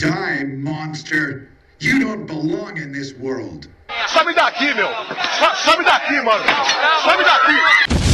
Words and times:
Die, 0.00 0.44
monster. 0.44 1.48
You 1.80 1.98
don't 1.98 2.24
belong 2.24 2.76
in 2.76 2.92
this 2.92 3.14
world. 3.14 3.66
Sobe 4.06 4.32
daqui, 4.32 4.72
meu! 4.76 4.86
Sobe 5.56 5.82
daqui, 5.84 6.22
mano! 6.22 6.44
Sobe 7.02 7.24
daqui! 7.24 8.07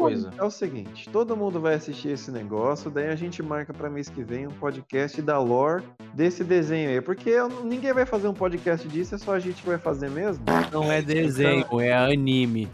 Coisa. 0.00 0.30
É 0.38 0.42
o 0.44 0.50
seguinte, 0.50 1.08
todo 1.10 1.36
mundo 1.36 1.60
vai 1.60 1.74
assistir 1.74 2.08
esse 2.08 2.30
negócio, 2.30 2.90
daí 2.90 3.08
a 3.08 3.16
gente 3.16 3.42
marca 3.42 3.72
pra 3.72 3.88
mês 3.90 4.08
que 4.08 4.22
vem 4.22 4.46
um 4.46 4.50
podcast 4.50 5.20
da 5.22 5.38
lore 5.38 5.84
desse 6.14 6.42
desenho 6.44 6.90
aí. 6.90 7.00
Porque 7.00 7.30
eu- 7.30 7.48
ninguém 7.64 7.92
vai 7.92 8.04
fazer 8.06 8.28
um 8.28 8.34
podcast 8.34 8.86
disso, 8.88 9.14
é 9.14 9.18
só 9.18 9.34
a 9.34 9.38
gente 9.38 9.62
que 9.62 9.68
vai 9.68 9.78
fazer 9.78 10.10
mesmo. 10.10 10.44
Não 10.72 10.90
é 10.90 11.00
desenho, 11.02 11.80
é 11.80 11.92
anime. 11.92 12.68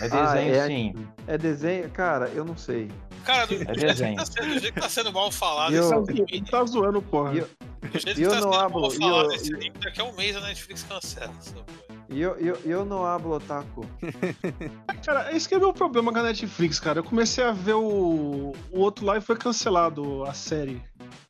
É 0.00 0.08
desenho 0.08 0.28
Ah, 0.28 0.38
é 0.38 0.66
sim. 0.66 0.94
É 1.26 1.38
desenho? 1.38 1.90
Cara, 1.90 2.28
eu 2.34 2.44
não 2.44 2.56
sei. 2.56 2.90
Cara, 3.24 3.46
do, 3.46 3.54
É 3.54 3.58
jeito 3.58 3.80
desenho. 3.80 4.16
que 4.16 4.16
tá 4.16 4.24
sendo, 4.26 4.46
do 4.54 4.58
jeito 4.60 4.74
que 4.74 4.80
tá 4.80 4.88
sendo 4.88 5.12
mal 5.12 5.30
falado 5.30 5.74
Eu- 5.74 6.04
esse 6.08 6.40
Tá 6.50 6.64
zoando, 6.64 7.02
porra. 7.02 7.34
Eu- 7.34 7.48
do 7.82 7.98
jeito 7.98 8.16
que 8.16 8.22
eu 8.22 8.30
tá 8.30 8.36
não 8.36 8.42
sendo 8.52 8.54
hablo, 8.54 8.80
mal 8.80 8.90
falado 8.90 9.24
eu- 9.30 9.32
esse 9.36 9.54
anime, 9.54 9.74
daqui 9.78 10.00
a 10.00 10.04
um 10.04 10.12
mês 10.16 10.34
a 10.36 10.40
Netflix 10.40 10.82
cancela 10.84 11.30
essa 11.38 11.52
porra. 11.52 11.66
E 11.89 11.89
eu, 12.18 12.36
eu, 12.38 12.58
eu 12.64 12.84
não 12.84 13.04
hablo 13.04 13.34
otaku. 13.34 13.84
Cara, 15.04 15.34
esse 15.34 15.48
que 15.48 15.54
é 15.54 15.58
o 15.58 15.60
meu 15.60 15.72
problema 15.72 16.12
com 16.12 16.18
a 16.18 16.22
Netflix, 16.22 16.80
cara. 16.80 16.98
Eu 16.98 17.04
comecei 17.04 17.44
a 17.44 17.52
ver 17.52 17.74
o, 17.74 18.52
o 18.72 18.78
outro 18.80 19.04
lá 19.06 19.16
e 19.16 19.20
foi 19.20 19.36
cancelado 19.36 20.24
a 20.24 20.32
série. 20.34 20.82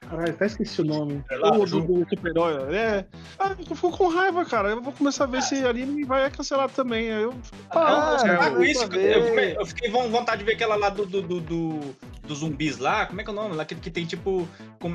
Caralho, 0.09 0.31
até 0.31 0.47
esqueci 0.47 0.81
o 0.81 0.85
nome. 0.85 1.23
lá, 1.31 1.57
o 1.57 1.65
do, 1.67 1.81
do 1.83 2.07
super-herói. 2.09 2.75
É. 2.75 3.05
Ah, 3.39 3.55
eu 3.59 3.77
fico 3.77 3.91
com 3.97 4.09
raiva, 4.09 4.45
cara. 4.45 4.71
Eu 4.71 4.83
vou 4.83 4.93
começar 4.93 5.25
a 5.25 5.27
ver 5.27 5.43
se 5.43 5.65
anime 5.65 6.05
vai 6.05 6.29
cancelado 6.31 6.73
também. 6.73 7.07
Eu. 7.07 7.33
Ah, 7.71 8.17
Ah, 8.19 8.27
eu 8.47 8.51
com 8.51 8.55
vou 8.57 8.65
isso, 8.65 8.83
eu 8.85 8.89
fiquei, 9.25 9.57
eu 9.57 9.67
fiquei 9.67 9.91
com 9.91 10.09
vontade 10.11 10.39
de 10.41 10.45
ver 10.45 10.55
aquela 10.55 10.75
lá 10.77 10.89
do, 10.89 11.07
do, 11.07 11.23
do, 11.23 11.41
do- 11.41 11.97
dos 12.27 12.39
zumbis 12.39 12.79
lá. 12.79 13.07
Como 13.07 13.21
é 13.21 13.25
que 13.25 13.31
é 13.31 13.33
o 13.33 13.37
nome? 13.37 13.55
Lá 13.55 13.65
que, 13.65 13.75
que 13.77 13.91
tem 13.91 14.05
tipo. 14.05 14.49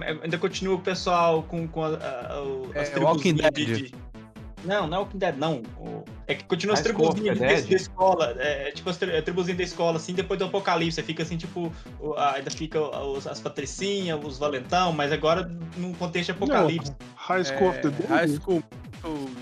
é, 0.03 0.17
ainda 0.23 0.37
continua 0.37 0.75
o 0.75 0.79
pessoal 0.81 1.43
com, 1.43 1.65
com 1.65 1.83
a, 1.83 1.89
a, 1.89 2.41
o- 2.43 2.69
as 2.75 2.89
É, 2.89 2.91
tribuzinhas 2.91 3.03
Walking 3.03 3.33
de, 3.35 3.41
Dead. 3.65 3.77
de- 3.91 3.95
Não, 4.65 4.87
não 4.87 4.97
é 4.97 4.99
Walking 5.01 5.17
Dead, 5.17 5.35
não. 5.37 5.61
É 6.27 6.35
que 6.35 6.43
continua 6.45 6.73
as 6.73 6.81
tribuzinhas 6.81 7.37
da 7.39 7.75
escola. 7.75 8.35
É, 8.39 8.71
tipo 8.71 8.89
as 8.89 8.97
tri- 8.97 9.15
a 9.15 9.21
tribuzinha 9.21 9.55
da 9.57 9.63
escola, 9.63 9.97
assim, 9.97 10.13
depois 10.13 10.39
do 10.39 10.45
apocalipse. 10.45 11.01
Fica 11.03 11.23
assim, 11.23 11.37
tipo. 11.37 11.71
ainda 12.17 12.49
fica 12.51 12.79
os- 12.81 13.27
as 13.27 13.39
patricinhas, 13.39 14.19
os 14.23 14.37
valentão, 14.37 14.91
mas 14.91 15.11
agora 15.11 15.49
num 15.77 15.93
contexto 15.93 16.27
de 16.27 16.31
apocalipse. 16.31 16.91
High 17.15 17.43
School 17.45 17.69
of 17.69 17.79
the 17.81 17.89
Dead? 17.89 18.09
High 18.09 18.27
School 18.29 18.63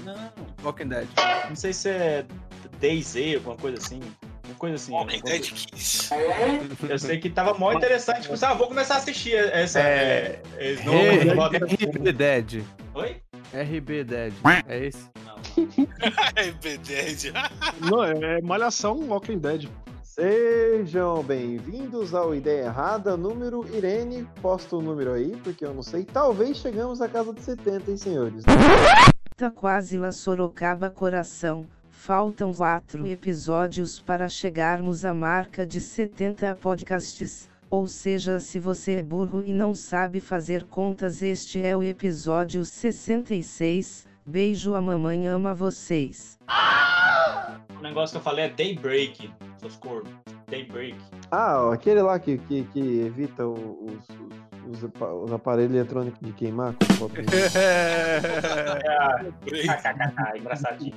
Não. 0.03 0.29
Walking 0.63 0.88
Dead. 0.89 1.07
Não 1.49 1.55
sei 1.55 1.71
se 1.73 1.89
é 1.89 2.25
DayZ, 2.81 3.35
alguma 3.35 3.55
coisa 3.55 3.77
assim. 3.77 4.01
Uma 4.45 4.55
coisa 4.55 4.75
assim. 4.75 4.91
Walking 4.91 5.21
Dead 5.21 5.21
coisa- 5.21 5.39
Kids. 5.55 6.09
Eu 6.89 6.99
sei 6.99 7.17
que 7.17 7.29
tava 7.29 7.53
mó 7.53 7.71
interessante. 7.71 8.23
Tipo, 8.23 8.33
assim, 8.33 8.45
ah, 8.45 8.53
vou 8.53 8.67
começar 8.67 8.95
a 8.95 8.97
assistir 8.97 9.35
essa. 9.35 9.79
É. 9.79 10.41
É, 10.57 10.75
não- 10.83 11.35
não 11.35 11.44
RB 11.45 12.11
Dead. 12.11 12.63
Oi? 12.94 13.17
RB 13.53 14.03
Dead. 14.03 14.33
É 14.67 14.87
esse? 14.87 15.07
Não. 15.23 15.35
RB 16.35 16.77
Dead. 16.79 17.31
Não, 17.87 18.03
é, 18.03 18.39
é 18.39 18.41
Malhação 18.41 19.07
Walking 19.07 19.37
Dead. 19.37 19.69
Sejam 20.01 21.21
bem-vindos 21.23 22.15
ao 22.15 22.33
Ideia 22.33 22.65
Errada, 22.65 23.15
número 23.15 23.63
Irene. 23.75 24.27
Posta 24.41 24.75
o 24.75 24.81
número 24.81 25.13
aí, 25.13 25.35
porque 25.43 25.63
eu 25.63 25.73
não 25.73 25.83
sei. 25.83 26.03
Talvez 26.03 26.57
chegamos 26.57 26.99
à 27.01 27.07
casa 27.07 27.31
de 27.31 27.41
70, 27.41 27.91
hein, 27.91 27.97
senhores? 27.97 28.43
Tá 29.35 29.51
quase 29.51 29.97
lá 29.99 30.11
Sorocaba 30.11 30.89
coração. 30.89 31.65
Faltam 31.89 32.53
quatro 32.53 33.05
episódios 33.07 33.99
para 33.99 34.28
chegarmos 34.29 35.05
à 35.05 35.13
marca 35.13 35.66
de 35.66 35.79
70 35.79 36.55
podcasts. 36.55 37.49
Ou 37.73 37.88
seja, 37.88 38.39
se 38.39 38.59
você 38.59 38.97
é 39.00 39.01
burro 39.03 39.41
e 39.44 39.51
não 39.51 39.73
sabe 39.73 40.19
fazer 40.19 40.66
contas, 40.66 41.23
este 41.23 41.59
é 41.66 41.75
o 41.75 41.81
episódio 41.81 42.63
66. 42.63 44.06
Beijo, 44.23 44.75
a 44.75 44.79
mamãe 44.81 45.25
ama 45.28 45.56
vocês. 45.56 46.38
O 47.75 47.81
negócio 47.81 48.13
que 48.13 48.17
eu 48.19 48.22
falei 48.23 48.45
é 48.45 48.50
Daybreak, 48.50 49.28
seus 49.57 49.75
corvos. 49.78 50.13
Daybreak. 50.51 50.95
Ah, 51.31 51.73
aquele 51.73 52.03
lá 52.03 52.19
que, 52.19 52.38
que, 52.38 52.61
que 52.66 53.00
evita 53.00 53.47
o- 53.47 53.88
os, 53.88 54.07
os, 54.69 54.78
os 54.78 54.84
apa- 54.85 55.11
os 55.11 55.34
aparelhos 55.34 55.73
eletrônicos 55.73 56.19
de 56.22 56.31
queimar. 56.34 56.75
com 56.75 56.85
foto 56.94 57.13
de- 57.23 57.25
KKK, 59.66 60.38
engraçadinho. 60.38 60.94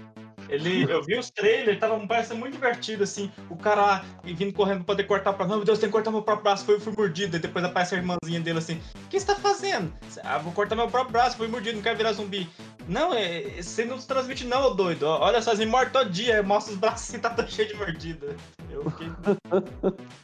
Ele, 0.48 0.90
eu 0.90 1.02
vi 1.02 1.18
os 1.18 1.30
trailers, 1.30 1.78
tava 1.78 1.98
parecendo 2.06 2.40
muito 2.40 2.54
divertido, 2.54 3.02
assim, 3.02 3.30
o 3.50 3.56
cara 3.56 3.80
lá 3.82 4.04
vindo 4.24 4.52
correndo 4.52 4.78
pra 4.78 4.94
poder 4.94 5.04
cortar 5.04 5.32
pra. 5.32 5.46
Não, 5.46 5.56
meu 5.56 5.64
Deus, 5.64 5.78
tem 5.78 5.88
que 5.88 5.92
cortar 5.92 6.10
meu 6.10 6.22
próprio 6.22 6.44
braço, 6.44 6.64
foi, 6.64 6.78
fui 6.78 6.92
mordido. 6.96 7.36
E 7.36 7.40
depois 7.40 7.64
aparece 7.64 7.94
a 7.94 7.98
irmãzinha 7.98 8.40
dele 8.40 8.58
assim, 8.58 8.80
o 9.04 9.08
que 9.08 9.18
você 9.18 9.26
tá 9.26 9.34
fazendo? 9.34 9.92
Ah, 10.22 10.38
vou 10.38 10.52
cortar 10.52 10.76
meu 10.76 10.88
próprio 10.88 11.12
braço, 11.12 11.36
fui 11.36 11.48
mordido, 11.48 11.76
não 11.76 11.82
quero 11.82 11.96
virar 11.96 12.12
zumbi. 12.12 12.48
Não, 12.88 13.12
é, 13.12 13.60
você 13.60 13.84
não 13.84 13.98
se 13.98 14.06
transmite 14.06 14.46
não, 14.46 14.74
doido. 14.74 15.06
Olha 15.06 15.42
só, 15.42 15.54
você 15.54 15.66
morre 15.66 15.86
todo 15.86 16.08
dia, 16.08 16.42
mostra 16.42 16.72
os 16.72 16.78
braços 16.78 17.08
assim, 17.08 17.18
tá 17.18 17.30
tão 17.30 17.46
cheio 17.46 17.68
de 17.68 17.74
mordida. 17.74 18.36
Eu 18.70 18.88
fiquei, 18.90 19.08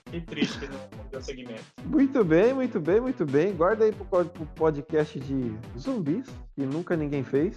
fiquei 0.05 0.21
triste 0.21 0.59
que 0.61 0.67
não 0.69 1.07
deu 1.11 1.21
segmento. 1.21 1.63
Muito 1.85 2.25
bem, 2.25 2.55
muito 2.55 2.79
bem, 2.79 3.01
muito 3.01 3.27
bem. 3.27 3.53
Guarda 3.53 3.85
aí 3.85 3.93
pro, 3.93 4.25
pro 4.25 4.47
podcast 4.55 5.19
de 5.19 5.53
zumbis, 5.77 6.27
que 6.55 6.65
nunca 6.65 6.97
ninguém 6.97 7.25
fez. 7.25 7.57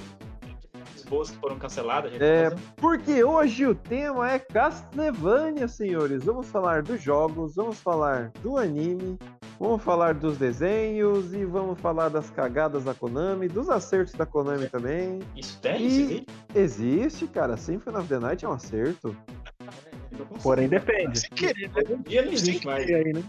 As 1.05 1.09
boas 1.09 1.29
que 1.29 1.37
foram 1.37 1.59
canceladas, 1.59 2.09
a 2.09 2.13
gente 2.13 2.23
É, 2.23 2.49
tá 2.49 2.57
porque 2.77 3.23
hoje 3.23 3.63
o 3.67 3.75
tema 3.75 4.31
é 4.31 4.39
Castlevania, 4.39 5.67
senhores. 5.67 6.23
Vamos 6.23 6.47
falar 6.47 6.81
dos 6.81 6.99
jogos, 6.99 7.55
vamos 7.55 7.79
falar 7.79 8.31
do 8.41 8.57
anime, 8.57 9.19
vamos 9.59 9.83
falar 9.83 10.15
dos 10.15 10.35
desenhos 10.37 11.31
e 11.33 11.45
vamos 11.45 11.79
falar 11.79 12.09
das 12.09 12.31
cagadas 12.31 12.83
da 12.85 12.95
Konami, 12.95 13.47
dos 13.47 13.69
acertos 13.69 14.15
da 14.15 14.25
Konami 14.25 14.67
também. 14.67 15.19
Isso 15.35 15.59
tem? 15.61 15.79
E- 15.79 15.85
existe? 15.85 16.25
Existe, 16.55 17.27
cara. 17.27 17.55
Symphony 17.55 17.97
of 17.97 18.07
the 18.07 18.17
Night 18.19 18.43
é 18.43 18.49
um 18.49 18.53
acerto. 18.53 19.15
Porém, 20.41 20.67
depende. 20.67 21.19
Sem 21.19 21.29
querer, 21.29 21.69
né? 21.69 21.83
Um 21.87 22.01
dia 22.01 22.23
não 22.25 22.31
existe 22.31 22.65
mais. 22.65 22.89
aí, 22.89 23.13
né? 23.13 23.23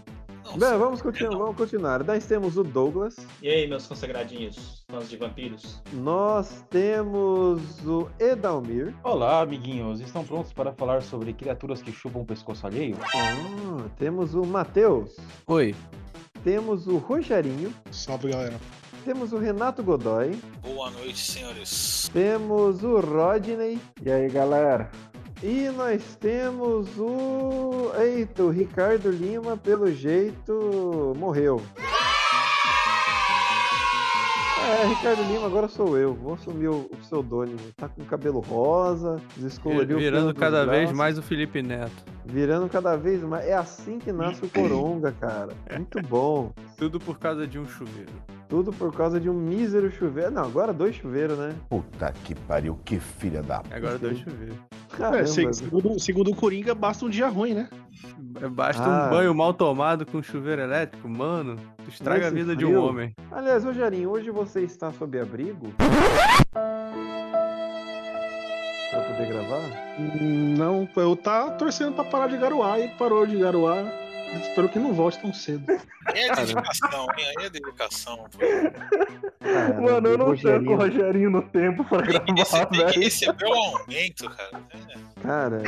Não, 0.47 0.57
Bem, 0.57 0.77
vamos 0.79 1.01
continuar, 1.01 1.37
vamos 1.37 1.55
continuar. 1.57 2.03
Nós 2.03 2.25
temos 2.25 2.57
o 2.57 2.63
Douglas, 2.63 3.15
E 3.41 3.49
aí, 3.49 3.67
meus 3.67 3.85
consagradinhos, 3.85 4.83
fãs 4.89 5.09
de 5.09 5.17
vampiros? 5.17 5.81
nós 5.93 6.63
temos 6.69 7.61
o 7.85 8.09
Edalmir, 8.19 8.93
Olá, 9.03 9.41
amiguinhos. 9.41 9.99
Estão 9.99 10.23
prontos 10.23 10.53
para 10.53 10.71
falar 10.73 11.01
sobre 11.01 11.33
criaturas 11.33 11.81
que 11.81 11.91
chupam 11.91 12.19
o 12.19 12.25
pescoço 12.25 12.65
alheio? 12.65 12.97
Ah, 13.15 13.89
temos 13.97 14.33
o 14.33 14.45
Matheus, 14.45 15.15
Oi. 15.47 15.75
temos 16.43 16.87
o 16.87 16.97
Rogerinho, 16.97 17.73
Salve, 17.91 18.29
galera. 18.29 18.55
temos 19.03 19.33
o 19.33 19.37
Renato 19.37 19.83
Godoy, 19.83 20.39
Boa 20.61 20.89
noite, 20.91 21.19
senhores. 21.19 22.09
temos 22.13 22.83
o 22.83 22.99
Rodney. 22.99 23.79
E 24.01 24.09
aí, 24.11 24.29
galera? 24.29 24.89
E 25.43 25.69
nós 25.69 26.15
temos 26.15 26.97
o. 26.97 27.91
Eita, 27.99 28.43
o 28.43 28.49
Ricardo 28.49 29.11
Lima, 29.11 29.55
pelo 29.55 29.91
jeito, 29.91 31.13
morreu. 31.17 31.61
É, 34.67 34.87
Ricardo 34.87 35.21
Lima, 35.31 35.45
agora 35.45 35.67
sou 35.67 35.97
eu. 35.97 36.13
Vou 36.15 36.33
assumir 36.33 36.67
o, 36.67 36.89
o 36.91 36.97
pseudônimo. 36.97 37.59
Tá 37.75 37.87
com 37.87 38.03
cabelo 38.03 38.39
rosa, 38.39 39.21
descoloriu 39.37 39.97
Virando 39.97 40.33
cada 40.33 40.65
vez 40.65 40.81
braços, 40.81 40.97
mais 40.97 41.17
o 41.17 41.21
Felipe 41.21 41.61
Neto. 41.61 42.03
Virando 42.25 42.67
cada 42.67 42.97
vez 42.97 43.21
mais. 43.21 43.45
É 43.45 43.53
assim 43.53 43.99
que 43.99 44.11
nasce 44.11 44.43
o 44.43 44.49
Coronga, 44.49 45.13
cara. 45.13 45.53
Muito 45.71 46.01
bom. 46.01 46.51
Tudo 46.77 46.99
por 46.99 47.17
causa 47.19 47.47
de 47.47 47.57
um 47.57 47.65
chuveiro. 47.65 48.11
Tudo 48.49 48.73
por 48.73 48.93
causa 48.93 49.19
de 49.19 49.29
um 49.29 49.33
mísero 49.33 49.91
chuveiro. 49.91 50.31
Não, 50.31 50.43
agora 50.43 50.73
dois 50.73 50.95
chuveiros, 50.95 51.37
né? 51.37 51.55
Puta 51.69 52.11
que 52.23 52.33
pariu, 52.33 52.77
que 52.83 52.99
filha 52.99 53.43
da. 53.43 53.61
Agora 53.71 53.97
dois 53.97 54.17
chuveiros. 54.17 54.57
Caramba. 54.97 55.19
É, 55.19 55.25
se- 55.25 55.53
segundo, 55.53 55.99
segundo 55.99 56.31
o 56.31 56.35
Coringa, 56.35 56.73
basta 56.73 57.05
um 57.05 57.09
dia 57.09 57.27
ruim, 57.27 57.53
né? 57.53 57.69
Basta 58.51 58.83
Ah. 58.83 59.07
um 59.07 59.09
banho 59.09 59.33
mal 59.35 59.53
tomado 59.53 60.05
com 60.05 60.21
chuveiro 60.21 60.61
elétrico, 60.61 61.07
mano. 61.07 61.55
Estraga 61.87 62.27
a 62.27 62.29
vida 62.31 62.55
de 62.55 62.65
um 62.65 62.69
frio. 62.69 62.83
homem. 62.83 63.13
Aliás, 63.31 63.63
Rogerinho, 63.63 64.09
hoje 64.11 64.29
você 64.31 64.61
está 64.61 64.91
sob 64.91 65.19
abrigo? 65.19 65.71
Pra 68.91 69.01
poder 69.01 69.27
gravar? 69.27 69.61
Não, 70.19 70.87
eu 70.95 71.15
tá 71.15 71.51
torcendo 71.51 71.93
pra 71.93 72.03
parar 72.03 72.27
de 72.27 72.37
garoar 72.37 72.79
e 72.79 72.87
parou 72.89 73.25
de 73.25 73.37
garoar. 73.37 73.85
Espero 74.33 74.69
que 74.69 74.79
não 74.79 74.93
volte 74.93 75.19
tão 75.19 75.33
cedo. 75.33 75.65
É 76.13 76.35
dedicação, 76.35 77.07
hein? 77.17 77.25
Aí 77.37 77.45
é 77.45 77.49
dedicação. 77.49 78.25
Cara, 79.39 79.81
Mano, 79.81 80.07
eu 80.09 80.17
não 80.17 80.25
Rogerinho, 80.27 80.59
tanco 80.59 80.71
o 80.71 80.75
Rogerinho 80.75 81.29
no 81.29 81.41
tempo 81.41 81.83
pra 81.85 82.01
Tem 82.01 82.35
gravar, 82.35 82.65
tem 82.65 82.79
que 82.79 82.85
velho. 82.85 83.01
receber 83.01 83.45
o 83.45 83.53
aumento, 83.53 84.29
cara. 84.29 84.61
É. 84.71 85.21
Cara, 85.21 85.61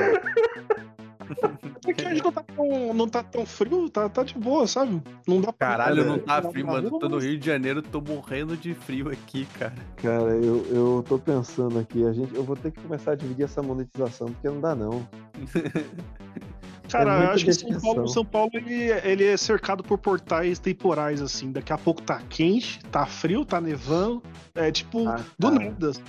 Porque 1.83 2.05
a 2.05 2.09
gente 2.09 2.23
não 2.23 2.31
tá 2.31 2.43
tão, 2.43 2.93
não 2.93 3.07
tá 3.07 3.23
tão 3.23 3.45
frio, 3.45 3.89
tá, 3.89 4.09
tá 4.09 4.23
de 4.23 4.33
boa, 4.37 4.65
sabe? 4.67 5.01
Não 5.27 5.39
dá 5.41 5.53
pra. 5.53 5.67
Caralho, 5.67 6.05
não 6.05 6.19
tá 6.19 6.41
Não, 6.41 6.51
frio, 6.51 6.65
não, 6.65 6.73
mano. 6.73 6.99
Tô 6.99 7.09
no. 7.09 7.17
Rio 7.19 7.37
de 7.37 7.45
Janeiro, 7.45 7.81
tô 7.81 8.01
morrendo 8.01 8.57
de 8.57 8.73
frio 8.73 9.09
aqui, 9.09 9.45
cara. 9.57 9.73
Cara, 9.97 10.31
eu, 10.35 10.65
eu 10.71 11.05
tô 11.07 11.17
pensando 11.19 11.79
aqui, 11.79 12.05
a 12.05 12.11
gente, 12.13 12.33
eu 12.35 12.43
vou 12.43 12.55
ter 12.55 12.71
que 12.71 12.81
começar 12.81 13.11
a 13.11 13.15
dividir 13.15 13.43
essa 13.45 13.61
monetização, 13.61 14.27
porque 14.27 14.47
não 14.47 14.59
dá 14.59 14.75
não. 14.75 15.07
Cara, 16.91 17.23
É 17.23 17.25
eu 17.25 17.29
acho 17.31 17.45
que 17.45 17.53
São. 17.53 17.79
Paulo, 17.81 18.07
São 18.07 18.25
Paulo 18.25 18.49
ele, 18.53 18.73
ele 19.03 19.23
é 19.25 19.37
cercado 19.37 19.83
por 19.83 19.97
portais 19.97 20.57
temporais, 20.59 21.21
assim. 21.21 21.51
Daqui 21.51 21.71
a 21.71 21.77
pouco 21.77 22.01
tá 22.01 22.21
quente, 22.29 22.79
tá 22.91 23.05
frio, 23.05 23.45
tá 23.45 23.61
nevando. 23.61 24.23
É 24.55 24.71
tipo, 24.71 25.07
Ah, 25.07 25.19
do 25.37 25.51
nada, 25.51 25.89
assim. 25.89 26.01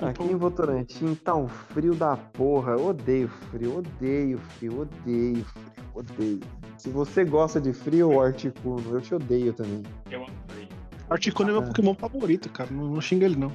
Aqui 0.00 0.22
em 0.22 0.36
Votorantim 0.36 1.14
tá 1.16 1.34
um 1.34 1.48
frio 1.48 1.94
da 1.94 2.16
porra. 2.16 2.72
Eu 2.72 2.86
odeio 2.86 3.28
frio, 3.50 3.78
odeio 3.78 4.38
frio, 4.38 4.80
odeio 4.82 5.44
frio, 5.44 5.74
odeio. 5.94 6.40
Se 6.76 6.88
você 6.88 7.24
gosta 7.24 7.60
de 7.60 7.72
frio, 7.72 8.20
Articuno, 8.20 8.82
eu 8.94 9.00
te 9.00 9.14
odeio 9.14 9.52
também. 9.52 9.82
Eu 10.10 10.22
amei. 10.24 10.68
Articuno 11.10 11.50
é 11.50 11.52
meu 11.52 11.62
Ah. 11.62 11.66
Pokémon 11.66 11.94
favorito, 11.94 12.48
cara. 12.50 12.70
Não, 12.70 12.84
não 12.88 13.00
xinga 13.00 13.24
ele, 13.26 13.34
não. 13.36 13.52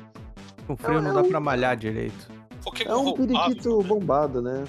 Com 0.67 0.75
frio 0.75 1.01
não 1.01 1.11
é 1.11 1.13
dá 1.13 1.21
um- 1.21 1.29
pra 1.29 1.39
malhar 1.39 1.77
direito. 1.77 2.29
Pokémon 2.63 2.91
É 2.91 2.95
um 2.97 3.13
periquito 3.13 3.77
né? 3.81 3.83
bombado, 3.87 4.41
né? 4.41 4.63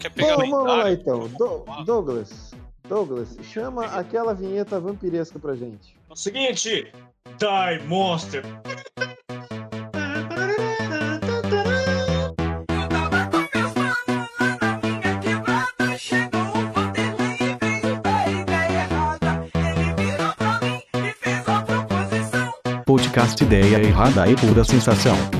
Quer 0.00 0.10
pegar 0.10 0.36
Vamos, 0.36 0.50
vamos 0.50 0.66
lá 0.66 0.92
então. 0.92 1.28
Do-. 1.28 1.64
Douglas, 1.84 2.54
Douglas, 2.88 3.36
chama 3.42 3.84
aquela 3.84 4.34
vinheta 4.34 4.80
vampiresca 4.80 5.38
pra 5.38 5.54
gente. 5.54 5.94
É 6.08 6.12
o 6.12 6.16
seguinte, 6.16 6.90
Die 7.38 7.86
Monster. 7.86 8.42
Podcast 22.86 23.44
Ideia 23.44 23.76
Errada 23.82 24.26
e 24.28 24.34
Pura 24.34 24.64
Sensação. 24.64 25.39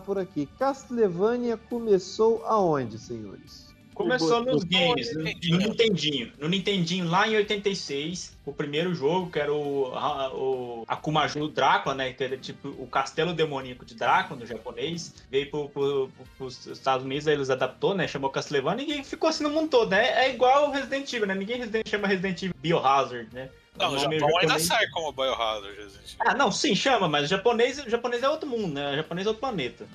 Por 0.00 0.18
aqui. 0.18 0.48
Castlevania 0.58 1.56
começou 1.56 2.44
aonde, 2.46 2.98
senhores? 2.98 3.66
Começou 3.94 4.44
nos 4.44 4.62
games, 4.62 5.14
no, 5.16 5.22
no 5.22 5.58
Nintendinho. 5.58 6.30
No 6.38 6.48
Nintendinho, 6.50 7.08
lá 7.08 7.26
em 7.26 7.36
86, 7.36 8.36
o 8.44 8.52
primeiro 8.52 8.94
jogo, 8.94 9.30
que 9.30 9.38
era 9.38 9.50
o, 9.50 9.86
a- 9.94 10.30
o 10.34 10.84
Akumaju 10.86 11.48
Drácula, 11.48 11.94
né? 11.94 12.12
Que 12.12 12.22
era 12.24 12.36
tipo 12.36 12.68
o 12.68 12.86
castelo 12.86 13.32
demoníaco 13.32 13.86
de 13.86 13.94
Drácula, 13.94 14.38
no 14.38 14.44
japonês. 14.44 15.14
Veio 15.30 15.50
pro, 15.50 15.70
pro, 15.70 16.10
pros 16.36 16.66
Estados 16.66 17.06
Unidos, 17.06 17.26
aí 17.26 17.32
eles 17.32 17.48
adaptou, 17.48 17.94
né? 17.94 18.06
Chamou 18.06 18.28
Castlevania 18.28 19.00
e 19.00 19.02
ficou 19.02 19.30
assim 19.30 19.44
no 19.44 19.50
mundo 19.50 19.70
todo, 19.70 19.88
né? 19.90 20.26
É 20.26 20.30
igual 20.30 20.68
o 20.68 20.72
Resident 20.72 21.10
Evil, 21.14 21.26
né? 21.28 21.34
Ninguém 21.34 21.62
chama 21.86 22.06
Resident 22.06 22.42
Evil 22.42 22.54
Biohazard, 22.60 23.28
né? 23.32 23.48
Não, 23.78 23.92
O 23.94 23.98
Japão 23.98 24.12
ainda 24.12 24.28
japonês- 24.40 24.66
sai 24.66 24.86
como 24.88 25.12
Biohazard, 25.12 25.76
gente. 25.76 26.16
Ah, 26.20 26.34
não, 26.34 26.50
sim, 26.50 26.74
chama, 26.74 27.08
mas 27.08 27.24
o 27.24 27.28
japonês, 27.28 27.78
o 27.84 27.90
japonês 27.90 28.22
é 28.22 28.28
outro 28.28 28.48
mundo, 28.48 28.74
né? 28.74 28.92
O 28.92 28.96
japonês 28.96 29.26
é 29.26 29.30
outro 29.30 29.40
planeta. 29.40 29.86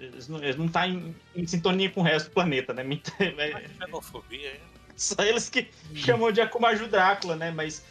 Eles 0.00 0.28
não, 0.28 0.38
eles 0.42 0.56
não 0.56 0.68
tá 0.68 0.86
em, 0.86 1.14
em 1.34 1.46
sintonia 1.46 1.90
com 1.90 2.00
o 2.00 2.04
resto 2.04 2.28
do 2.28 2.32
planeta, 2.32 2.72
né? 2.72 2.84
É- 3.20 3.68
Xenofobia, 3.84 4.50
hein? 4.52 4.60
Só 4.96 5.22
eles 5.22 5.48
que 5.48 5.68
chamam 5.94 6.32
de 6.32 6.40
Akumaju 6.40 6.86
Drácula, 6.88 7.36
né? 7.36 7.50
Mas. 7.50 7.84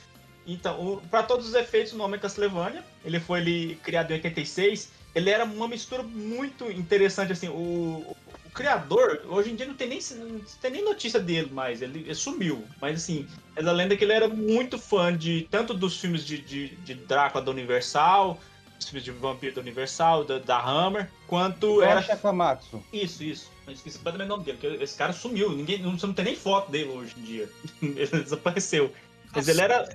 Então, 0.46 0.80
o, 0.80 1.02
pra 1.10 1.24
todos 1.24 1.48
os 1.48 1.54
efeitos, 1.56 1.92
o 1.94 1.98
nome 1.98 2.16
é 2.18 2.20
Castlevania. 2.20 2.84
Ele 3.04 3.20
foi 3.20 3.40
ele, 3.40 3.76
criado 3.84 4.12
em 4.12 4.16
86. 4.16 4.92
Ele 5.16 5.30
era 5.30 5.44
uma 5.46 5.68
mistura 5.68 6.04
muito 6.04 6.70
interessante, 6.72 7.32
assim. 7.34 7.50
O 7.50 8.16
criador, 8.58 9.22
hoje 9.30 9.52
em 9.52 9.56
dia 9.56 9.68
não 9.68 9.76
tem, 9.76 9.88
nem, 9.88 10.00
não 10.18 10.40
tem 10.60 10.72
nem 10.72 10.84
notícia 10.84 11.20
dele 11.20 11.52
mais. 11.52 11.84
Ele, 11.84 12.00
ele 12.00 12.16
sumiu. 12.16 12.66
Mas, 12.82 13.04
assim, 13.04 13.28
é 13.56 13.62
da 13.62 13.72
lenda 13.72 13.96
que 13.96 14.04
ele 14.04 14.14
era 14.14 14.28
muito 14.28 14.80
fã 14.80 15.16
de 15.16 15.48
tanto 15.52 15.76
dos 15.76 16.00
filmes 16.00 16.26
de, 16.26 16.40
de, 16.40 16.70
de 16.78 16.96
Drácula 16.96 17.44
da 17.44 17.52
Universal, 17.52 18.40
dos 18.76 18.90
filmes 18.90 19.04
de 19.04 19.12
vampiro 19.12 19.56
da 19.56 19.62
Universal, 19.62 20.24
da, 20.24 20.40
da 20.40 20.60
Hammer, 20.60 21.08
quanto 21.28 21.84
era 21.84 22.02
Toshi 22.02 22.12
Akamatsu. 22.12 22.84
isso, 22.92 23.24
isso. 23.24 23.52
Eu 23.68 23.74
esqueci 23.74 23.98
completamente 23.98 24.28
o 24.28 24.30
nome 24.30 24.44
dele, 24.44 24.58
porque 24.60 24.84
esse 24.84 24.98
cara 24.98 25.14
sumiu. 25.14 25.52
Ninguém, 25.52 25.80
não, 25.80 25.98
você 25.98 26.08
não 26.08 26.14
tem 26.14 26.26
nem 26.26 26.36
foto 26.36 26.72
dele 26.72 26.90
hoje 26.90 27.14
em 27.18 27.22
dia. 27.22 27.50
Ele 27.82 28.24
desapareceu. 28.24 28.92
Mas 29.36 29.48
ele 29.50 29.62
era, 29.62 29.88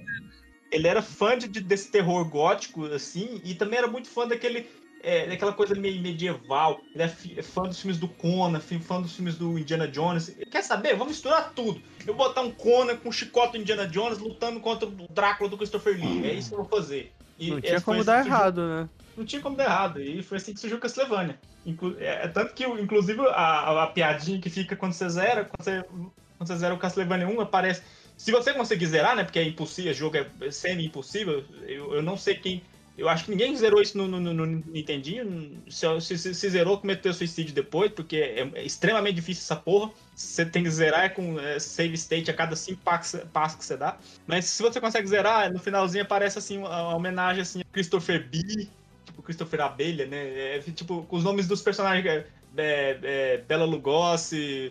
ele 0.70 0.86
era 0.86 1.02
fã 1.02 1.36
de, 1.36 1.48
desse 1.48 1.90
terror 1.90 2.24
gótico, 2.28 2.84
assim, 2.86 3.40
e 3.42 3.54
também 3.54 3.78
era 3.78 3.88
muito 3.88 4.08
fã 4.08 4.28
daquele. 4.28 4.68
É, 5.02 5.26
daquela 5.26 5.52
coisa 5.52 5.74
meio 5.74 6.00
medieval. 6.00 6.80
Ele 6.94 7.02
é 7.04 7.08
fi- 7.08 7.34
é 7.36 7.42
fã 7.42 7.62
dos 7.62 7.80
filmes 7.80 7.98
do 7.98 8.06
Conan, 8.06 8.60
fã 8.60 9.00
dos 9.00 9.14
filmes 9.14 9.36
do 9.36 9.58
Indiana 9.58 9.88
Jones. 9.88 10.34
Quer 10.50 10.62
saber? 10.62 10.92
Vamos 10.92 11.08
misturar 11.14 11.52
tudo. 11.54 11.82
Eu 12.06 12.14
vou 12.14 12.28
botar 12.28 12.42
um 12.42 12.50
Conan 12.52 12.96
com 12.96 13.08
um 13.08 13.12
chicote 13.12 13.52
do 13.52 13.58
Indiana 13.62 13.86
Jones 13.86 14.18
lutando 14.18 14.60
contra 14.60 14.88
o 14.88 15.06
Drácula 15.10 15.50
do 15.50 15.56
Christopher 15.58 15.96
Lee. 15.96 16.24
É 16.24 16.32
isso 16.32 16.50
que 16.50 16.54
eu 16.54 16.58
vou 16.60 16.68
fazer. 16.68 17.12
E 17.38 17.50
Não 17.50 17.58
é, 17.58 17.60
tinha 17.62 17.80
como 17.80 17.96
assim 18.00 18.06
dar 18.06 18.22
surgiu- 18.22 18.32
errado, 18.32 18.68
né? 18.68 18.88
não 19.16 19.24
tinha 19.24 19.42
como 19.42 19.56
dar 19.56 19.64
errado. 19.64 20.00
E 20.00 20.22
foi 20.22 20.36
assim 20.38 20.54
que 20.54 20.60
surgiu 20.60 20.78
Castlevania. 20.78 21.38
Inclu 21.66 21.96
é, 21.98 22.24
é 22.24 22.28
tanto 22.28 22.54
que, 22.54 22.64
inclusive, 22.64 23.20
a, 23.28 23.32
a, 23.32 23.82
a 23.84 23.86
piadinha 23.88 24.40
que 24.40 24.50
fica 24.50 24.76
quando 24.76 24.92
você 24.92 25.08
zera, 25.08 25.44
quando 25.44 25.64
você, 25.64 25.82
quando 25.82 26.12
você 26.48 26.56
zera 26.56 26.74
o 26.74 26.78
Castlevania 26.78 27.26
1, 27.28 27.40
aparece. 27.40 27.82
Se 28.16 28.30
você 28.30 28.52
conseguir 28.52 28.86
zerar, 28.86 29.16
né? 29.16 29.24
Porque 29.24 29.38
é 29.38 29.42
impossível, 29.44 29.90
o 29.90 29.94
jogo 29.94 30.16
é 30.16 30.50
semi-impossível. 30.50 31.44
Eu, 31.66 31.94
eu 31.94 32.02
não 32.02 32.16
sei 32.16 32.34
quem. 32.36 32.62
Eu 32.96 33.08
acho 33.08 33.24
que 33.24 33.30
ninguém 33.30 33.56
zerou 33.56 33.80
isso 33.80 33.96
no, 33.96 34.06
no, 34.06 34.20
no- 34.20 34.34
no 34.34 34.46
Nintendinho. 34.46 35.62
Se, 35.68 35.86
se, 36.18 36.34
se, 36.34 36.50
zerou, 36.50 36.78
cometeu 36.78 37.12
suicídio 37.14 37.54
depois, 37.54 37.90
porque 37.90 38.16
é, 38.16 38.50
é 38.54 38.64
extremamente 38.64 39.14
difícil 39.16 39.42
essa 39.42 39.56
porra. 39.56 39.90
Você 40.14 40.44
tem 40.44 40.62
que 40.62 40.70
zerar 40.70 41.04
é 41.04 41.08
com 41.08 41.40
é, 41.40 41.58
save 41.58 41.94
state 41.94 42.30
a 42.30 42.34
cada 42.34 42.54
cinco 42.54 42.82
passos, 42.82 43.20
que 43.58 43.64
você 43.64 43.76
dá. 43.76 43.96
Mas 44.26 44.44
se 44.44 44.62
você 44.62 44.80
consegue 44.80 45.06
zerar, 45.08 45.50
no 45.50 45.58
finalzinho 45.58 46.04
aparece 46.04 46.38
assim 46.38 46.58
uma, 46.58 46.94
homenagem 46.94 47.40
assim, 47.42 47.60
a 47.62 47.64
Christopher 47.72 48.28
B, 48.28 48.68
tipo 49.06 49.22
Christopher 49.22 49.62
Abelha, 49.62 50.06
né? 50.06 50.56
É, 50.56 50.60
tipo, 50.60 51.02
com 51.04 51.16
os 51.16 51.24
nomes 51.24 51.48
dos 51.48 51.62
personagens. 51.62 52.04
É, 52.06 52.26
é, 52.56 52.98
é, 53.02 53.38
Bela 53.38 53.64
Lugosi, 53.64 54.70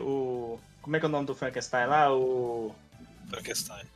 o. 0.00 0.58
Como 0.82 0.96
é 0.96 0.98
que 1.00 1.06
é 1.06 1.08
o 1.08 1.12
nome 1.12 1.26
do 1.26 1.34
Frankenstein 1.34 1.86
lá? 1.86 2.14
O. 2.14 2.74
Frankenstein. 3.30 3.86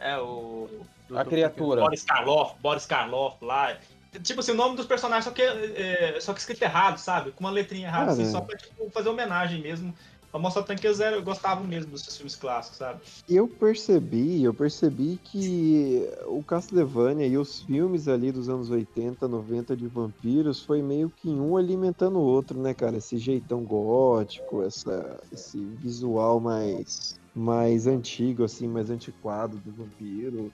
É 0.00 0.16
o. 0.18 0.68
do- 1.08 1.18
A 1.18 1.22
do- 1.22 1.30
criatura. 1.30 1.80
Boris 1.80 2.02
Karloff, 2.04 2.54
Boris 2.60 2.86
Karloff 2.86 3.44
lá. 3.44 3.76
Tipo 4.22 4.40
assim, 4.40 4.52
o 4.52 4.56
nome 4.56 4.74
dos 4.76 4.86
personagens, 4.86 5.24
só 5.24 5.30
que, 5.30 5.42
é, 5.42 6.18
só 6.20 6.32
que 6.32 6.40
escrito 6.40 6.62
errado, 6.62 6.98
sabe? 6.98 7.30
Com 7.30 7.44
uma 7.44 7.50
letrinha 7.50 7.86
errada, 7.86 8.10
assim, 8.12 8.22
Cara. 8.22 8.32
só 8.32 8.40
pra 8.40 8.56
tipo, 8.56 8.90
fazer 8.90 9.08
homenagem 9.08 9.60
mesmo. 9.62 9.94
Pra 10.32 10.38
mostrar 10.38 10.62
tanto 10.62 10.80
que 10.80 10.86
eu, 10.86 10.92
eu 10.94 11.22
gostava 11.24 11.60
mesmo 11.64 11.90
desses 11.90 12.16
filmes 12.16 12.36
clássicos, 12.36 12.78
sabe? 12.78 13.00
Eu 13.28 13.48
percebi, 13.48 14.44
eu 14.44 14.54
percebi 14.54 15.18
que 15.24 16.08
o 16.26 16.40
Castlevania 16.44 17.26
e 17.26 17.36
os 17.36 17.62
filmes 17.62 18.06
ali 18.06 18.30
dos 18.30 18.48
anos 18.48 18.70
80, 18.70 19.26
90 19.26 19.76
de 19.76 19.88
vampiros 19.88 20.62
foi 20.62 20.82
meio 20.82 21.10
que 21.10 21.28
um 21.28 21.56
alimentando 21.56 22.20
o 22.20 22.22
outro, 22.22 22.60
né, 22.60 22.72
cara? 22.72 22.96
Esse 22.98 23.18
jeitão 23.18 23.64
gótico, 23.64 24.62
essa, 24.62 25.20
esse 25.32 25.58
visual 25.80 26.38
mais, 26.38 27.18
mais 27.34 27.86
antigo, 27.86 28.44
assim, 28.44 28.66
mais 28.66 28.90
antiquado 28.90 29.56
do 29.58 29.70
vampiro. 29.72 30.52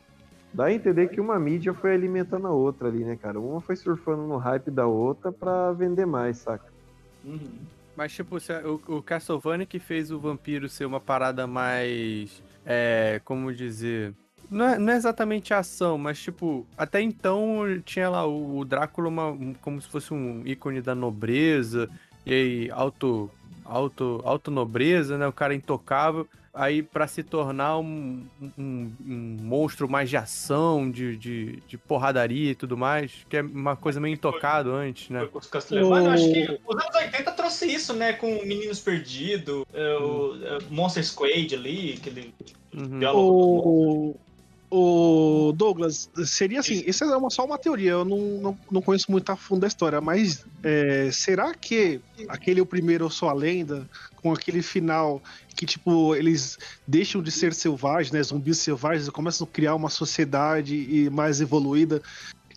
Dá 0.52 0.66
a 0.66 0.72
entender 0.72 1.08
que 1.08 1.20
uma 1.20 1.38
mídia 1.38 1.74
foi 1.74 1.92
alimentando 1.94 2.46
a 2.46 2.50
outra 2.50 2.88
ali, 2.88 3.04
né, 3.04 3.16
cara? 3.16 3.38
Uma 3.38 3.60
foi 3.60 3.76
surfando 3.76 4.22
no 4.22 4.36
hype 4.36 4.70
da 4.70 4.86
outra 4.86 5.30
pra 5.32 5.72
vender 5.72 6.06
mais, 6.06 6.38
saca? 6.38 6.64
Mas, 7.96 8.12
tipo, 8.12 8.36
o, 8.88 9.02
Castlevania 9.02 9.66
que 9.66 9.78
fez 9.78 10.10
o 10.10 10.18
vampiro 10.18 10.68
ser 10.68 10.84
uma 10.84 11.00
parada 11.00 11.46
mais. 11.46 12.42
É. 12.64 13.20
Como 13.24 13.52
dizer. 13.52 14.14
Não 14.48 14.64
é, 14.64 14.78
não 14.78 14.92
é 14.92 14.96
exatamente 14.96 15.52
ação, 15.52 15.98
mas, 15.98 16.20
tipo, 16.20 16.64
até 16.78 17.00
então 17.00 17.64
tinha 17.84 18.08
lá 18.08 18.24
o, 18.24 18.64
Drácula 18.64 19.08
uma- 19.08 19.30
um- 19.30 19.54
como 19.54 19.80
se 19.82 19.88
fosse 19.88 20.14
um 20.14 20.42
ícone 20.46 20.80
da 20.80 20.94
nobreza, 20.94 21.90
e 22.24 22.32
aí, 22.32 22.70
auto, 22.70 23.28
auto, 23.64 24.20
auto 24.24 24.50
nobreza, 24.52 25.18
né? 25.18 25.26
O 25.26 25.32
cara 25.32 25.52
intocável. 25.54 26.28
Aí, 26.58 26.82
pra 26.82 27.06
se 27.06 27.22
tornar 27.22 27.78
um, 27.78 28.26
um, 28.56 28.90
um 29.06 29.36
monstro 29.42 29.86
mais 29.86 30.08
de 30.08 30.16
ação, 30.16 30.90
de, 30.90 31.14
de, 31.14 31.62
de 31.68 31.76
porradaria 31.76 32.52
e 32.52 32.54
tudo 32.54 32.78
mais, 32.78 33.12
que 33.28 33.36
é 33.36 33.42
uma 33.42 33.76
coisa 33.76 34.00
meio 34.00 34.14
intocado 34.14 34.72
antes, 34.72 35.10
né? 35.10 35.28
Os 35.34 35.46
Castlevania, 35.48 36.08
eu 36.08 36.12
acho 36.12 36.32
que 36.32 36.60
os 36.66 36.82
anos 36.82 36.96
80 36.96 37.32
trouxe 37.32 37.66
isso, 37.66 37.92
né? 37.92 38.14
Com 38.14 38.42
Meninos 38.46 38.80
Perdidos, 38.80 39.64
é, 39.74 39.96
o 39.98 40.34
é, 40.42 40.58
Monster 40.70 41.04
Squad 41.04 41.54
ali, 41.54 41.94
aquele 42.00 42.34
Uhum. 42.76 42.98
diálogo. 42.98 43.32
O, 43.32 44.20
O 44.68 45.52
Douglas, 45.54 46.10
seria 46.24 46.60
assim, 46.60 46.82
isso. 46.86 47.04
é 47.04 47.16
uma, 47.16 47.30
só 47.30 47.44
uma 47.44 47.56
teoria, 47.56 47.92
eu 47.92 48.04
não, 48.04 48.18
não, 48.18 48.58
não 48.70 48.82
conheço 48.82 49.10
muito 49.10 49.30
a 49.30 49.36
fundo 49.36 49.60
da 49.60 49.68
história, 49.68 50.00
mas 50.00 50.44
é, 50.62 51.08
será 51.12 51.54
que 51.54 52.00
aquele 52.28 52.60
o 52.60 52.66
primeiro 52.66 53.08
Sou 53.08 53.28
a 53.28 53.32
Lenda, 53.32 53.88
com 54.16 54.32
aquele 54.32 54.62
final 54.62 55.22
que, 55.54 55.64
tipo, 55.64 56.14
eles 56.14 56.58
deixam 56.86 57.22
de 57.22 57.30
ser 57.30 57.54
selvagens, 57.54 58.12
né, 58.12 58.22
zumbis 58.22 58.58
selvagens, 58.58 59.06
e 59.06 59.10
começam 59.10 59.46
a 59.46 59.50
criar 59.50 59.74
uma 59.74 59.88
sociedade 59.88 61.08
mais 61.12 61.40
evoluída, 61.40 62.02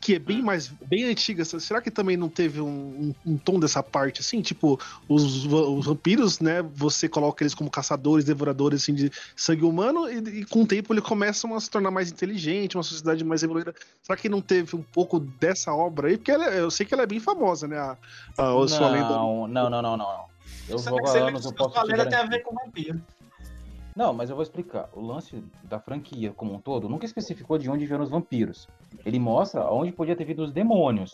que 0.10 0.16
é 0.16 0.20
bem 0.20 0.42
mais, 0.42 0.70
bem 0.88 1.04
antiga, 1.04 1.46
será 1.46 1.80
que 1.80 1.92
também 1.92 2.18
não 2.18 2.30
teve 2.30 2.60
um, 2.60 2.66
um, 2.68 3.34
um 3.34 3.38
tom 3.38 3.60
dessa 3.60 3.84
parte, 3.84 4.22
assim, 4.22 4.42
tipo, 4.42 4.80
os, 5.08 5.46
os 5.46 5.86
vampiros, 5.86 6.40
né, 6.40 6.64
você 6.64 7.08
coloca 7.08 7.44
eles 7.44 7.54
como 7.54 7.70
caçadores, 7.70 8.26
devoradores, 8.26 8.82
assim, 8.82 8.96
de 8.96 9.12
sangue 9.36 9.64
humano, 9.64 10.10
e, 10.10 10.40
e 10.40 10.46
com 10.46 10.64
o 10.64 10.66
tempo 10.66 10.92
eles 10.96 11.04
começam 11.04 11.54
a 11.54 11.62
se 11.62 11.70
tornar 11.70 11.92
mais 11.92 12.12
inteligente, 12.12 12.76
uma 12.76 12.82
sociedade 12.82 13.24
mais 13.24 13.44
evoluída. 13.44 13.76
Será 14.02 14.18
que 14.18 14.28
não 14.28 14.42
teve 14.42 14.76
um 14.76 14.82
pouco 14.82 15.20
dessa 15.20 15.72
obra 15.72 16.08
aí? 16.08 16.18
Porque 16.18 16.32
ela 16.32 16.56
é- 16.56 16.60
eu 16.60 16.72
sei 16.72 16.88
que 16.88 16.94
ela 16.96 17.04
é 17.04 17.08
bem 17.08 17.20
famosa, 17.20 17.68
né, 17.68 17.78
a, 17.78 17.96
a, 18.36 18.64
a 18.64 18.68
sua 18.68 18.90
lenda. 18.90 19.10
Não, 19.10 19.48
não, 19.48 19.70
não, 19.70 19.82
não, 19.84 19.96
não. 19.96 20.26
Eu 20.68 20.80
Sabe 20.80 20.96
vou 20.96 21.04
que 21.06 21.32
você 21.34 21.54
posso 21.54 21.84
te 21.84 21.92
lenda 21.92 22.08
tem 22.08 22.18
a 22.18 22.26
ver 22.26 22.40
com 22.40 22.56
vampiro. 22.56 23.00
Não, 24.00 24.14
mas 24.14 24.30
eu 24.30 24.36
vou 24.38 24.44
explicar. 24.44 24.88
O 24.94 25.02
lance 25.02 25.44
da 25.66 25.78
franquia 25.78 26.32
como 26.32 26.54
um 26.54 26.60
todo 26.62 26.88
nunca 26.88 27.06
especificou 27.06 27.58
de 27.58 27.70
onde 27.70 27.86
vieram 27.86 28.02
os 28.06 28.10
vampiros. 28.10 28.66
Ele 29.06 29.20
mostra 29.20 29.70
onde 29.70 29.92
podia 29.92 30.16
ter 30.16 30.24
vindo 30.24 30.42
os 30.42 30.54
demônios. 30.54 31.12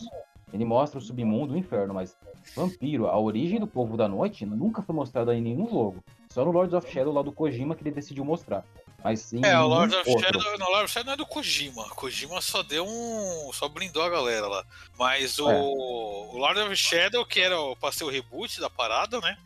Ele 0.52 0.64
mostra 0.64 0.96
o 1.00 1.02
submundo, 1.02 1.54
o 1.54 1.56
inferno, 1.58 1.92
mas 1.92 2.16
vampiro, 2.54 3.08
a 3.08 3.18
origem 3.18 3.58
do 3.58 3.66
povo 3.66 3.96
da 3.96 4.06
noite, 4.06 4.46
nunca 4.46 4.82
foi 4.82 4.94
mostrada 4.94 5.34
em 5.34 5.40
nenhum 5.42 5.68
jogo. 5.68 5.96
Só 6.30 6.44
no 6.44 6.52
Lords 6.52 6.72
of 6.74 6.88
Shadow 6.88 7.12
lá 7.12 7.22
do 7.22 7.32
Kojima 7.32 7.74
que 7.74 7.82
ele 7.82 7.90
decidiu 7.90 8.24
mostrar. 8.24 8.64
Mas 9.02 9.32
em 9.32 9.38
É, 9.44 9.58
o 9.58 9.62
nenhum 9.62 9.66
Lord 9.66 9.96
of 9.96 10.08
outro. 10.08 10.24
Shadow, 10.24 10.58
não, 10.58 10.66
o 10.66 10.70
Lord 10.70 10.84
of 10.84 10.92
Shadow 10.92 11.06
não 11.06 11.12
é 11.14 11.16
do 11.16 11.26
Kojima. 11.26 11.88
Kojima 11.90 12.40
só 12.40 12.62
deu 12.62 12.86
um. 12.86 13.50
só 13.52 13.68
blindou 13.68 14.04
a 14.04 14.08
galera 14.08 14.46
lá. 14.46 14.64
Mas 14.96 15.40
o, 15.40 15.50
É. 15.50 15.60
o 15.60 16.38
Lord 16.38 16.60
of 16.60 16.76
Shadow, 16.76 17.26
que 17.26 17.40
era 17.40 17.60
o- 17.60 17.76
ser 17.90 18.04
o 18.04 18.08
reboot 18.10 18.60
da 18.60 18.70
parada, 18.70 19.20
né? 19.20 19.36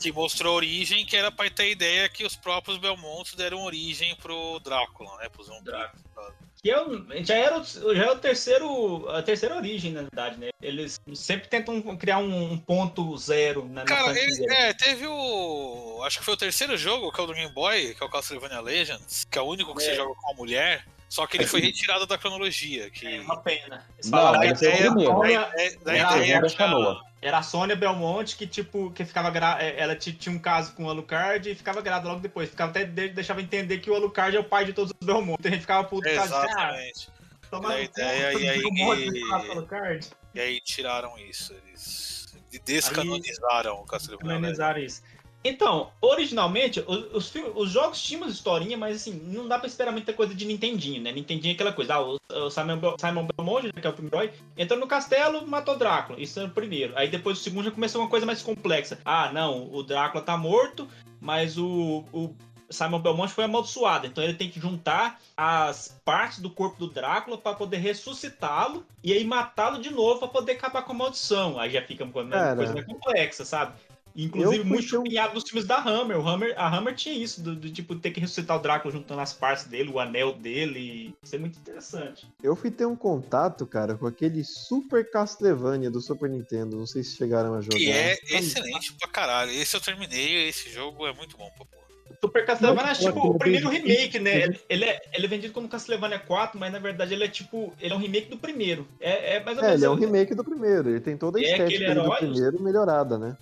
Que 0.00 0.12
mostrou 0.12 0.52
a 0.52 0.56
origem, 0.56 1.04
que 1.06 1.16
era 1.16 1.30
pra 1.30 1.48
ter 1.50 1.62
a 1.62 1.68
ideia 1.68 2.08
que 2.08 2.24
os 2.24 2.36
próprios 2.36 2.78
Belmonts 2.78 3.34
deram 3.34 3.62
origem 3.64 4.14
pro 4.16 4.58
Drácula, 4.60 5.16
né? 5.18 5.28
Pros 5.28 5.48
vampiros. 5.48 5.88
Que 6.62 6.70
é 6.70 6.82
um- 6.82 7.06
já, 7.24 7.34
era, 7.34 7.58
o- 7.60 7.94
já 7.94 8.04
é 8.06 8.10
o 8.10 8.18
terceiro, 8.18 9.08
a 9.10 9.22
terceira 9.22 9.54
origem, 9.56 9.92
na 9.92 10.00
verdade, 10.02 10.38
né? 10.38 10.50
Eles 10.60 11.00
sempre 11.14 11.48
tentam 11.48 11.80
criar 11.96 12.18
um, 12.18 12.52
um 12.52 12.58
ponto 12.58 13.16
zero 13.18 13.64
na, 13.66 13.82
na 13.82 13.84
Cara, 13.84 14.04
franquia. 14.04 14.22
ele, 14.24 14.52
é, 14.54 14.72
teve 14.72 15.06
o. 15.06 16.00
Acho 16.04 16.18
que 16.18 16.24
foi 16.24 16.34
o 16.34 16.38
terceiro 16.38 16.76
jogo, 16.76 17.12
que 17.12 17.20
é 17.20 17.24
o 17.24 17.26
do 17.26 17.34
Game 17.34 17.52
Boy, 17.52 17.94
que 17.94 18.02
é 18.02 18.06
o 18.06 18.10
Castlevania 18.10 18.60
Legends, 18.60 19.24
que 19.30 19.38
é 19.38 19.42
o 19.42 19.44
único 19.46 19.74
que 19.74 19.82
você 19.82 19.90
É. 19.90 19.94
joga 19.96 20.14
com 20.14 20.30
a 20.30 20.34
mulher. 20.34 20.84
Só 21.08 21.24
que 21.24 21.36
ele 21.36 21.46
foi 21.46 21.60
retirado 21.60 22.04
da 22.04 22.18
cronologia. 22.18 22.90
Que... 22.90 23.06
É 23.06 23.20
uma 23.20 23.36
pena. 23.40 23.86
Eles 23.94 24.10
Não, 24.10 24.18
falaram 24.18 24.38
mas 24.48 24.58
que 24.58 24.66
é 24.66 24.90
o 24.90 25.00
a. 25.00 25.14
Sônia- 25.14 25.40
Da- 25.40 25.84
da 25.84 25.96
era, 25.96 26.16
ideia 26.18 26.40
Era 27.26 27.38
a 27.38 27.42
Sônia 27.42 27.74
Belmonte 27.74 28.36
que, 28.36 28.46
tipo, 28.46 28.90
que 28.92 29.04
ficava 29.04 29.30
gra... 29.30 29.56
é, 29.60 29.80
Ela 29.80 29.96
ti- 29.96 30.12
tinha 30.12 30.34
um 30.34 30.38
caso 30.38 30.72
com 30.74 30.84
o 30.84 30.88
Alucard 30.90 31.50
e 31.50 31.54
ficava 31.54 31.80
grávida 31.80 32.08
logo 32.08 32.20
depois. 32.20 32.48
Ficava 32.50 32.70
até 32.70 32.84
de- 32.84 33.08
deixava 33.08 33.42
entender 33.42 33.78
que 33.78 33.90
o 33.90 33.94
Alucard 33.94 34.36
é 34.36 34.40
o 34.40 34.44
pai 34.44 34.64
de 34.64 34.72
todos 34.72 34.92
os 35.00 35.06
Belmonte. 35.06 35.46
A 35.46 35.50
gente 35.50 35.60
ficava 35.62 35.82
puto. 35.88 36.08
Ah, 36.08 36.12
Exatamente. 36.12 37.08
toma 37.50 37.70
E 37.70 37.74
a 37.74 37.78
no 37.78 37.84
ideia- 37.84 38.32
cu, 38.32 38.38
e 38.38 38.48
aí- 38.48 38.62
com 38.62 38.78
o 38.78 39.50
Alucard. 39.52 40.10
E 40.34 40.40
aí 40.40 40.60
tiraram 40.60 41.18
isso. 41.18 41.52
Eles 41.66 42.36
de- 42.50 42.58
descanonizaram 42.60 43.80
o 43.80 43.84
Castlevania. 43.84 44.34
Legends. 44.38 44.58
Canonizar 44.58 44.78
isso. 44.78 45.02
Então, 45.48 45.90
originalmente, 46.00 46.82
os, 46.86 47.14
os, 47.14 47.34
os 47.54 47.70
jogos 47.70 48.02
tinham 48.02 48.22
uma 48.22 48.30
historinha, 48.30 48.76
mas 48.76 48.96
assim, 48.96 49.12
não 49.12 49.46
dá 49.46 49.58
pra 49.58 49.68
esperar 49.68 49.92
muita 49.92 50.12
coisa 50.12 50.34
de 50.34 50.44
Nintendinho, 50.44 51.00
né? 51.00 51.12
Nintendinho 51.12 51.52
é 51.52 51.54
aquela 51.54 51.72
coisa, 51.72 51.94
ah, 51.94 52.02
o, 52.02 52.18
o 52.30 52.50
Simon, 52.50 52.80
Simon 52.98 53.28
Belmont, 53.36 53.72
que 53.72 53.86
é 53.86 53.90
o 53.90 53.92
primeiro 53.92 54.16
herói, 54.16 54.32
entrou 54.56 54.78
no 54.78 54.86
castelo, 54.86 55.46
matou 55.46 55.76
Drácula, 55.76 56.20
isso 56.20 56.40
é 56.40 56.44
o 56.44 56.50
primeiro. 56.50 56.92
Aí 56.96 57.08
depois 57.08 57.38
o 57.38 57.42
segundo 57.42 57.64
já 57.64 57.70
começou 57.70 58.00
uma 58.00 58.10
coisa 58.10 58.26
mais 58.26 58.42
complexa. 58.42 58.98
Ah, 59.04 59.30
não, 59.32 59.72
o 59.72 59.82
Drácula 59.82 60.22
tá 60.22 60.36
morto, 60.36 60.88
mas 61.20 61.56
o, 61.56 62.04
o 62.12 62.34
Simon 62.68 63.00
Belmont 63.00 63.32
foi 63.32 63.44
amaldiçoado, 63.44 64.06
então 64.06 64.22
ele 64.22 64.34
tem 64.34 64.50
que 64.50 64.60
juntar 64.60 65.20
as 65.36 66.00
partes 66.04 66.40
do 66.40 66.50
corpo 66.50 66.78
do 66.78 66.88
Drácula 66.88 67.38
pra 67.38 67.54
poder 67.54 67.78
ressuscitá-lo 67.78 68.84
e 69.02 69.12
aí 69.12 69.24
matá-lo 69.24 69.80
de 69.80 69.90
novo 69.90 70.18
pra 70.18 70.28
poder 70.28 70.52
acabar 70.52 70.82
com 70.82 70.92
a 70.92 70.96
maldição. 70.96 71.58
Aí 71.58 71.70
já 71.70 71.82
fica 71.82 72.04
uma 72.04 72.12
Cara. 72.28 72.56
coisa 72.56 72.74
mais 72.74 72.86
complexa, 72.86 73.44
sabe? 73.44 73.74
Inclusive, 74.16 74.64
muito 74.64 74.84
um- 74.84 74.88
chupinhado 74.88 75.34
nos 75.34 75.44
filmes 75.44 75.66
da 75.66 75.76
Hammer. 75.78 76.18
O 76.18 76.26
Hammer. 76.26 76.54
A 76.56 76.74
Hammer 76.74 76.94
tinha 76.94 77.14
isso, 77.14 77.42
do, 77.42 77.54
do 77.54 77.70
tipo, 77.70 77.94
ter 77.96 78.10
que 78.10 78.20
ressuscitar 78.20 78.56
o 78.56 78.60
Drácula 78.60 78.92
juntando 78.92 79.20
as 79.20 79.32
partes 79.32 79.64
dele, 79.66 79.90
o 79.90 80.00
anel 80.00 80.32
dele. 80.32 81.14
Isso 81.22 81.36
é 81.36 81.38
muito 81.38 81.58
interessante. 81.58 82.26
Eu 82.42 82.56
fui 82.56 82.70
ter 82.70 82.86
um 82.86 82.96
contato, 82.96 83.66
cara, 83.66 83.94
com 83.94 84.06
aquele 84.06 84.42
Super 84.44 85.10
Castlevania 85.10 85.90
do 85.90 86.00
Super 86.00 86.30
Nintendo. 86.30 86.76
Não 86.76 86.86
sei 86.86 87.02
se 87.04 87.16
chegaram 87.16 87.54
a 87.54 87.60
jogar. 87.60 87.76
Que 87.76 87.90
é 87.90 88.16
excelente 88.30 88.92
pra 88.94 89.08
caralho. 89.08 89.50
Esse 89.50 89.76
eu 89.76 89.80
terminei, 89.80 90.48
esse 90.48 90.70
jogo 90.70 91.06
é 91.06 91.12
muito 91.12 91.36
bom, 91.36 91.50
pô. 91.56 91.66
Super 92.26 92.44
Castlevania 92.44 92.92
é 92.92 92.94
tipo 92.94 93.18
o 93.28 93.38
primeiro 93.38 93.68
remake, 93.68 94.18
né? 94.18 94.48
Ele, 94.68 94.84
é, 94.84 95.00
ele 95.14 95.26
é 95.26 95.28
vendido 95.28 95.52
como 95.52 95.68
Castlevania 95.68 96.18
4, 96.18 96.58
mas 96.58 96.72
na 96.72 96.78
verdade 96.78 97.14
ele 97.14 97.24
é 97.24 97.28
tipo. 97.28 97.72
Ele 97.80 97.92
é 97.92 97.96
um 97.96 98.00
remake 98.00 98.28
do 98.28 98.36
primeiro. 98.36 98.86
É, 99.00 99.36
é 99.36 99.44
mais 99.44 99.56
ou 99.58 99.62
É, 99.64 99.66
menos. 99.68 99.82
ele 99.82 99.86
é 99.86 99.90
um 99.90 99.94
remake 99.94 100.34
do 100.34 100.44
primeiro. 100.44 100.90
Ele 100.90 101.00
tem 101.00 101.16
toda 101.16 101.38
a 101.38 101.42
É 101.42 101.44
estética 101.44 101.94
do 101.94 102.10
primeiro 102.16 102.62
melhorada, 102.62 103.18
né? 103.18 103.36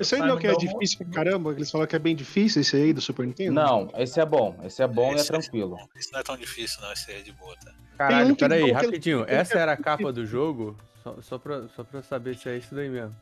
Isso 0.00 0.14
aí 0.14 0.20
não 0.22 0.36
é 0.36 0.40
que 0.40 0.46
é 0.46 0.50
Belmont- 0.50 0.72
difícil 0.72 0.98
pra 0.98 1.06
caramba, 1.08 1.52
eles 1.52 1.70
falam 1.70 1.86
que 1.86 1.94
é 1.94 1.98
bem 1.98 2.16
difícil 2.16 2.62
esse 2.62 2.76
aí 2.76 2.92
do 2.92 3.00
Super 3.00 3.26
Nintendo? 3.26 3.52
Não, 3.52 3.90
esse 3.96 4.18
é 4.20 4.24
bom. 4.26 4.58
Esse 4.64 4.82
é 4.82 4.86
bom 4.88 5.10
e 5.12 5.14
é 5.14 5.16
Esse- 5.16 5.28
tranquilo. 5.28 5.76
Esse 5.96 6.12
não 6.12 6.20
é 6.20 6.22
tão 6.22 6.36
difícil, 6.36 6.80
não. 6.82 6.92
Esse 6.92 7.10
aí 7.10 7.18
é 7.20 7.22
de 7.22 7.32
boa, 7.32 7.54
tá? 7.64 7.72
Caralho, 7.98 8.32
um 8.32 8.34
peraí, 8.34 8.64
que 8.64 8.70
rapidinho. 8.72 9.24
Essa 9.28 9.58
era 9.58 9.72
a 9.72 9.76
capa 9.76 10.12
do 10.12 10.24
jogo? 10.26 10.76
Só, 11.02 11.16
só, 11.20 11.38
pra, 11.38 11.68
só 11.76 11.84
pra 11.84 11.98
eu 11.98 12.02
saber 12.02 12.36
se 12.36 12.48
é 12.48 12.56
isso 12.56 12.74
daí 12.74 12.88
mesmo. 12.88 13.14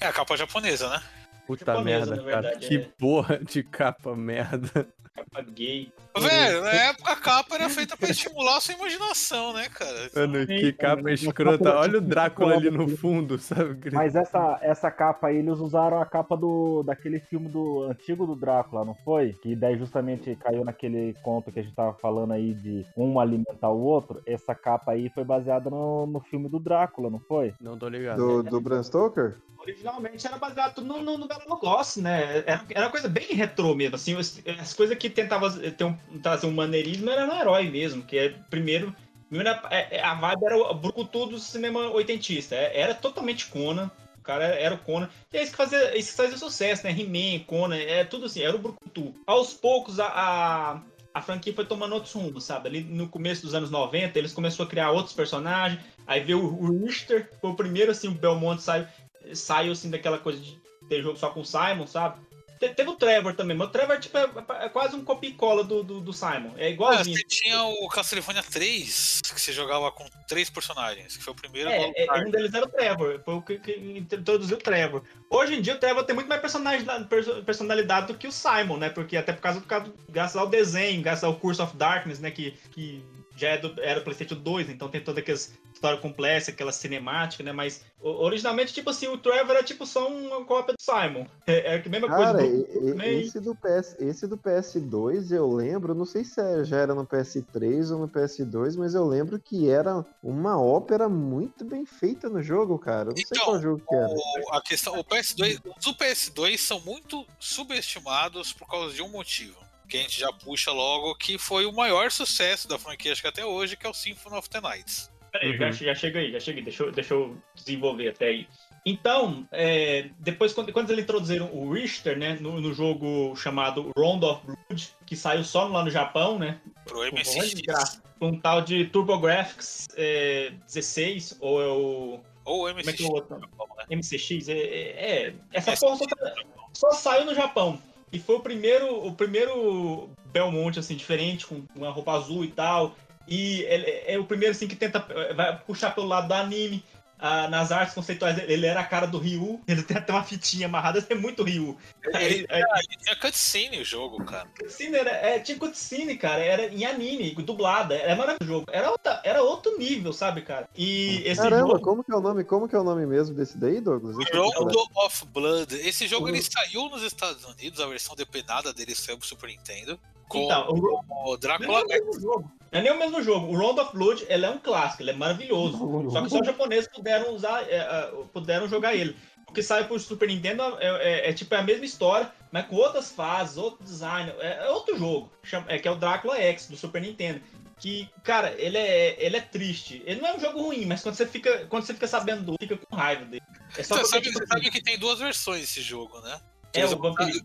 É 0.00 0.06
a 0.06 0.12
capa 0.12 0.36
japonesa, 0.36 0.88
né? 0.90 1.00
Puta 1.46 1.64
Japonesa, 1.64 2.16
merda, 2.16 2.30
cara. 2.30 2.56
que 2.58 2.76
é. 2.76 2.88
porra 2.98 3.38
de 3.38 3.62
capa 3.62 4.16
merda. 4.16 4.88
Capa 5.16 5.42
gay. 5.50 5.90
Velho, 6.18 6.62
na 6.62 6.70
época 6.70 7.12
a 7.12 7.16
capa 7.16 7.54
era 7.54 7.68
feita 7.70 7.96
pra 7.96 8.10
estimular 8.10 8.58
a 8.58 8.60
sua 8.60 8.74
imaginação, 8.74 9.52
né, 9.54 9.68
cara? 9.68 10.10
Mano, 10.14 10.46
que 10.46 10.66
Sim, 10.66 10.72
capa 10.72 11.10
escrota. 11.10 11.76
Olha 11.76 11.98
o 11.98 12.00
tipo 12.00 12.08
Drácula 12.08 12.54
ali 12.54 12.70
no 12.70 12.88
fundo, 12.96 13.38
sabe? 13.40 13.90
Mas 13.92 14.14
essa, 14.14 14.58
essa 14.60 14.90
capa 14.90 15.28
aí, 15.28 15.38
eles 15.38 15.58
usaram 15.58 16.00
a 16.00 16.06
capa 16.06 16.36
do 16.36 16.82
daquele 16.82 17.18
filme 17.20 17.48
do 17.48 17.84
antigo 17.84 18.26
do 18.26 18.36
Drácula, 18.36 18.84
não 18.84 18.94
foi? 18.94 19.32
Que 19.42 19.56
daí 19.56 19.78
justamente 19.78 20.36
caiu 20.36 20.64
naquele 20.64 21.14
conto 21.22 21.50
que 21.50 21.60
a 21.60 21.62
gente 21.62 21.74
tava 21.74 21.94
falando 21.94 22.32
aí 22.32 22.54
de 22.54 22.84
um 22.96 23.18
alimentar 23.18 23.70
o 23.70 23.80
outro. 23.80 24.22
Essa 24.26 24.54
capa 24.54 24.92
aí 24.92 25.10
foi 25.10 25.24
baseada 25.24 25.70
no, 25.70 26.06
no 26.06 26.20
filme 26.20 26.48
do 26.48 26.58
Drácula, 26.58 27.08
não 27.08 27.20
foi? 27.20 27.54
Não 27.60 27.78
tô 27.78 27.88
ligado. 27.88 28.18
Do, 28.18 28.42
do 28.42 28.60
Bram 28.60 28.82
Stoker? 28.82 29.36
Originalmente 29.58 30.26
era 30.26 30.38
baseado 30.38 30.80
no, 30.82 31.02
no, 31.02 31.18
no 31.18 31.26
Bela 31.26 31.42
Lugosi, 31.48 32.00
né? 32.00 32.44
Era, 32.46 32.64
era 32.70 32.86
uma 32.86 32.90
coisa 32.90 33.08
bem 33.08 33.26
retrô 33.32 33.74
mesmo, 33.74 33.96
assim, 33.96 34.16
as, 34.16 34.40
as 34.60 34.72
coisas 34.72 34.96
que 34.96 35.05
tentavam 35.10 35.50
ter 35.50 35.84
um, 35.84 35.94
trazer 36.22 36.46
um 36.46 36.52
maneirismo 36.52 37.10
era 37.10 37.26
no 37.26 37.34
herói 37.34 37.70
mesmo, 37.70 38.02
que 38.02 38.16
é 38.18 38.28
primeiro. 38.50 38.94
primeiro 39.28 39.48
era- 39.50 39.68
é- 39.70 39.96
é- 39.96 40.02
a 40.04 40.14
vibe 40.14 40.44
era 40.44 40.56
o 40.56 40.74
brucutu 40.74 41.26
do 41.26 41.38
cinema 41.38 41.90
oitentista. 41.90 42.54
é- 42.54 42.80
Era 42.80 42.94
totalmente 42.94 43.46
Conan. 43.46 43.90
O 44.18 44.22
cara 44.22 44.44
era, 44.44 44.74
o 44.74 44.78
Conan. 44.78 45.08
E 45.32 45.36
é 45.38 45.42
isso 45.42 45.52
que 45.52 45.56
fazia, 45.56 45.96
isso 45.96 46.10
que 46.10 46.16
fazia 46.16 46.36
sucesso, 46.36 46.84
né? 46.84 46.90
He-Man, 46.92 47.44
Conan, 47.44 47.76
é 47.76 48.02
tudo 48.04 48.26
assim, 48.26 48.42
era 48.42 48.54
o 48.56 48.58
brucutu. 48.58 49.14
Aos 49.26 49.54
poucos, 49.54 50.00
a, 50.00 50.06
a, 50.06 50.80
a 51.14 51.22
franquia 51.22 51.52
foi 51.54 51.64
tomando 51.64 51.94
outros 51.94 52.12
rumos, 52.12 52.42
sabe? 52.44 52.68
Ali 52.68 52.80
no 52.82 53.08
começo 53.08 53.42
dos 53.42 53.54
anos 53.54 53.70
90, 53.70 54.18
eles 54.18 54.32
começaram 54.32 54.64
a 54.64 54.68
criar 54.68 54.90
outros 54.90 55.14
personagens. 55.14 55.80
Aí 56.06 56.20
veio 56.20 56.42
o 56.44 56.84
Richter, 56.84 57.30
foi 57.40 57.50
o 57.50 57.54
primeiro, 57.54 57.90
assim, 57.92 58.08
o 58.08 58.12
Belmont 58.12 58.60
saiu, 58.60 58.86
saiu 59.32 59.72
assim, 59.72 59.90
daquela 59.90 60.18
coisa 60.18 60.40
de 60.40 60.58
ter 60.88 61.02
jogo 61.02 61.16
só 61.18 61.30
com 61.30 61.40
o 61.40 61.44
Simon, 61.44 61.86
sabe? 61.86 62.18
Te- 62.58 62.70
Teve 62.74 62.90
o 62.90 62.96
Trevor 62.96 63.34
também, 63.34 63.56
mas 63.56 63.68
o 63.68 63.70
Trevor 63.70 63.98
tipo, 64.00 64.16
é, 64.16 64.28
é 64.64 64.68
quase 64.68 64.96
um 64.96 65.04
copia 65.04 65.30
e 65.30 65.34
cola 65.34 65.62
do, 65.64 65.82
do, 65.82 66.00
do 66.00 66.12
Simon. 66.12 66.52
É 66.56 66.66
Ah, 66.66 66.70
igualzinho. 66.70 67.16
você 67.16 67.24
tinha 67.24 67.62
o 67.62 67.88
Castlevania 67.88 68.42
3, 68.42 69.20
que 69.22 69.40
você 69.40 69.52
jogava 69.52 69.90
com 69.92 70.06
três 70.28 70.48
personagens, 70.50 71.16
que 71.16 71.22
foi 71.22 71.32
o 71.32 71.36
primeiro 71.36 71.68
É, 71.70 71.92
é, 71.96 72.12
um 72.14 72.30
deles 72.30 72.52
era 72.54 72.64
o 72.64 72.68
Trevor, 72.68 73.20
foi 73.24 73.34
o 73.34 73.42
que, 73.42 73.58
que 73.58 73.72
introduziu 73.98 74.56
o 74.56 74.60
Trevor. 74.60 75.02
Hoje 75.30 75.54
em 75.54 75.60
dia 75.62 75.74
o 75.74 75.78
Trevor 75.78 76.04
tem 76.04 76.14
muito 76.14 76.28
mais 76.28 76.40
personalidade, 76.40 77.04
perso- 77.04 77.42
personalidade 77.44 78.06
do 78.08 78.14
que 78.18 78.26
o 78.28 78.32
Simon, 78.32 78.76
né? 78.78 78.90
Porque 78.90 79.16
até 79.16 79.32
por 79.32 79.42
causa 79.42 79.60
do 79.60 79.94
graças 80.08 80.36
ao 80.36 80.48
desenho, 80.48 81.02
graças 81.02 81.24
ao 81.24 81.36
Curse 81.36 81.60
of 81.62 81.76
Darkness, 81.76 82.20
né? 82.20 82.30
Que, 82.30 82.52
que 82.70 83.02
já 83.36 83.50
é 83.50 83.58
do, 83.58 83.80
era 83.80 84.00
do 84.00 84.04
PlayStation 84.04 84.34
2, 84.36 84.70
então 84.70 84.88
tem 84.88 85.00
toda 85.00 85.20
aquela 85.20 85.36
história 85.38 85.98
complexa, 86.00 86.50
aquela 86.50 86.72
cinemática, 86.72 87.44
né? 87.44 87.52
Mas 87.52 87.84
o- 88.00 88.08
originalmente, 88.24 88.72
tipo 88.72 88.88
assim, 88.90 89.06
o 89.08 89.18
Trevor 89.18 89.56
era 89.56 89.62
tipo 89.62 89.84
só 89.86 90.08
uma 90.08 90.44
cópia 90.44 90.74
do 90.74 90.82
Simon. 90.82 91.26
É, 91.46 91.74
é 91.74 91.82
a 91.84 91.88
mesma 91.88 92.08
Cara, 92.08 92.38
coisa 92.38 92.48
do. 92.56 92.88
e- 92.88 92.90
também. 92.92 93.20
esse 93.20 93.38
do, 93.40 93.54
PS, 93.54 93.96
esse 94.00 94.26
do 94.26 94.38
PS2 94.38 95.30
eu 95.32 95.52
lembro, 95.52 95.94
não 95.94 96.06
sei 96.06 96.24
se 96.24 96.40
é- 96.40 96.64
já 96.64 96.78
era 96.78 96.94
no 96.94 97.04
PS3 97.06 97.90
ou 97.90 97.98
no 97.98 98.08
PS2, 98.08 98.74
mas 98.76 98.94
eu 98.94 99.06
lembro 99.06 99.38
que 99.38 99.68
era 99.68 100.04
uma 100.22 100.58
ópera 100.60 101.08
muito 101.08 101.64
bem 101.64 101.84
feita 101.84 102.28
no 102.30 102.42
jogo, 102.42 102.78
cara. 102.78 103.10
Eu 103.10 103.14
não 103.14 103.16
sei 103.16 103.24
Então, 103.32 103.44
qual 103.44 103.60
jogo 103.60 103.82
que 103.86 103.94
era. 103.94 104.08
O, 104.08 104.54
a 104.54 104.62
questão, 104.62 104.98
o 104.98 105.04
PS2, 105.04 105.60
os 105.78 105.84
do 105.84 105.94
PS2 105.94 106.58
são 106.58 106.80
muito 106.80 107.26
subestimados 107.38 108.52
por 108.52 108.66
causa 108.68 108.94
de 108.94 109.02
um 109.02 109.08
motivo. 109.08 109.65
Que 109.88 109.96
a 109.96 110.00
gente 110.00 110.18
já 110.18 110.32
puxa 110.32 110.72
logo, 110.72 111.14
que 111.14 111.38
foi 111.38 111.64
o 111.66 111.72
maior 111.72 112.10
sucesso 112.10 112.66
da 112.68 112.78
franquia, 112.78 113.12
acho 113.12 113.22
que 113.22 113.28
até 113.28 113.44
hoje, 113.44 113.76
que 113.76 113.86
é 113.86 113.90
o 113.90 113.94
Symphony 113.94 114.36
of 114.36 114.48
the 114.50 114.60
Night. 114.60 115.08
Peraí, 115.32 115.50
Uhum. 115.52 115.56
já, 115.58 115.70
já 115.70 115.94
chega 115.94 116.18
aí, 116.20 116.32
já 116.32 116.40
chega 116.40 116.58
aí. 116.58 116.64
Deixa, 116.64 116.82
eu- 116.82 116.92
deixa 116.92 117.14
eu 117.14 117.36
desenvolver 117.54 118.08
até 118.08 118.26
aí. 118.28 118.48
Então, 118.88 119.46
é, 119.50 120.10
depois, 120.20 120.52
quando, 120.52 120.72
quando 120.72 120.90
eles 120.92 121.02
introduziram 121.02 121.50
o 121.52 121.72
Richter, 121.72 122.16
né, 122.16 122.38
no, 122.40 122.60
no 122.60 122.72
jogo 122.72 123.34
chamado 123.36 123.90
Round 123.98 124.24
of 124.24 124.46
Blood, 124.46 124.88
que 125.04 125.16
saiu 125.16 125.42
só 125.44 125.64
lá 125.66 125.84
no 125.84 125.90
Japão, 125.90 126.38
né? 126.38 126.60
Pro 126.84 127.02
MSX. 127.04 128.00
Um 128.20 128.38
tal 128.38 128.62
de 128.62 128.86
TurboGrafx 128.86 129.88
é, 129.96 130.52
16, 130.66 131.36
ou 131.40 131.60
é 131.62 131.66
o. 131.66 132.20
Ou 132.44 132.68
Como 132.68 132.78
é 132.88 132.92
que 132.92 133.02
é 133.02 133.06
o 133.06 133.12
outro? 133.12 133.38
né? 133.38 133.46
MCX? 133.90 134.48
É, 134.48 134.52
é, 134.56 135.26
é, 135.28 135.34
essa 135.52 135.72
É, 135.72 135.76
porra 135.76 135.96
só, 135.96 136.06
tá- 136.06 136.34
só 136.72 136.90
saiu 136.92 137.24
no 137.26 137.34
Japão. 137.34 137.82
E 138.12 138.18
foi 138.18 138.36
o 138.36 138.40
primeiro, 138.40 139.06
o 139.06 139.12
primeiro 139.12 140.10
Belmont, 140.26 140.78
assim, 140.78 140.94
diferente, 140.94 141.46
com 141.46 141.64
uma 141.74 141.90
roupa 141.90 142.12
azul 142.12 142.44
e 142.44 142.48
tal. 142.48 142.94
E 143.26 143.62
ele 143.62 143.90
é 144.06 144.18
o 144.18 144.24
primeiro, 144.24 144.54
assim, 144.54 144.68
que 144.68 144.76
tenta 144.76 145.00
vai 145.34 145.58
puxar 145.58 145.94
pelo 145.94 146.06
lado 146.06 146.28
do 146.28 146.34
anime. 146.34 146.84
Ah, 147.18 147.48
nas 147.48 147.72
artes 147.72 147.94
conceituais, 147.94 148.36
ele 148.46 148.66
era 148.66 148.80
a 148.80 148.84
cara 148.84 149.06
do 149.06 149.18
Ryu. 149.18 149.60
Ele 149.66 149.82
tem 149.82 149.96
até 149.96 150.12
uma 150.12 150.22
fitinha 150.22 150.66
amarrada, 150.66 151.04
é 151.08 151.14
muito 151.14 151.42
Ryu. 151.42 151.76
Ele, 152.04 152.46
Aí- 152.50 152.62
ele 152.62 153.02
tinha 153.02 153.16
cutscene 153.16 153.80
o 153.80 153.84
jogo, 153.84 154.22
cara. 154.24 154.46
Cutscene 154.58 154.96
era, 154.96 155.10
é, 155.10 155.38
tinha 155.40 155.58
cutscene, 155.58 156.16
cara, 156.16 156.42
era 156.42 156.66
em 156.66 156.84
anime, 156.84 157.34
dublada, 157.36 157.94
era 157.94 158.14
maravilhoso 158.14 158.44
o 158.44 158.46
jogo. 158.46 158.66
Era, 158.70 158.90
outra, 158.90 159.20
era 159.24 159.42
outro 159.42 159.78
nível, 159.78 160.12
sabe, 160.12 160.42
cara? 160.42 160.68
E 160.76 161.22
esse 161.24 161.40
Caramba, 161.40 161.68
jogo. 161.74 161.80
como 161.80 162.04
que 162.04 162.12
é 162.12 162.16
o 162.16 162.20
nome? 162.20 162.44
Como 162.44 162.68
que 162.68 162.76
é 162.76 162.78
o 162.78 162.84
nome 162.84 163.06
mesmo 163.06 163.34
desse 163.34 163.56
daí, 163.56 163.80
Douglas? 163.80 164.14
Rondo 164.34 164.86
of 164.96 165.24
Blood. 165.26 165.74
Esse 165.74 166.06
jogo 166.06 166.28
ele 166.28 166.38
Uhum. 166.38 166.44
saiu 166.50 166.88
nos 166.90 167.02
Estados 167.02 167.44
Unidos, 167.44 167.80
a 167.80 167.86
versão 167.86 168.14
depenada 168.14 168.72
dele 168.74 168.94
saiu 168.94 169.16
pro 169.16 169.26
Super 169.26 169.48
Nintendo. 169.48 169.98
Com 170.28 170.42
Então, 170.44 170.68
o, 170.70 170.74
o 170.98 171.30
Não 171.32 171.38
Drácula 171.38 171.82
jogo. 172.20 172.50
Não 172.76 172.80
é 172.80 172.82
nem 172.82 172.92
o 172.92 172.98
mesmo 172.98 173.22
jogo. 173.22 173.46
O 173.52 173.56
Round 173.56 173.80
of 173.80 173.92
Blood 173.92 174.26
ele 174.28 174.44
é 174.46 174.50
um 174.50 174.58
clássico, 174.58 175.02
ele 175.02 175.10
é 175.10 175.14
maravilhoso. 175.14 175.78
Só 176.10 176.22
que 176.22 176.30
só 176.30 176.40
os 176.40 176.46
japoneses 176.46 176.88
puderam 176.92 177.34
usar, 177.34 177.62
é, 177.68 177.76
é, 177.76 178.10
puderam 178.32 178.68
jogar 178.68 178.94
ele. 178.94 179.16
O 179.48 179.52
que 179.52 179.62
sai 179.62 179.86
pro 179.86 179.98
Super 179.98 180.28
Nintendo 180.28 180.62
é, 180.80 180.86
é- 181.26 181.30
é 181.30 181.32
tipo 181.32 181.54
a 181.54 181.62
mesma 181.62 181.84
história, 181.84 182.30
mas 182.50 182.66
com 182.66 182.76
outras 182.76 183.10
fases, 183.12 183.56
outro 183.56 183.84
design. 183.84 184.32
É, 184.40 184.66
é 184.66 184.70
outro 184.70 184.98
jogo, 184.98 185.30
chama- 185.42 185.66
é, 185.68 185.78
que 185.78 185.86
é 185.88 185.90
o 185.90 185.96
Drácula 185.96 186.36
X 186.38 186.66
do 186.68 186.76
Super 186.76 187.00
Nintendo. 187.00 187.40
Que, 187.78 188.08
cara, 188.24 188.54
ele 188.58 188.78
é, 188.78 189.16
ele 189.22 189.36
é 189.36 189.40
triste. 189.40 190.02
Ele 190.06 190.20
não 190.20 190.28
é 190.30 190.36
um 190.36 190.40
jogo 190.40 190.62
ruim, 190.62 190.86
mas 190.86 191.02
quando 191.02 191.14
você 191.14 191.26
fica, 191.26 191.66
quando 191.66 191.84
você 191.84 191.92
fica 191.94 192.08
sabendo 192.08 192.42
do 192.42 192.56
fica 192.58 192.76
com 192.76 192.96
raiva 192.96 193.24
dele. 193.26 193.42
É 193.76 193.82
só 193.82 193.96
Você 193.96 194.00
porque, 194.00 194.06
sabe, 194.08 194.22
tipo, 194.28 194.38
você 194.38 194.46
sabe 194.46 194.70
que 194.70 194.82
tem 194.82 194.98
duas 194.98 195.18
versões 195.18 195.60
desse 195.60 195.82
jogo, 195.82 196.18
né? 196.22 196.40
É, 196.80 196.86
o 196.86 196.98
Vampire- 196.98 197.42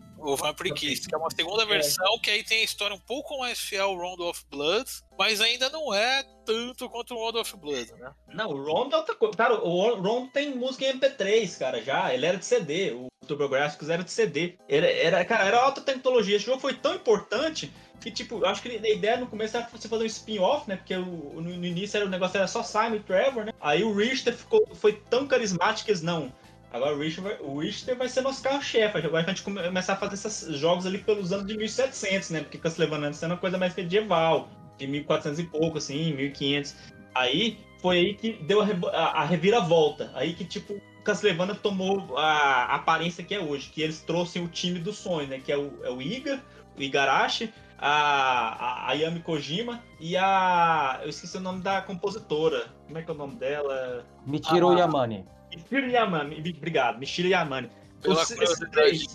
O 1.04 1.08
que 1.08 1.14
é 1.14 1.18
uma 1.18 1.30
segunda 1.30 1.66
versão, 1.66 2.18
que 2.20 2.30
aí 2.30 2.44
tem 2.44 2.60
a 2.60 2.64
história 2.64 2.94
um 2.94 3.00
pouco 3.00 3.38
mais 3.38 3.58
fiel 3.58 3.88
ao 3.88 3.96
Round 3.96 4.22
of 4.22 4.44
Blood, 4.50 4.88
mas 5.18 5.40
ainda 5.40 5.68
não 5.70 5.92
é 5.92 6.22
tanto 6.46 6.88
quanto 6.88 7.14
o 7.14 7.18
Round 7.18 7.38
of 7.38 7.56
Blood, 7.56 7.92
né? 7.98 8.12
Não, 8.32 8.50
o 8.50 8.62
Rondo 8.64 8.94
é 8.94 8.98
outra 8.98 9.14
coisa. 9.14 9.36
Cara, 9.36 9.54
o 9.54 9.92
Rondo 10.00 10.30
tem 10.30 10.54
música 10.54 10.84
em 10.84 10.92
MP3, 10.98 11.58
cara, 11.58 11.82
já. 11.82 12.14
Ele 12.14 12.24
era 12.26 12.36
de 12.36 12.44
CD. 12.44 12.92
O 12.92 13.08
TurboGrafx 13.26 13.88
era 13.88 14.04
de 14.04 14.10
CD. 14.12 14.56
Era, 14.68 14.86
era, 14.90 15.24
cara, 15.24 15.44
era 15.46 15.60
alta 15.60 15.80
tecnologia. 15.80 16.36
Esse 16.36 16.46
jogo 16.46 16.60
foi 16.60 16.74
tão 16.74 16.94
importante 16.94 17.72
que, 18.00 18.10
tipo, 18.10 18.38
eu 18.38 18.46
acho 18.46 18.60
que 18.62 18.68
a 18.68 18.90
ideia 18.90 19.16
no 19.16 19.26
começo 19.28 19.56
era 19.56 19.68
você 19.68 19.88
fazer 19.88 20.04
um 20.04 20.06
spin-off, 20.06 20.68
né? 20.68 20.76
Porque 20.76 20.96
no 20.96 21.64
início 21.64 21.96
era, 21.96 22.06
o 22.06 22.08
negócio 22.08 22.36
era 22.36 22.46
só 22.48 22.62
Simon 22.62 22.96
e 22.96 23.00
Trevor, 23.00 23.44
né? 23.44 23.52
Aí 23.60 23.84
o 23.84 23.94
Richter 23.94 24.34
ficou, 24.36 24.64
foi 24.74 24.92
tão 25.08 25.26
carismático 25.26 25.86
que 25.86 25.90
eles 25.92 26.02
não. 26.02 26.32
Agora 26.72 26.94
o 26.96 26.98
Richter 27.00 27.22
vai, 27.24 27.36
o 27.40 27.58
Richter 27.58 27.96
vai 27.96 28.08
ser 28.08 28.22
nosso 28.22 28.42
carro-chefe. 28.42 28.98
Agora 28.98 29.24
a 29.24 29.28
gente 29.28 29.42
come- 29.42 29.62
começar 29.62 29.92
a 29.92 29.96
fazer 29.96 30.14
esses 30.14 30.56
jogos 30.58 30.86
ali 30.86 30.98
pelos 30.98 31.32
anos 31.32 31.46
de 31.46 31.56
1700, 31.56 32.30
né? 32.30 32.40
Porque 32.40 32.56
Castlevania 32.58 33.08
antes 33.08 33.22
era 33.22 33.32
uma 33.34 33.38
coisa 33.38 33.58
mais 33.58 33.74
medieval, 33.74 34.48
de 34.78 34.86
1400 34.86 35.38
e 35.38 35.44
pouco, 35.44 35.78
assim, 35.78 36.14
1500. 36.14 36.74
Aí 37.14 37.58
foi 37.80 37.98
aí 37.98 38.14
que 38.14 38.32
deu 38.44 38.60
a, 38.62 38.64
rebo- 38.64 38.88
a- 38.88 39.20
a 39.20 39.24
reviravolta. 39.24 40.10
Aí 40.14 40.32
que, 40.32 40.44
tipo, 40.44 40.80
Castlevania 41.04 41.54
tomou 41.54 42.16
a, 42.16 42.22
a 42.64 42.74
aparência 42.76 43.22
que 43.22 43.34
é 43.34 43.40
hoje. 43.40 43.68
Que 43.70 43.82
eles 43.82 44.00
trouxeram 44.00 44.46
o 44.46 44.48
time 44.48 44.78
dos 44.78 44.96
sonhos, 44.96 45.28
né? 45.28 45.40
Que 45.44 45.52
é 45.52 45.58
o, 45.58 45.72
é 45.84 45.90
o 45.90 46.00
Iga, 46.00 46.40
o 46.78 46.80
Igarashi, 46.82 47.52
a, 47.78 47.90
a, 47.90 48.90
a 48.90 48.92
Yami 48.94 49.20
Kojima 49.20 49.82
e 50.00 50.16
a. 50.16 51.00
Eu 51.02 51.10
esqueci 51.10 51.36
o 51.36 51.40
nome 51.40 51.60
da 51.60 51.82
compositora. 51.82 52.66
Como 52.86 52.96
é 52.96 53.02
que 53.02 53.10
é 53.10 53.14
o 53.14 53.16
nome 53.16 53.34
dela? 53.34 54.06
Michiro 54.26 54.70
Ah, 54.70 54.78
Yamane. 54.78 55.26
Michiro 55.56 55.90
Yamane. 55.90 56.54
Obrigado, 56.56 56.98
Michiro 56.98 57.28
Yamane. 57.28 57.70
Pela 58.02 58.22
Os- 58.22 58.28
curiosidade, 58.28 59.06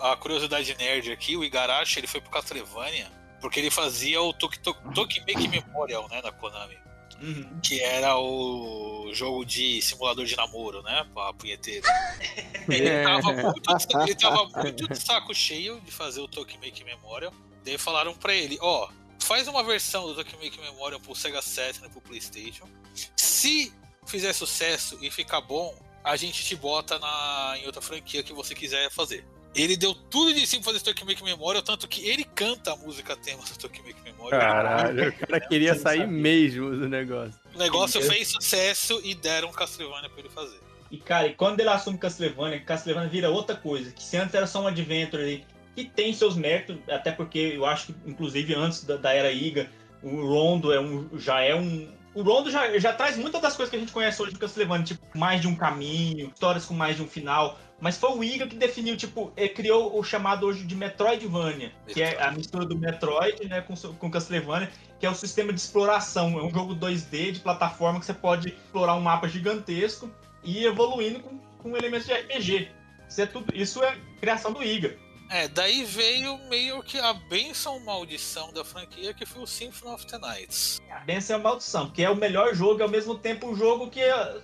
a 0.00 0.16
curiosidade 0.16 0.74
nerd 0.76 1.10
aqui, 1.12 1.36
o 1.36 1.44
Igarashi 1.44 2.00
ele 2.00 2.06
foi 2.06 2.20
pro 2.20 2.30
Castlevania 2.30 3.06
porque 3.40 3.60
ele 3.60 3.70
fazia 3.70 4.20
o 4.20 4.32
Toki- 4.32 4.58
Toki- 4.58 4.94
Tokimeki 4.94 5.48
Memorial, 5.48 6.08
né, 6.08 6.20
na 6.22 6.32
Konami. 6.32 6.76
Uhum. 7.22 7.60
Que 7.62 7.80
era 7.80 8.18
o 8.18 9.08
jogo 9.14 9.44
de 9.44 9.80
simulador 9.80 10.26
de 10.26 10.36
namoro, 10.36 10.82
né? 10.82 11.06
Pra 11.14 11.32
punheteiro. 11.32 11.86
Ele 12.68 12.88
É. 12.88 13.02
tava, 13.04 13.32
muito, 13.32 13.70
ele 14.02 14.14
tava 14.14 14.48
muito 14.62 14.88
de 14.88 14.98
saco 15.00 15.34
cheio 15.34 15.80
de 15.80 15.90
fazer 15.90 16.20
o 16.20 16.28
Tokimeki 16.28 16.84
Memorial. 16.84 17.32
Daí 17.64 17.78
falaram 17.78 18.12
pra 18.14 18.34
ele, 18.34 18.58
ó, 18.60 18.88
faz 19.18 19.48
uma 19.48 19.62
versão 19.64 20.06
do 20.06 20.14
Tokimeki 20.14 20.60
Memorial 20.60 21.00
pro 21.00 21.14
Sega 21.14 21.40
Saturn 21.40 21.86
e 21.86 21.90
pro 21.90 22.00
Playstation. 22.02 22.68
Se 23.16 23.72
fizer 24.06 24.32
sucesso 24.32 24.98
e 25.02 25.10
ficar 25.10 25.40
bom, 25.40 25.74
a 26.02 26.16
gente 26.16 26.44
te 26.44 26.54
bota 26.54 26.98
na, 26.98 27.54
em 27.60 27.66
outra 27.66 27.82
franquia 27.82 28.22
que 28.22 28.32
você 28.32 28.54
quiser 28.54 28.90
fazer. 28.90 29.24
Ele 29.54 29.76
deu 29.76 29.94
tudo 29.94 30.34
de 30.34 30.46
si 30.46 30.56
pra 30.56 30.66
fazer 30.66 30.76
esse 30.76 30.84
Tokimeki 30.84 31.24
Memorial, 31.24 31.62
tanto 31.62 31.88
que 31.88 32.06
ele 32.06 32.24
canta 32.24 32.72
a 32.72 32.76
música 32.76 33.16
tema 33.16 33.42
do 33.42 33.58
Tokimeki 33.58 34.02
Memorial. 34.02 34.40
Caralho, 34.40 35.08
o 35.08 35.12
cara 35.12 35.40
queria 35.40 35.74
sair 35.74 36.06
mesmo 36.06 36.76
do 36.76 36.88
negócio. 36.88 37.40
O 37.54 37.58
negócio 37.58 38.02
fez 38.02 38.28
sucesso 38.28 39.00
e 39.02 39.14
deram 39.14 39.50
Castlevania 39.50 40.10
pra 40.10 40.20
ele 40.20 40.28
fazer. 40.28 40.60
E, 40.90 40.98
cara, 40.98 41.26
e 41.26 41.34
quando 41.34 41.60
ele 41.60 41.68
assume 41.70 41.98
Castlevania, 41.98 42.60
Castlevania 42.60 43.08
vira 43.08 43.30
outra 43.30 43.56
coisa. 43.56 43.90
Que 43.90 44.02
se 44.02 44.16
antes 44.16 44.34
era 44.34 44.46
só 44.46 44.62
um 44.62 44.66
adventure 44.66 45.22
ali, 45.22 45.44
que 45.74 45.84
tem 45.84 46.12
seus 46.12 46.36
méritos, 46.36 46.76
até 46.88 47.10
porque 47.10 47.38
eu 47.38 47.66
acho 47.66 47.86
que, 47.86 47.94
inclusive, 48.06 48.54
antes 48.54 48.84
da, 48.84 48.96
da 48.96 49.12
era 49.12 49.32
Iga, 49.32 49.70
o 50.02 50.26
Rondo 50.26 50.72
é 50.72 50.80
um, 50.80 51.08
já 51.18 51.40
é 51.40 51.54
um. 51.54 51.92
O 52.16 52.22
Rondo 52.22 52.50
já, 52.50 52.78
já 52.78 52.94
traz 52.94 53.18
muitas 53.18 53.42
das 53.42 53.54
coisas 53.54 53.68
que 53.68 53.76
a 53.76 53.78
gente 53.78 53.92
conhece 53.92 54.22
hoje 54.22 54.32
do 54.32 54.38
Castlevania, 54.38 54.86
tipo, 54.86 55.06
mais 55.14 55.38
de 55.42 55.46
um 55.46 55.54
caminho, 55.54 56.32
histórias 56.32 56.64
com 56.64 56.72
mais 56.72 56.96
de 56.96 57.02
um 57.02 57.06
final. 57.06 57.58
Mas 57.78 57.98
foi 57.98 58.10
o 58.10 58.24
Iga 58.24 58.46
que 58.46 58.56
definiu, 58.56 58.96
tipo, 58.96 59.30
ele 59.36 59.50
criou 59.50 59.98
o 59.98 60.02
chamado 60.02 60.46
hoje 60.46 60.64
de 60.64 60.74
Metroidvania, 60.74 61.72
que 61.86 62.02
é 62.02 62.18
a 62.22 62.30
mistura 62.30 62.64
do 62.64 62.74
Metroid 62.74 63.46
né, 63.46 63.60
com, 63.60 63.74
com 63.76 64.10
Castlevania, 64.10 64.70
que 64.98 65.04
é 65.04 65.10
o 65.10 65.14
sistema 65.14 65.52
de 65.52 65.60
exploração. 65.60 66.38
É 66.38 66.42
um 66.42 66.48
jogo 66.48 66.74
2D 66.74 67.32
de 67.32 67.40
plataforma 67.40 68.00
que 68.00 68.06
você 68.06 68.14
pode 68.14 68.48
explorar 68.48 68.94
um 68.94 69.02
mapa 69.02 69.28
gigantesco 69.28 70.10
e 70.42 70.64
evoluindo 70.64 71.20
com, 71.20 71.38
com 71.58 71.76
elementos 71.76 72.06
de 72.06 72.14
RPG. 72.14 72.70
Isso 73.06 73.20
é, 73.20 73.26
tudo, 73.26 73.54
isso 73.54 73.84
é 73.84 73.94
criação 74.18 74.54
do 74.54 74.64
Iga. 74.64 74.96
É, 75.28 75.48
daí 75.48 75.84
veio 75.84 76.38
meio 76.48 76.82
que 76.82 76.98
a 76.98 77.12
benção 77.12 77.80
maldição 77.80 78.52
da 78.52 78.64
franquia, 78.64 79.12
que 79.12 79.26
foi 79.26 79.42
o 79.42 79.46
Symphony 79.46 79.92
of 79.94 80.06
the 80.06 80.18
Nights. 80.18 80.80
A 80.90 81.00
benção 81.00 81.36
é 81.36 81.40
a 81.40 81.42
maldição, 81.42 81.90
que 81.90 82.02
é 82.02 82.08
o 82.10 82.14
melhor 82.14 82.54
jogo 82.54 82.80
e 82.80 82.82
ao 82.82 82.88
mesmo 82.88 83.18
tempo 83.18 83.48
um 83.48 83.56
jogo 83.56 83.90
que. 83.90 84.00
é- 84.00 84.40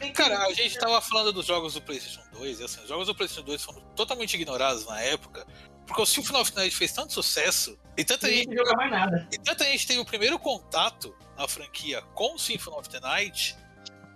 que- 0.00 0.10
Cara, 0.10 0.44
a 0.46 0.52
gente 0.52 0.76
tava 0.78 1.00
falando 1.00 1.32
dos 1.32 1.46
jogos 1.46 1.74
do 1.74 1.82
PlayStation 1.82 2.22
2, 2.32 2.60
e 2.60 2.64
assim, 2.64 2.80
os 2.82 2.88
jogos 2.88 3.06
do 3.06 3.14
PlayStation 3.14 3.44
2 3.46 3.62
foram 3.62 3.80
totalmente 3.94 4.34
ignorados 4.34 4.84
na 4.86 5.00
época, 5.00 5.46
porque 5.86 6.02
o 6.02 6.06
Symphony 6.06 6.40
of 6.40 6.52
the 6.52 6.60
Night 6.60 6.76
fez 6.76 6.92
tanto 6.92 7.12
sucesso, 7.12 7.78
e 7.96 8.04
tanta, 8.04 8.28
gente, 8.28 8.54
joga 8.56 8.74
mais 8.76 8.90
nada. 8.90 9.28
e 9.32 9.38
tanta 9.38 9.64
gente 9.64 9.86
teve 9.86 10.00
o 10.00 10.04
primeiro 10.04 10.38
contato 10.38 11.16
na 11.36 11.46
franquia 11.48 12.02
com 12.14 12.34
o 12.34 12.38
Symphony 12.38 12.76
of 12.76 12.88
the 12.88 13.00
Night, 13.00 13.56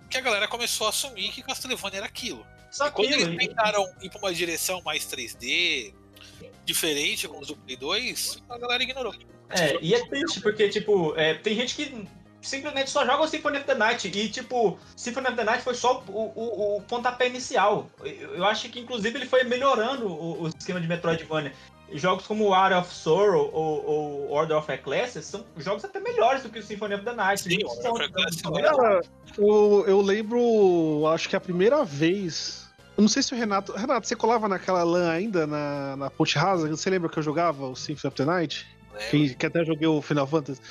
que 0.09 0.17
a 0.17 0.21
galera 0.21 0.47
começou 0.47 0.85
a 0.87 0.89
assumir 0.89 1.31
que 1.31 1.41
Castlevania 1.41 1.99
era 1.99 2.05
aquilo. 2.07 2.45
Só 2.73 2.87
E 2.87 2.91
quando 2.91 3.07
aquilo, 3.13 3.21
eles 3.33 3.47
tentaram 3.47 3.87
ir 4.01 4.09
pra 4.09 4.19
uma 4.19 4.33
direção 4.33 4.81
mais 4.81 5.05
3D, 5.05 5.93
diferente 6.65 7.27
com 7.27 7.39
os 7.39 7.47
do 7.47 7.55
Play 7.55 7.77
2, 7.77 8.43
a 8.49 8.57
galera 8.57 8.81
ignorou. 8.81 9.13
É, 9.49 9.77
e 9.79 9.93
é 9.93 10.05
triste, 10.07 10.41
porque, 10.41 10.67
tipo, 10.69 11.13
é, 11.15 11.35
tem 11.35 11.55
gente 11.55 11.75
que 11.75 12.07
simplesmente 12.41 12.89
só 12.89 13.05
joga 13.05 13.23
o 13.23 13.27
Symphony 13.27 13.57
of 13.57 13.65
the 13.67 13.75
Night. 13.75 14.07
E, 14.07 14.29
tipo, 14.29 14.79
Symphony 14.95 15.27
of 15.27 15.35
the 15.35 15.43
Night 15.43 15.63
foi 15.63 15.75
só 15.75 16.03
o, 16.07 16.31
o, 16.35 16.77
o 16.77 16.81
pontapé 16.81 17.27
inicial. 17.27 17.87
Eu, 18.03 18.35
eu 18.37 18.45
acho 18.45 18.67
que, 18.69 18.79
inclusive, 18.79 19.17
ele 19.19 19.27
foi 19.27 19.43
melhorando 19.43 20.07
o, 20.07 20.41
o 20.43 20.47
esquema 20.47 20.81
de 20.81 20.87
Metroidvania. 20.87 21.53
Jogos 21.91 22.25
como 22.25 22.53
Art 22.55 22.73
of 22.73 22.91
Sorrow 22.91 23.51
ou, 23.53 23.85
ou 23.85 24.31
Order 24.31 24.57
of 24.57 24.71
Ecclesiastes 24.71 25.25
são 25.25 25.45
jogos 25.57 25.85
até 25.85 25.99
melhores 25.99 26.41
do 26.41 26.49
que 26.49 26.57
o 26.57 26.63
Symphony 26.63 26.95
of 26.95 27.03
the 27.03 27.13
Night. 27.13 27.43
Sim, 27.43 27.59
são- 27.81 27.93
of 27.93 28.03
Ecclesiastes 28.03 28.41
são- 28.41 28.57
é 28.57 28.61
Cara, 28.63 29.01
eu 29.37 30.01
lembro, 30.01 31.05
acho 31.13 31.29
que 31.29 31.35
a 31.35 31.39
primeira 31.41 31.83
vez. 31.85 32.62
Eu 32.95 33.01
não 33.01 33.07
sei 33.07 33.23
se 33.23 33.33
o 33.33 33.37
Renato. 33.37 33.73
Renato, 33.73 34.07
você 34.07 34.15
colava 34.15 34.47
naquela 34.47 34.83
LAN 34.83 35.09
ainda, 35.09 35.47
na, 35.47 35.95
na 35.95 36.09
Ponte 36.09 36.37
Rasa? 36.37 36.67
Você 36.69 36.89
lembra 36.89 37.09
que 37.09 37.17
eu 37.17 37.23
jogava 37.23 37.67
o 37.67 37.75
Symphony 37.75 38.07
of 38.07 38.17
the 38.17 38.25
Night? 38.25 38.67
Que, 39.09 39.33
que 39.33 39.45
até 39.45 39.65
joguei 39.65 39.87
o 39.87 40.01
Final 40.01 40.27
Fantasy. 40.27 40.61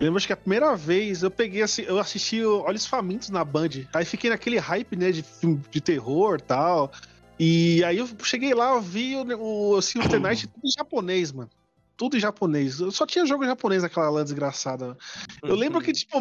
Eu 0.00 0.06
lembro 0.06 0.16
acho 0.16 0.26
que 0.26 0.32
a 0.32 0.36
primeira 0.36 0.74
vez 0.76 1.22
eu 1.22 1.30
peguei 1.30 1.62
assim, 1.62 1.82
eu 1.82 1.98
assisti 1.98 2.44
Olhos 2.44 2.86
Famintos 2.86 3.30
na 3.30 3.44
Band. 3.44 3.68
Aí 3.94 4.04
fiquei 4.04 4.30
naquele 4.30 4.58
hype, 4.58 4.96
né, 4.96 5.12
de 5.12 5.22
filme 5.22 5.60
de 5.70 5.80
terror 5.80 6.38
e 6.38 6.42
tal. 6.42 6.92
E 7.38 7.84
aí 7.84 7.98
eu 7.98 8.08
cheguei 8.22 8.52
lá, 8.54 8.74
eu 8.74 8.80
vi 8.80 9.16
o, 9.16 9.74
o 9.76 9.82
Symphony 9.82 10.06
of 10.06 10.16
the 10.16 10.18
Night 10.18 10.46
tudo 10.48 10.66
em 10.66 10.70
japonês, 10.70 11.30
mano. 11.30 11.50
Tudo 11.98 12.16
em 12.16 12.20
japonês. 12.20 12.78
Eu 12.78 12.92
só 12.92 13.04
tinha 13.04 13.26
jogo 13.26 13.44
japonês 13.44 13.82
naquela 13.82 14.08
LAN 14.08 14.22
desgraçada. 14.22 14.96
Eu 15.42 15.56
lembro 15.56 15.80
que, 15.82 15.92
tipo, 15.92 16.16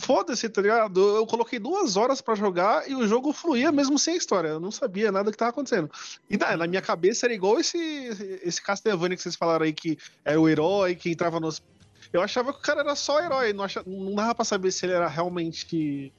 foda-se, 0.00 0.48
tá 0.48 0.60
ligado? 0.60 1.00
Eu 1.16 1.24
coloquei 1.24 1.60
duas 1.60 1.96
horas 1.96 2.20
pra 2.20 2.34
jogar 2.34 2.90
e 2.90 2.94
o 2.96 3.06
jogo 3.06 3.32
fluía 3.32 3.70
mesmo 3.70 3.98
sem 4.00 4.16
história. 4.16 4.48
Eu 4.48 4.60
não 4.60 4.72
sabia 4.72 5.12
nada 5.12 5.30
que 5.30 5.36
tava 5.36 5.50
acontecendo. 5.50 5.88
E 6.28 6.36
na, 6.36 6.56
na 6.56 6.66
minha 6.66 6.82
cabeça 6.82 7.24
era 7.26 7.32
igual 7.32 7.60
esse, 7.60 7.78
esse 8.42 8.60
Castlevania 8.60 9.16
que 9.16 9.22
vocês 9.22 9.36
falaram 9.36 9.64
aí, 9.64 9.72
que 9.72 9.96
era 10.24 10.40
o 10.40 10.48
herói 10.48 10.96
que 10.96 11.10
entrava 11.10 11.38
nos. 11.38 11.62
Eu 12.12 12.20
achava 12.20 12.52
que 12.52 12.58
o 12.58 12.62
cara 12.62 12.80
era 12.80 12.96
só 12.96 13.20
herói, 13.20 13.52
não, 13.52 13.62
achava, 13.64 13.88
não 13.88 14.14
dava 14.16 14.34
pra 14.34 14.44
saber 14.44 14.72
se 14.72 14.84
ele 14.84 14.92
era 14.92 15.06
realmente 15.06 16.12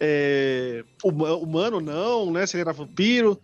é, 0.00 0.84
huma- 1.04 1.36
humano, 1.36 1.80
não, 1.80 2.32
né? 2.32 2.44
Se 2.46 2.56
ele 2.56 2.62
era 2.62 2.72
vampiro. 2.72 3.40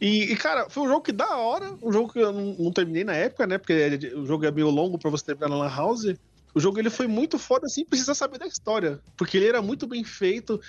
E, 0.00 0.32
e, 0.32 0.36
cara, 0.36 0.70
foi 0.70 0.84
um 0.84 0.88
jogo 0.88 1.02
que 1.02 1.12
da 1.12 1.36
hora, 1.36 1.74
um 1.82 1.92
jogo 1.92 2.12
que 2.12 2.20
eu 2.20 2.32
não, 2.32 2.54
não 2.58 2.72
terminei 2.72 3.02
na 3.02 3.14
época, 3.14 3.46
né? 3.46 3.58
Porque 3.58 4.12
o 4.14 4.24
jogo 4.24 4.44
é 4.44 4.50
meio 4.50 4.70
longo 4.70 4.98
pra 4.98 5.10
você 5.10 5.24
terminar 5.24 5.48
na 5.48 5.56
Lan 5.56 5.74
House. 5.74 6.14
O 6.54 6.60
jogo 6.60 6.78
ele 6.78 6.90
foi 6.90 7.06
muito 7.06 7.38
foda 7.38 7.68
sem 7.68 7.84
precisar 7.84 8.14
saber 8.14 8.38
da 8.38 8.46
história, 8.46 9.00
porque 9.16 9.36
ele 9.36 9.48
era 9.48 9.60
muito 9.60 9.86
bem 9.86 10.04
feito. 10.04 10.60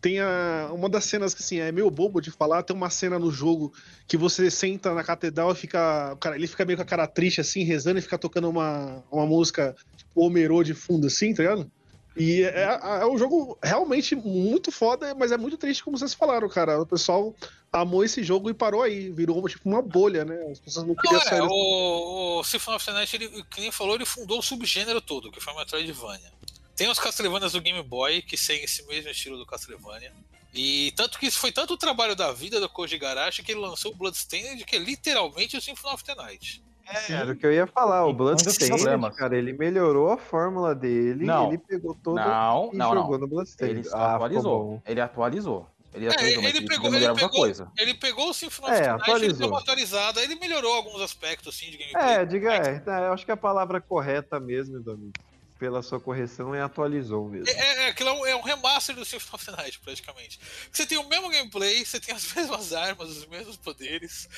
Tem 0.00 0.20
a, 0.20 0.70
uma 0.72 0.88
das 0.88 1.06
cenas 1.06 1.34
que 1.34 1.42
assim, 1.42 1.60
é 1.60 1.72
meio 1.72 1.90
bobo 1.90 2.20
de 2.20 2.30
falar, 2.30 2.62
tem 2.62 2.76
uma 2.76 2.90
cena 2.90 3.18
no 3.18 3.30
jogo 3.30 3.72
que 4.06 4.18
você 4.18 4.50
senta 4.50 4.92
na 4.92 5.02
catedral 5.02 5.52
e 5.52 5.54
fica. 5.54 6.14
Cara, 6.20 6.36
ele 6.36 6.46
fica 6.46 6.64
meio 6.66 6.76
com 6.76 6.82
a 6.82 6.86
cara 6.86 7.06
triste, 7.06 7.40
assim, 7.40 7.64
rezando 7.64 7.98
e 7.98 8.02
fica 8.02 8.18
tocando 8.18 8.50
uma, 8.50 9.02
uma 9.10 9.24
música 9.24 9.74
tipo 9.96 10.26
Homerô 10.26 10.62
de 10.62 10.74
fundo, 10.74 11.06
assim, 11.06 11.32
tá 11.32 11.42
ligado? 11.42 11.70
E 12.16 12.42
é, 12.42 12.48
é- 12.48 13.02
é 13.02 13.06
um 13.06 13.18
jogo 13.18 13.58
realmente 13.62 14.14
muito 14.14 14.70
foda, 14.70 15.14
mas 15.14 15.32
é 15.32 15.36
muito 15.36 15.56
triste, 15.56 15.82
como 15.82 15.98
vocês 15.98 16.14
falaram, 16.14 16.48
cara. 16.48 16.80
O 16.80 16.86
pessoal 16.86 17.34
amou 17.72 18.04
esse 18.04 18.22
jogo 18.22 18.48
e 18.48 18.54
parou 18.54 18.82
aí. 18.82 19.10
Virou 19.10 19.46
tipo 19.48 19.68
uma 19.68 19.82
bolha, 19.82 20.24
né? 20.24 20.36
As 20.50 20.60
pessoas 20.60 20.86
não 20.86 20.94
Não, 20.94 21.02
queriam 21.02 21.20
é, 21.20 21.24
sair. 21.24 21.40
o, 21.42 22.38
o 22.40 22.44
Symphony 22.44 22.76
of 22.76 22.86
the 22.86 22.92
Night, 22.92 23.16
ele, 23.16 23.44
que 23.44 23.60
nem 23.60 23.72
falou, 23.72 23.96
ele 23.96 24.04
fundou 24.06 24.38
o 24.38 24.42
subgênero 24.42 25.00
todo, 25.00 25.30
que 25.30 25.40
foi 25.40 25.52
o 25.52 25.56
Metroidvania. 25.56 26.32
Tem 26.76 26.88
os 26.88 26.98
Castlevanias 26.98 27.52
do 27.52 27.60
Game 27.60 27.82
Boy, 27.82 28.22
que 28.22 28.36
seguem 28.36 28.64
esse 28.64 28.84
mesmo 28.86 29.10
estilo 29.10 29.36
do 29.38 29.46
Castlevania. 29.46 30.12
E 30.52 30.92
tanto 30.96 31.18
que 31.18 31.26
isso 31.26 31.38
foi 31.38 31.50
tanto 31.50 31.74
o 31.74 31.76
trabalho 31.76 32.14
da 32.14 32.30
vida 32.30 32.60
do 32.60 32.68
Koji 32.68 32.96
Garashi 32.96 33.42
que 33.42 33.50
ele 33.52 33.60
lançou 33.60 33.90
o 33.90 33.94
Bloodstained, 33.96 34.64
que 34.64 34.76
é 34.76 34.78
literalmente 34.78 35.56
o 35.56 35.60
Symphony 35.60 35.94
of 35.94 36.04
the 36.04 36.14
Night. 36.14 36.62
É, 36.86 37.12
era 37.12 37.32
o 37.32 37.36
que 37.36 37.46
eu 37.46 37.52
ia 37.52 37.66
falar. 37.66 38.04
O 38.06 38.12
Bloodstained, 38.12 38.76
problemas. 38.76 39.16
cara, 39.16 39.36
ele 39.36 39.52
melhorou 39.52 40.10
a 40.10 40.18
fórmula 40.18 40.74
dele. 40.74 41.24
Não. 41.24 41.48
Ele 41.48 41.58
pegou 41.58 41.94
todo 42.02 42.16
Não, 42.16 42.70
e 42.72 42.76
não, 42.76 42.92
jogou 42.94 43.12
não. 43.12 43.18
no 43.20 43.26
Bloodstained. 43.28 43.80
Ele 43.80 43.88
Ah, 43.92 44.14
atualizou. 44.16 44.82
Ele 44.86 45.00
atualizou. 45.00 45.66
Ele 45.94 46.06
É, 46.06 46.08
atualizou, 46.10 46.42
mas 46.42 46.50
ele 46.50 46.58
ele 46.58 46.68
pegou, 46.68 46.94
ele, 46.94 47.14
pegou, 47.14 47.30
coisa. 47.30 47.70
ele 47.78 47.94
pegou 47.94 48.28
o 48.30 48.34
Symphony 48.34 48.68
É, 48.68 48.72
of 48.72 48.82
the 48.82 48.88
Night, 48.88 49.02
ele 49.02 49.04
deu 49.04 49.14
atualizou. 49.14 49.48
uma 49.48 49.58
atualizada, 49.60 50.20
ele 50.22 50.34
melhorou 50.34 50.74
alguns 50.74 51.00
aspectos 51.00 51.54
assim, 51.54 51.70
de 51.70 51.76
gameplay. 51.78 52.02
É, 52.16 52.24
diga, 52.26 52.52
é, 52.52 52.78
tá, 52.80 53.00
eu 53.02 53.12
acho 53.12 53.24
que 53.24 53.30
a 53.30 53.36
palavra 53.36 53.80
correta 53.80 54.40
mesmo, 54.40 54.80
Domingo, 54.80 55.12
pela 55.56 55.82
sua 55.82 56.00
correção, 56.00 56.52
é 56.52 56.60
atualizou 56.60 57.28
mesmo. 57.28 57.48
É, 57.48 57.84
é, 57.84 57.88
aquilo 57.90 58.08
é 58.08 58.12
um, 58.12 58.26
é 58.26 58.34
um 58.36 58.42
remaster 58.42 58.96
do 58.96 59.04
Symphony 59.04 59.34
of 59.36 59.46
the 59.46 59.52
Night, 59.52 59.78
praticamente. 59.78 60.40
Você 60.72 60.84
tem 60.84 60.98
o 60.98 61.08
mesmo 61.08 61.30
gameplay, 61.30 61.84
você 61.84 62.00
tem 62.00 62.12
as 62.12 62.24
mesmas 62.34 62.72
armas, 62.72 63.08
os 63.10 63.26
mesmos 63.28 63.56
poderes. 63.56 64.28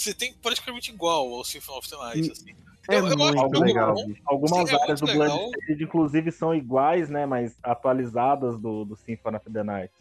Você 0.00 0.14
tem 0.14 0.32
praticamente 0.32 0.90
igual 0.90 1.32
ao 1.34 1.44
Symphony 1.44 1.78
of 1.78 1.90
the 1.90 1.96
Night. 1.96 2.28
E- 2.28 2.32
Assim. 2.32 2.54
É 2.88 2.94
eu, 2.96 3.06
eu 3.06 3.22
acho 3.24 3.36
muito 3.36 3.60
legal, 3.60 3.94
bom. 3.94 4.12
Algumas 4.26 4.68
Sim, 4.68 4.74
é 4.74 4.82
áreas 4.82 5.00
do. 5.00 5.06
Bloodstained, 5.06 5.84
inclusive, 5.84 6.32
são 6.32 6.54
iguais, 6.54 7.08
né? 7.10 7.26
Mas 7.26 7.54
atualizadas 7.62 8.58
do, 8.58 8.84
do 8.86 8.96
Symphony 8.96 9.36
of 9.36 9.50
the 9.52 9.62
Night. 9.62 9.92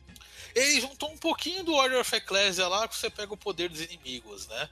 ele 0.56 0.80
juntou 0.82 1.12
um 1.12 1.18
pouquinho 1.18 1.64
do 1.64 1.74
Order 1.74 2.00
of 2.00 2.16
Ecclesia 2.16 2.68
lá, 2.68 2.88
que 2.88 2.96
você 2.96 3.10
pega 3.10 3.34
o 3.34 3.38
poder 3.38 3.70
dos 3.70 3.82
inimigos, 3.82 4.48
né? 4.48 4.70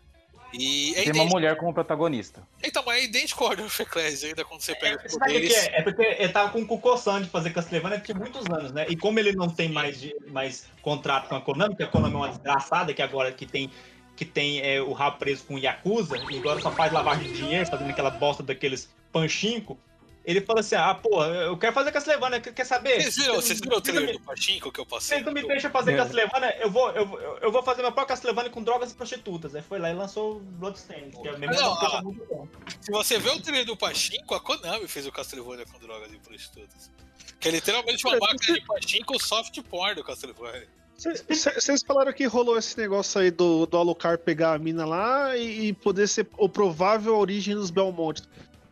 E 0.54 0.92
é 0.92 0.94
Tem 0.94 1.04
uma 1.04 1.10
idêntico, 1.12 1.30
mulher 1.34 1.58
como 1.58 1.74
protagonista. 1.74 2.42
então, 2.63 2.82
mas 2.86 3.02
é 3.02 3.04
idêntico 3.04 3.44
ao 3.44 3.50
Order 3.50 3.66
of 3.66 3.82
Ecclesia 3.84 4.30
ainda 4.30 4.46
quando 4.46 4.62
você 4.62 4.74
pega 4.76 5.06
os 5.06 5.12
Sabe 5.12 5.26
o 5.38 5.42
que 5.42 5.48
poderes. 5.50 5.68
é? 5.68 5.80
É 5.80 5.84
porque 5.84 6.02
ele 6.04 6.30
tava 6.30 6.50
com 6.54 6.62
o 6.62 6.66
Kuko-san 6.66 7.22
de 7.22 7.30
fazer 7.30 7.50
Castlevania 7.52 8.00
por 8.00 8.16
muitos 8.16 8.46
anos, 8.50 8.72
né? 8.72 8.86
E 8.88 8.96
como 8.96 9.20
ele 9.20 9.34
não 9.34 9.50
tem 9.50 9.68
mais, 9.70 10.00
mais 10.30 10.66
contrato 10.82 11.28
com 11.28 11.36
a 11.36 11.42
Konami, 11.42 11.76
que 11.76 11.84
a 11.84 11.88
Konami 11.88 12.13
é 12.16 12.18
uma 12.18 12.30
desgraçada, 12.30 12.94
que 12.94 13.02
agora 13.02 13.30
que 13.34 13.46
tem, 13.46 13.70
que 14.18 14.26
tem 14.26 14.60
é, 14.60 14.82
o 14.82 14.92
rabo 14.92 15.18
preso 15.20 15.46
com 15.46 15.54
o 15.56 15.60
Yakuza, 15.60 16.18
e 16.30 16.38
agora 16.40 16.60
só 16.60 16.72
faz 16.72 16.92
lavagem 16.92 17.32
de 17.32 17.38
dinheiro, 17.38 17.66
fazendo 17.68 17.90
aquela 17.92 18.10
bosta 18.10 18.44
daqueles 18.44 18.90
panchinko, 19.14 19.78
ele 20.26 20.42
falou 20.42 20.60
assim, 20.60 20.76
ah, 20.76 20.94
pô, 20.94 21.24
eu 21.24 21.56
quero 21.58 21.72
fazer 21.72 21.90
Castlevania, 21.90 22.42
quer 22.42 22.66
saber? 22.66 23.02
Vocês 23.02 23.16
viram, 23.16 23.36
vocês 23.36 23.62
viram 23.62 23.78
o 23.78 23.82
trailer 23.82 24.08
não 24.08 24.20
do 24.20 24.26
Pachinko 24.26 24.72
que 24.74 24.80
eu 24.82 24.86
passei? 24.86 25.16
Vocês 25.20 25.26
não 25.26 25.32
me 25.32 25.48
deixam 25.48 25.72
fazer 25.72 25.94
É. 25.94 25.98
Castlevania, 25.98 26.58
eu 26.60 26.70
vou, 26.70 26.90
eu, 26.92 27.06
vou- 27.06 27.20
eu 27.38 27.50
vou 27.50 27.64
fazer 27.64 27.82
meu 27.82 27.94
próprio 27.94 28.10
Castlevania 28.14 28.50
com 28.50 28.62
drogas 28.62 28.92
e 28.92 28.96
prostitutas. 28.96 29.56
Aí 29.56 29.62
foi 29.62 29.80
lá 29.80 29.90
e 29.90 29.94
lançou 29.94 30.36
o 30.36 30.40
Bloodstained, 30.42 31.16
que 31.22 31.28
é 31.30 31.32
a 31.32 31.38
mesma 31.38 31.56
Não, 31.56 31.74
ah. 31.76 32.02
muito 32.02 32.26
bom. 32.26 32.46
Se 32.82 32.92
você 32.92 33.18
vê 33.20 33.30
o 33.30 33.40
trailer 33.42 33.66
do 33.66 33.78
Pachinko, 33.78 34.36
a 34.36 34.40
Konami 34.42 34.86
fez 34.90 35.08
o 35.08 35.14
Castlevania 35.14 35.66
com 35.66 35.80
drogas 35.80 36.12
e 36.12 36.18
prostitutas. 36.18 36.92
Que 37.40 37.48
é 37.48 37.52
literalmente 37.52 38.06
uma 38.06 38.18
máquina 38.18 38.60
de 38.60 38.66
Pachinko 38.66 39.24
soft 39.24 39.62
porn 39.70 39.96
do 39.96 40.04
Castlevania. 40.04 40.68
Vocês 40.98 41.84
falaram 41.84 42.12
que 42.12 42.26
rolou 42.26 42.58
esse 42.58 42.78
negócio 42.78 43.22
aí 43.22 43.30
do, 43.30 43.66
do 43.66 43.78
Alucard 43.78 44.22
pegar 44.24 44.54
a 44.54 44.60
mina 44.60 44.86
lá 44.86 45.38
e, 45.38 45.68
e 45.68 45.74
poder 45.74 46.08
ser 46.08 46.28
o 46.38 46.50
provável 46.50 47.16
origem 47.18 47.54
dos 47.56 47.70
Belmont. 47.70 48.24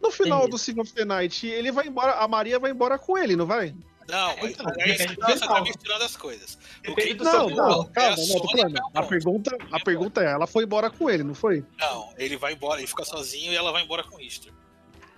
No 0.02 0.12
final 0.12 0.48
do 0.48 0.58
Symphony 0.58 0.82
of 0.88 0.94
the 0.94 1.06
Night, 1.06 1.48
ele 1.48 1.72
vai 1.72 1.88
embora, 1.88 2.14
a 2.14 2.28
Maria 2.28 2.60
vai 2.60 2.72
embora 2.72 2.98
com 2.98 3.18
ele, 3.18 3.36
não 3.36 3.46
vai? 3.46 3.76
Não, 4.08 4.36
mas 4.38 4.52
Então, 4.52 4.66
aí 4.68 4.92
depende 4.92 5.16
do 5.16 5.26
você 5.26 5.40
tá 5.48 5.62
misturando 5.62 6.04
as 6.04 6.16
coisas. 6.16 6.58
O 6.88 6.96
que 6.96 7.14
Não, 7.16 7.24
não, 7.34 7.50
final. 7.50 7.70
é 7.70 7.86
a 7.86 7.92
calma, 7.94 8.16
não, 8.18 8.26
tô 8.28 8.48
Sony 8.48 8.52
falando. 8.52 8.78
A 8.78 8.82
Belmont. 9.02 9.10
pergunta, 9.10 9.58
a 9.72 9.80
pergunta 9.80 10.22
é, 10.24 10.32
ela 10.32 10.48
foi 10.48 10.64
embora 10.64 10.90
com 10.92 11.10
ele, 11.10 11.24
não 11.24 11.34
foi? 11.34 11.64
Não, 11.80 12.14
ele 12.18 12.38
vai 12.38 12.54
embora, 12.54 12.80
ele 12.80 12.88
fica 12.88 13.04
sozinho 13.04 13.52
e 13.52 13.56
ela 13.56 13.72
vai 13.72 13.84
embora 13.84 14.04
com 14.04 14.20
Easter. 14.20 14.54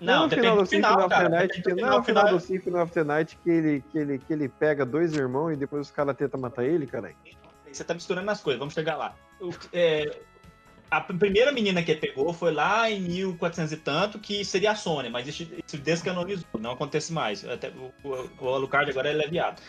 Não, 0.00 0.24
no 0.24 0.30
final 0.30 0.56
do 0.56 0.66
Symphony 0.66 1.02
of 1.02 1.08
the. 1.08 1.28
Night, 1.28 1.62
que 1.62 1.74
não 1.74 1.88
é 1.88 1.98
o 1.98 2.02
final 2.02 2.28
do 2.28 2.40
Symphony 2.40 2.76
of 2.78 2.92
the 2.92 3.04
Night 3.04 3.38
que 3.42 3.50
ele, 3.50 3.84
que 3.90 3.98
ele, 3.98 4.18
que 4.18 4.32
ele 4.32 4.48
pega 4.48 4.86
dois 4.86 5.12
irmãos 5.14 5.52
e 5.52 5.56
depois 5.56 5.86
os 5.86 5.90
caras 5.92 6.16
tentam 6.16 6.40
matar 6.40 6.64
ele, 6.64 6.86
cara. 6.86 7.12
Você 7.70 7.82
tá 7.84 7.94
misturando 7.94 8.30
as 8.30 8.40
coisas, 8.40 8.58
vamos 8.58 8.74
chegar 8.74 8.96
lá. 8.96 9.14
O- 9.40 9.50
é, 9.72 10.20
a 10.90 11.00
pr- 11.00 11.16
primeira 11.18 11.52
menina 11.52 11.82
que 11.82 11.90
ele 11.90 12.00
pegou 12.00 12.32
foi 12.32 12.52
lá 12.52 12.90
em 12.90 13.00
1400 13.00 13.72
e 13.72 13.76
tanto, 13.76 14.18
que 14.18 14.44
seria 14.44 14.70
a 14.70 14.74
Sônia, 14.76 15.10
mas 15.10 15.26
isso, 15.26 15.42
isso 15.66 15.76
descanonizou, 15.78 16.46
não 16.58 16.70
acontece 16.72 17.12
mais. 17.12 17.44
Até, 17.44 17.70
o, 17.70 17.92
o, 18.40 18.48
Alucard 18.54 18.90
agora 18.90 19.10
ele 19.10 19.22
é 19.24 19.28
viado. 19.28 19.60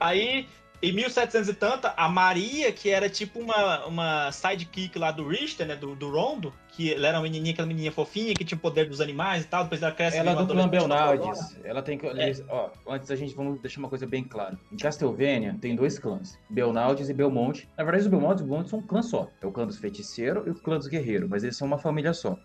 Aí, 0.00 0.48
em 0.82 0.92
1700 0.92 1.48
e 1.48 1.54
tanto, 1.54 1.88
a 1.96 2.08
Maria, 2.08 2.72
que 2.72 2.90
era 2.90 3.08
tipo 3.08 3.38
uma, 3.38 3.86
uma 3.86 4.32
sidekick 4.32 4.98
lá 4.98 5.12
do 5.12 5.28
Richter, 5.28 5.66
né, 5.66 5.76
do, 5.76 5.94
do 5.94 6.10
Rondo, 6.10 6.52
que 6.68 6.92
ela 6.92 7.06
era 7.06 7.18
uma 7.18 7.22
menininha, 7.22 7.52
aquela 7.52 7.68
menininha 7.68 7.92
fofinha, 7.92 8.34
que 8.34 8.44
tinha 8.44 8.58
o 8.58 8.60
poder 8.60 8.88
dos 8.88 9.00
animais 9.00 9.44
e 9.44 9.46
tal, 9.46 9.62
depois 9.62 9.80
ela 9.80 9.92
cresce... 9.92 10.16
Ela 10.16 10.32
é 10.32 10.34
do 10.34 10.46
clã 10.46 10.68
Belnades. 10.68 11.56
Ela 11.62 11.82
tem 11.82 11.96
que. 11.96 12.06
É. 12.06 12.32
Ó, 12.48 12.70
antes 12.88 13.10
a 13.10 13.16
gente 13.16 13.34
vamos 13.34 13.60
deixar 13.60 13.78
uma 13.78 13.88
coisa 13.88 14.06
bem 14.06 14.24
clara. 14.24 14.58
Em 14.72 14.76
Castlevania 14.76 15.56
tem 15.60 15.76
dois 15.76 15.98
clãs: 15.98 16.38
Belnades 16.50 17.08
e 17.08 17.14
Belmonte. 17.14 17.68
Na 17.76 17.84
verdade, 17.84 18.04
os 18.04 18.10
Belmontes 18.10 18.42
e 18.42 18.46
Belmontes 18.46 18.70
são 18.70 18.78
um 18.80 18.82
clã 18.82 19.02
só. 19.02 19.28
É 19.40 19.46
o 19.46 19.52
clã 19.52 19.66
dos 19.66 19.78
feiticeiros 19.78 20.46
e 20.46 20.50
o 20.50 20.54
clã 20.54 20.78
dos 20.78 20.88
guerreiros, 20.88 21.28
mas 21.28 21.44
eles 21.44 21.56
são 21.56 21.66
uma 21.66 21.78
família 21.78 22.12
só. 22.12 22.36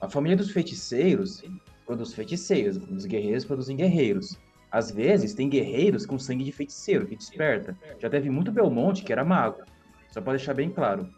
A 0.00 0.08
família 0.08 0.36
dos 0.36 0.50
feiticeiros 0.50 1.42
produz 1.86 2.14
feiticeiros, 2.14 2.76
os 2.76 3.04
guerreiros 3.04 3.44
produzem 3.44 3.76
guerreiros. 3.76 4.38
Às 4.74 4.90
vezes 4.90 5.34
tem 5.34 5.48
guerreiros 5.48 6.04
com 6.04 6.18
sangue 6.18 6.42
de 6.42 6.50
feiticeiro 6.50 7.06
que 7.06 7.14
desperta. 7.14 7.78
Já 8.00 8.10
teve 8.10 8.28
muito 8.28 8.50
Belmonte 8.50 9.04
que 9.04 9.12
era 9.12 9.24
mago. 9.24 9.62
Só 10.10 10.20
para 10.20 10.32
deixar 10.32 10.52
bem 10.52 10.68
claro. 10.68 11.08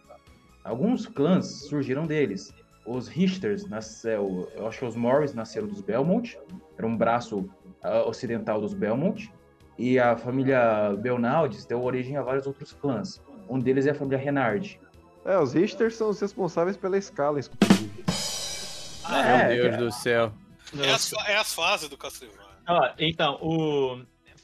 Alguns 0.63 1.07
clãs 1.07 1.47
surgiram 1.67 2.07
deles. 2.07 2.53
Os 2.85 3.09
Richters, 3.09 3.67
nasceu, 3.67 4.47
eu 4.55 4.69
acho 4.69 4.81
que 4.81 4.85
os 4.85 4.95
Morris 4.95 5.33
nasceram 5.33 5.67
dos 5.67 5.81
Belmont, 5.81 6.39
era 6.77 6.87
um 6.87 6.95
braço 6.95 7.49
ah, 7.83 8.03
ocidental 8.07 8.61
dos 8.61 8.75
Belmont, 8.75 9.33
e 9.79 9.99
a 9.99 10.19
família 10.19 10.95
Belnaldes 10.99 11.65
deu 11.65 11.83
origem 11.83 12.19
a 12.19 12.23
vários 12.23 12.47
outros 12.47 12.75
clãs. 12.75 13.23
Um 13.49 13.59
deles 13.59 13.87
é 13.87 13.91
a 13.93 13.95
família 13.95 14.19
Renard. 14.19 14.79
É, 15.25 15.39
os 15.39 15.55
Richters 15.55 15.97
são 15.97 16.11
os 16.11 16.21
responsáveis 16.21 16.77
pela 16.77 16.99
escala, 16.99 17.41
inclusive. 17.41 18.05
É, 19.11 19.49
Meu 19.49 19.63
Deus 19.63 19.75
é. 19.75 19.79
do 19.79 19.93
céu. 19.93 20.33
É 20.79 20.91
as, 20.91 21.11
é 21.27 21.37
as 21.39 21.55
fases 21.55 21.89
do 21.89 21.97
Castlevania. 21.97 22.46
Ó, 22.69 22.91
então, 22.99 23.39
o... 23.43 24.01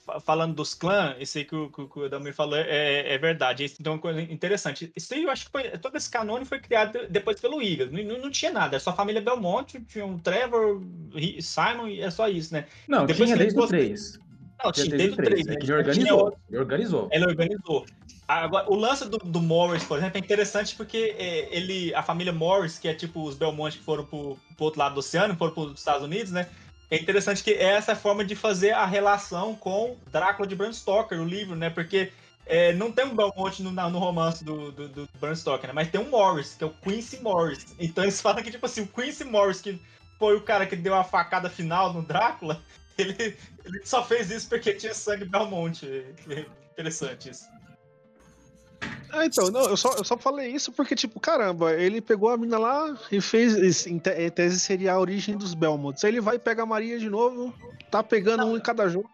fa- 0.06 0.20
falando 0.20 0.54
dos 0.54 0.74
clãs, 0.74 1.16
esse 1.20 1.38
aí 1.40 1.44
que 1.44 1.54
o, 1.54 1.68
que 1.70 1.98
o- 2.00 2.08
Damir 2.08 2.34
falou 2.34 2.56
é, 2.56 3.14
é 3.14 3.18
verdade. 3.18 3.64
Isso 3.64 3.76
então 3.80 3.92
é 3.92 3.96
uma 3.96 4.02
coisa 4.02 4.20
interessante. 4.22 4.92
Isso 4.96 5.12
aí 5.14 5.22
eu 5.24 5.30
acho 5.30 5.46
que 5.46 5.50
foi, 5.52 5.64
todo 5.78 5.96
esse 5.96 6.10
canone 6.10 6.44
foi 6.44 6.58
criado 6.60 6.98
depois 7.08 7.40
pelo 7.40 7.60
Iga. 7.62 7.86
Não, 7.86 8.18
não, 8.18 8.30
tinha 8.30 8.50
nada, 8.52 8.76
era 8.76 8.80
só 8.80 8.90
a 8.90 8.94
família 8.94 9.20
Belmonte, 9.20 9.80
tinha 9.88 10.06
o 10.06 10.18
Trevor, 10.18 10.80
Simon 11.40 11.88
e 11.88 12.00
é 12.00 12.10
só 12.10 12.28
isso, 12.28 12.52
né? 12.54 12.66
Não, 12.88 13.06
Depois 13.06 13.28
tinha 13.28 13.36
desde 13.38 13.58
o 13.58 13.62
fosse- 13.62 13.70
3. 13.72 14.20
Não, 14.64 14.70
Tinha 14.70 14.86
desde 14.96 15.08
o 15.10 15.12
o 15.14 15.16
3, 15.16 15.28
3. 15.44 15.46
né? 15.46 15.54
É 15.54 15.56
que 15.56 15.64
ele 15.64 15.72
organizou. 15.72 16.38
Ele 16.48 16.58
organizou. 16.60 17.08
Ele 17.10 17.24
organizou. 17.26 17.86
Agora, 18.28 18.70
o 18.70 18.76
lance 18.76 19.08
do, 19.08 19.18
do 19.18 19.40
Morris, 19.40 19.82
por 19.82 19.98
exemplo, 19.98 20.16
é 20.16 20.20
interessante 20.20 20.76
porque 20.76 21.16
é, 21.18 21.48
ele, 21.54 21.92
a 21.94 22.02
família 22.02 22.32
Morris, 22.32 22.78
que 22.78 22.86
é 22.86 22.94
tipo 22.94 23.24
os 23.24 23.34
Belmonte 23.34 23.78
que 23.78 23.84
foram 23.84 24.04
pro, 24.04 24.38
pro 24.56 24.64
outro 24.66 24.78
lado 24.78 24.94
do 24.94 24.98
oceano, 25.00 25.34
foram 25.34 25.52
pros 25.52 25.72
Estados 25.76 26.04
Unidos, 26.04 26.30
né? 26.30 26.48
É 26.92 26.96
interessante 26.96 27.42
que 27.42 27.52
é 27.52 27.70
essa 27.70 27.96
forma 27.96 28.22
de 28.22 28.36
fazer 28.36 28.72
a 28.72 28.84
relação 28.84 29.54
com 29.54 29.96
Drácula 30.10 30.46
de 30.46 30.54
Bram 30.54 30.70
Stoker, 30.70 31.18
o 31.18 31.24
livro, 31.24 31.56
né? 31.56 31.70
Porque 31.70 32.12
é, 32.44 32.74
não 32.74 32.92
tem 32.92 33.06
um 33.06 33.16
Belmonte 33.16 33.62
no, 33.62 33.70
no 33.70 33.98
romance 33.98 34.44
do, 34.44 34.70
do, 34.70 34.88
do 34.90 35.08
Bram 35.18 35.34
Stoker, 35.34 35.68
né? 35.68 35.72
Mas 35.72 35.88
tem 35.88 35.98
um 35.98 36.10
Morris, 36.10 36.52
que 36.52 36.62
é 36.62 36.66
o 36.66 36.70
Quincy 36.70 37.22
Morris. 37.22 37.74
Então 37.78 38.04
eles 38.04 38.20
falam 38.20 38.42
que, 38.42 38.50
tipo 38.50 38.66
assim, 38.66 38.82
o 38.82 38.86
Quincy 38.86 39.24
Morris, 39.24 39.62
que 39.62 39.80
foi 40.18 40.36
o 40.36 40.42
cara 40.42 40.66
que 40.66 40.76
deu 40.76 40.94
a 40.94 41.02
facada 41.02 41.48
final 41.48 41.94
no 41.94 42.02
Drácula, 42.02 42.60
ele, 42.98 43.38
ele 43.64 43.86
só 43.86 44.04
fez 44.04 44.30
isso 44.30 44.46
porque 44.50 44.74
tinha 44.74 44.92
sangue 44.92 45.24
Belmonte. 45.24 45.86
Interessante 46.72 47.30
isso. 47.30 47.48
Ah, 49.12 49.26
então, 49.26 49.50
não, 49.50 49.62
eu 49.68 49.76
só, 49.76 49.92
eu 49.94 50.04
só 50.04 50.16
falei 50.16 50.48
isso 50.50 50.72
porque, 50.72 50.94
tipo, 50.94 51.20
caramba, 51.20 51.74
ele 51.74 52.00
pegou 52.00 52.30
a 52.30 52.36
mina 52.36 52.58
lá 52.58 52.96
e 53.10 53.20
fez. 53.20 53.54
isso, 53.54 53.88
Em 53.88 53.98
te- 53.98 54.10
em 54.10 54.30
tese 54.30 54.58
seria 54.58 54.94
a 54.94 54.98
origem 54.98 55.36
dos 55.36 55.54
Belmonts. 55.54 56.02
Aí 56.04 56.10
ele 56.10 56.20
vai 56.20 56.36
e 56.36 56.38
pega 56.38 56.62
a 56.62 56.66
Maria 56.66 56.98
de 56.98 57.08
novo, 57.10 57.54
tá 57.90 58.02
pegando 58.02 58.46
um 58.46 58.56
em 58.56 58.60
cada 58.60 58.88
jogo. 58.88 59.10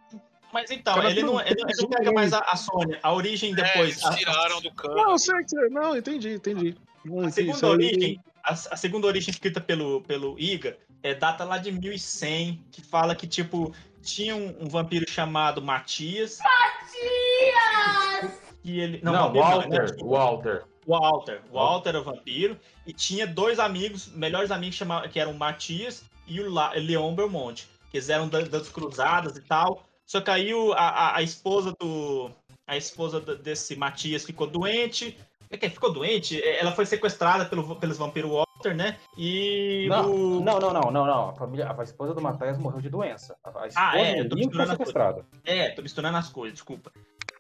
Mas 0.52 0.70
então, 0.70 0.94
Cara, 0.94 1.11
ele, 1.11 1.22
não, 1.22 1.40
ele, 1.40 1.62
não- 1.62 1.68
ele 1.68 1.82
não 1.82 1.88
pega 1.90 2.12
mais 2.12 2.32
a, 2.32 2.38
a 2.40 2.56
Sônia. 2.56 2.98
A 3.02 3.12
origem 3.12 3.54
depois. 3.54 4.00
eles 4.00 4.04
a- 4.04 4.14
tiraram 4.14 4.61
do 4.62 4.72
cano. 4.72 4.94
Não, 4.94 5.18
sei. 5.18 5.34
Não, 5.70 5.96
entendi, 5.96 6.34
entendi. 6.34 6.76
Não, 7.04 7.20
A 7.20 7.26
entendi, 7.26 7.46
segunda 7.54 7.68
origem, 7.68 8.20
a, 8.42 8.52
a 8.52 8.76
segunda 8.76 9.06
origem 9.06 9.30
escrita 9.30 9.61
pelo, 9.61 10.00
pelo 10.02 10.38
Iga 10.38 10.76
é 11.02 11.14
data 11.14 11.44
lá 11.44 11.58
de 11.58 11.70
1100, 11.72 12.64
que 12.70 12.80
fala 12.82 13.14
que, 13.14 13.26
tipo, 13.26 13.74
tinha 14.02 14.34
um, 14.34 14.56
um 14.64 14.68
vampiro 14.68 15.08
chamado 15.11 15.61
Matias. 15.61 16.38
Matias! 16.38 18.47
E 18.68 18.81
ele, 18.81 19.00
não, 19.02 19.12
Não, 19.12 19.22
vampiro 19.33 19.44
não, 19.44 19.50
Walter, 19.50 19.68
né? 19.70 20.02
Walter. 20.02 20.64
Walter. 20.87 21.40
Walter 21.50 21.88
era 21.90 22.00
o 22.00 22.04
vampiro. 22.04 22.59
E 22.87 22.92
tinha 22.92 23.26
dois 23.26 23.59
amigos, 23.59 24.09
melhores 24.14 24.50
amigos, 24.50 24.78
que 25.11 25.18
eram 25.18 25.33
o 25.33 25.38
Matias 25.38 26.04
e 26.26 26.38
o 26.40 26.50
La- 26.52 26.72
Leon 26.74 27.14
Belmonte. 27.14 27.66
Que 27.90 27.96
eles 27.96 28.09
eram 28.11 28.28
da- 28.28 28.42
das 28.42 28.68
cruzadas 28.68 29.37
e 29.37 29.40
tal. 29.42 29.85
Só 30.07 30.20
que 30.20 30.31
aí 30.31 30.52
o- 30.52 30.72
a, 30.74 30.88
a- 30.88 31.16
a 31.16 31.22
esposa 31.22 31.74
do. 31.81 32.31
A 32.66 32.76
esposa 32.76 33.18
do- 33.20 33.37
desse 33.38 33.74
Matias 33.76 34.24
ficou 34.24 34.46
doente. 34.46 35.16
É 35.50 35.57
que 35.57 35.70
ficou 35.70 35.90
doente? 35.90 36.42
Ela 36.46 36.72
foi 36.72 36.85
sequestrada 36.85 37.46
pelo, 37.46 37.76
pelos 37.76 37.96
vampiros 37.96 38.31
Walter, 38.31 38.74
né? 38.74 38.98
E. 39.16 39.87
Não, 39.88 40.11
o- 40.38 40.40
não, 40.40 40.59
não, 40.61 40.72
não, 40.74 40.90
não, 40.90 41.07
não. 41.07 41.28
A, 41.31 41.35
família, 41.35 41.74
a 41.74 41.83
esposa 41.83 42.12
do 42.12 42.20
Matthias 42.20 42.59
morreu 42.59 42.81
de 42.83 42.90
doença. 42.90 43.35
A, 43.42 43.48
a 43.62 43.66
esposa 43.68 43.87
Ah, 43.87 43.98
é, 43.98 44.22
do 44.22 44.28
tô 44.31 44.37
foi 44.37 44.44
misturando 44.44 44.72
as 44.72 44.76
sequestrada. 44.78 45.26
É, 45.46 45.70
tô 45.70 45.81
misturando 45.83 46.18
as 46.18 46.28
coisas, 46.28 46.52
desculpa. 46.54 46.92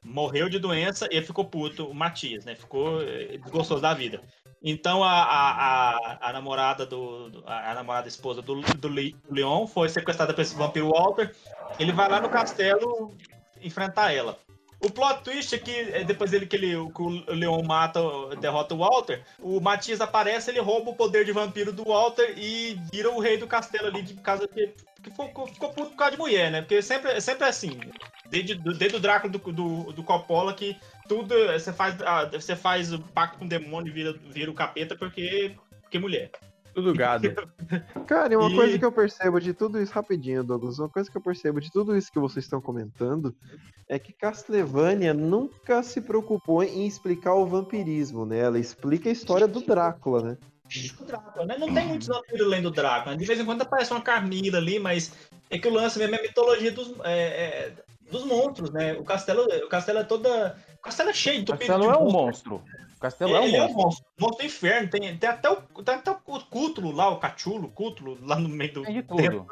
Morreu 0.02 0.48
de 0.48 0.58
doença 0.58 1.08
e 1.10 1.20
ficou 1.22 1.44
puto, 1.44 1.86
o 1.86 1.94
Matias, 1.94 2.44
né? 2.44 2.54
Ficou 2.54 3.02
eh, 3.02 3.38
desgostoso 3.38 3.80
da 3.82 3.94
vida. 3.94 4.22
Então 4.62 5.04
a, 5.04 5.22
a, 5.22 5.90
a, 5.90 6.28
a 6.28 6.32
namorada 6.32 6.84
do. 6.84 7.42
A, 7.46 7.74
namorada 7.74 8.08
esposa 8.08 8.42
do, 8.42 8.60
do, 8.60 8.88
Le- 8.88 9.14
do 9.28 9.34
Leon 9.34 9.66
foi 9.66 9.88
sequestrada 9.88 10.34
pelo 10.34 10.48
vampiro 10.50 10.90
Walter. 10.90 11.34
Ele 11.78 11.92
vai 11.92 12.08
lá 12.08 12.20
no 12.20 12.28
castelo 12.28 13.16
enfrentar 13.62 14.12
ela. 14.12 14.38
O 14.80 14.90
plot 14.90 15.24
twist 15.24 15.52
é 15.54 15.58
que 15.58 15.72
eh, 15.72 16.04
depois 16.04 16.32
ele, 16.32 16.46
que, 16.46 16.54
ele, 16.54 16.90
que 16.92 17.02
o 17.02 17.34
Leon 17.34 17.62
mata, 17.64 18.00
derrota 18.40 18.74
o 18.74 18.78
Walter, 18.78 19.24
o 19.40 19.60
Matias 19.60 20.00
aparece, 20.00 20.50
ele 20.50 20.60
rouba 20.60 20.90
o 20.90 20.94
poder 20.94 21.24
de 21.24 21.32
vampiro 21.32 21.72
do 21.72 21.84
Walter 21.84 22.34
e 22.36 22.78
vira 22.92 23.10
o 23.10 23.18
rei 23.18 23.36
do 23.36 23.46
castelo 23.48 23.88
ali 23.88 24.02
de 24.02 24.14
casa 24.14 24.46
que, 24.46 24.72
que 25.02 25.10
ficou, 25.10 25.46
ficou 25.46 25.68
puto 25.70 25.90
por 25.90 25.96
causa 25.96 26.12
de 26.12 26.18
mulher, 26.18 26.50
né? 26.50 26.60
Porque 26.62 26.80
sempre, 26.82 27.20
sempre 27.20 27.44
é 27.44 27.48
assim. 27.48 27.78
Desde, 28.30 28.54
do- 28.54 28.76
desde 28.76 28.96
o 28.96 29.00
Drácula 29.00 29.32
do, 29.32 29.38
do, 29.52 29.92
do 29.92 30.02
Coppola 30.02 30.52
que 30.52 30.76
tudo 31.08 31.34
você 31.52 31.72
faz, 31.72 32.00
ah, 32.02 32.26
você 32.30 32.54
faz 32.56 32.92
o 32.92 32.98
pacto 33.00 33.38
com 33.38 33.44
o 33.44 33.48
demônio 33.48 33.90
e 33.90 33.92
vira, 33.94 34.12
vira 34.12 34.50
o 34.50 34.54
capeta 34.54 34.96
porque, 34.96 35.54
porque 35.82 35.98
mulher. 35.98 36.30
Tudo 36.74 36.94
gado. 36.94 37.32
Cara, 38.06 38.32
e 38.32 38.36
uma 38.36 38.50
E- 38.50 38.54
coisa 38.54 38.78
que 38.78 38.84
eu 38.84 38.92
percebo 38.92 39.40
de 39.40 39.52
tudo 39.52 39.80
isso, 39.80 39.92
rapidinho, 39.92 40.44
Douglas, 40.44 40.78
uma 40.78 40.88
coisa 40.88 41.10
que 41.10 41.16
eu 41.16 41.22
percebo 41.22 41.60
de 41.60 41.70
tudo 41.72 41.96
isso 41.96 42.12
que 42.12 42.18
vocês 42.20 42.44
estão 42.44 42.60
comentando 42.60 43.34
é 43.88 43.98
que 43.98 44.12
Castlevania 44.12 45.14
nunca 45.14 45.82
se 45.82 46.00
preocupou 46.00 46.62
em 46.62 46.86
explicar 46.86 47.34
o 47.34 47.46
vampirismo, 47.46 48.26
né? 48.26 48.38
Ela 48.38 48.58
explica 48.58 49.08
a 49.08 49.12
história 49.12 49.48
do 49.48 49.60
Drácula, 49.60 50.22
né? 50.22 50.38
O 51.00 51.04
Drácula, 51.04 51.46
né? 51.46 51.56
Não 51.58 51.72
tem 51.72 51.86
muitos 51.86 52.08
vampiros 52.08 52.46
além 52.46 52.62
do 52.62 52.70
Drácula. 52.70 53.16
De 53.16 53.24
vez 53.24 53.40
em 53.40 53.44
quando 53.44 53.62
aparece 53.62 53.90
uma 53.90 54.00
Carmila 54.00 54.58
ali, 54.58 54.78
mas 54.78 55.12
é 55.50 55.58
que 55.58 55.68
o 55.68 55.72
lance 55.72 55.98
mesmo 55.98 56.14
é 56.14 56.18
a 56.18 56.22
mitologia 56.22 56.72
dos, 56.72 56.92
é, 57.04 57.12
é, 57.12 57.72
dos 58.10 58.24
monstros, 58.24 58.70
né? 58.70 58.94
O 58.94 59.04
castelo, 59.04 59.44
o 59.44 59.68
castelo 59.68 59.98
é 59.98 60.04
toda. 60.04 60.56
O 60.78 60.82
castelo 60.82 61.10
é 61.10 61.12
cheio 61.12 61.42
de 61.42 61.52
O 61.52 61.56
Castelo 61.56 61.84
é 61.90 61.98
um 61.98 62.10
monstro. 62.10 62.62
O 62.96 63.00
Castelo 63.00 63.36
é 63.36 63.40
um 63.40 63.44
Ele 63.44 63.56
é 63.56 63.60
um 63.60 63.62
monstro. 63.62 63.82
monstro. 63.82 64.06
Monstro 64.18 64.38
do 64.38 64.46
inferno. 64.46 64.90
Tem, 64.90 65.16
tem, 65.16 65.28
até 65.28 65.50
o, 65.50 65.56
tem 65.56 65.94
até 65.94 66.10
o 66.10 66.16
Cútulo 66.16 66.90
lá, 66.90 67.08
o 67.08 67.18
Cachulo, 67.18 67.68
Cútulo, 67.70 68.18
lá 68.22 68.36
no 68.36 68.48
meio 68.48 68.72
do. 68.72 68.82
Tem 68.82 68.94
de 68.94 69.02
tudo. 69.02 69.46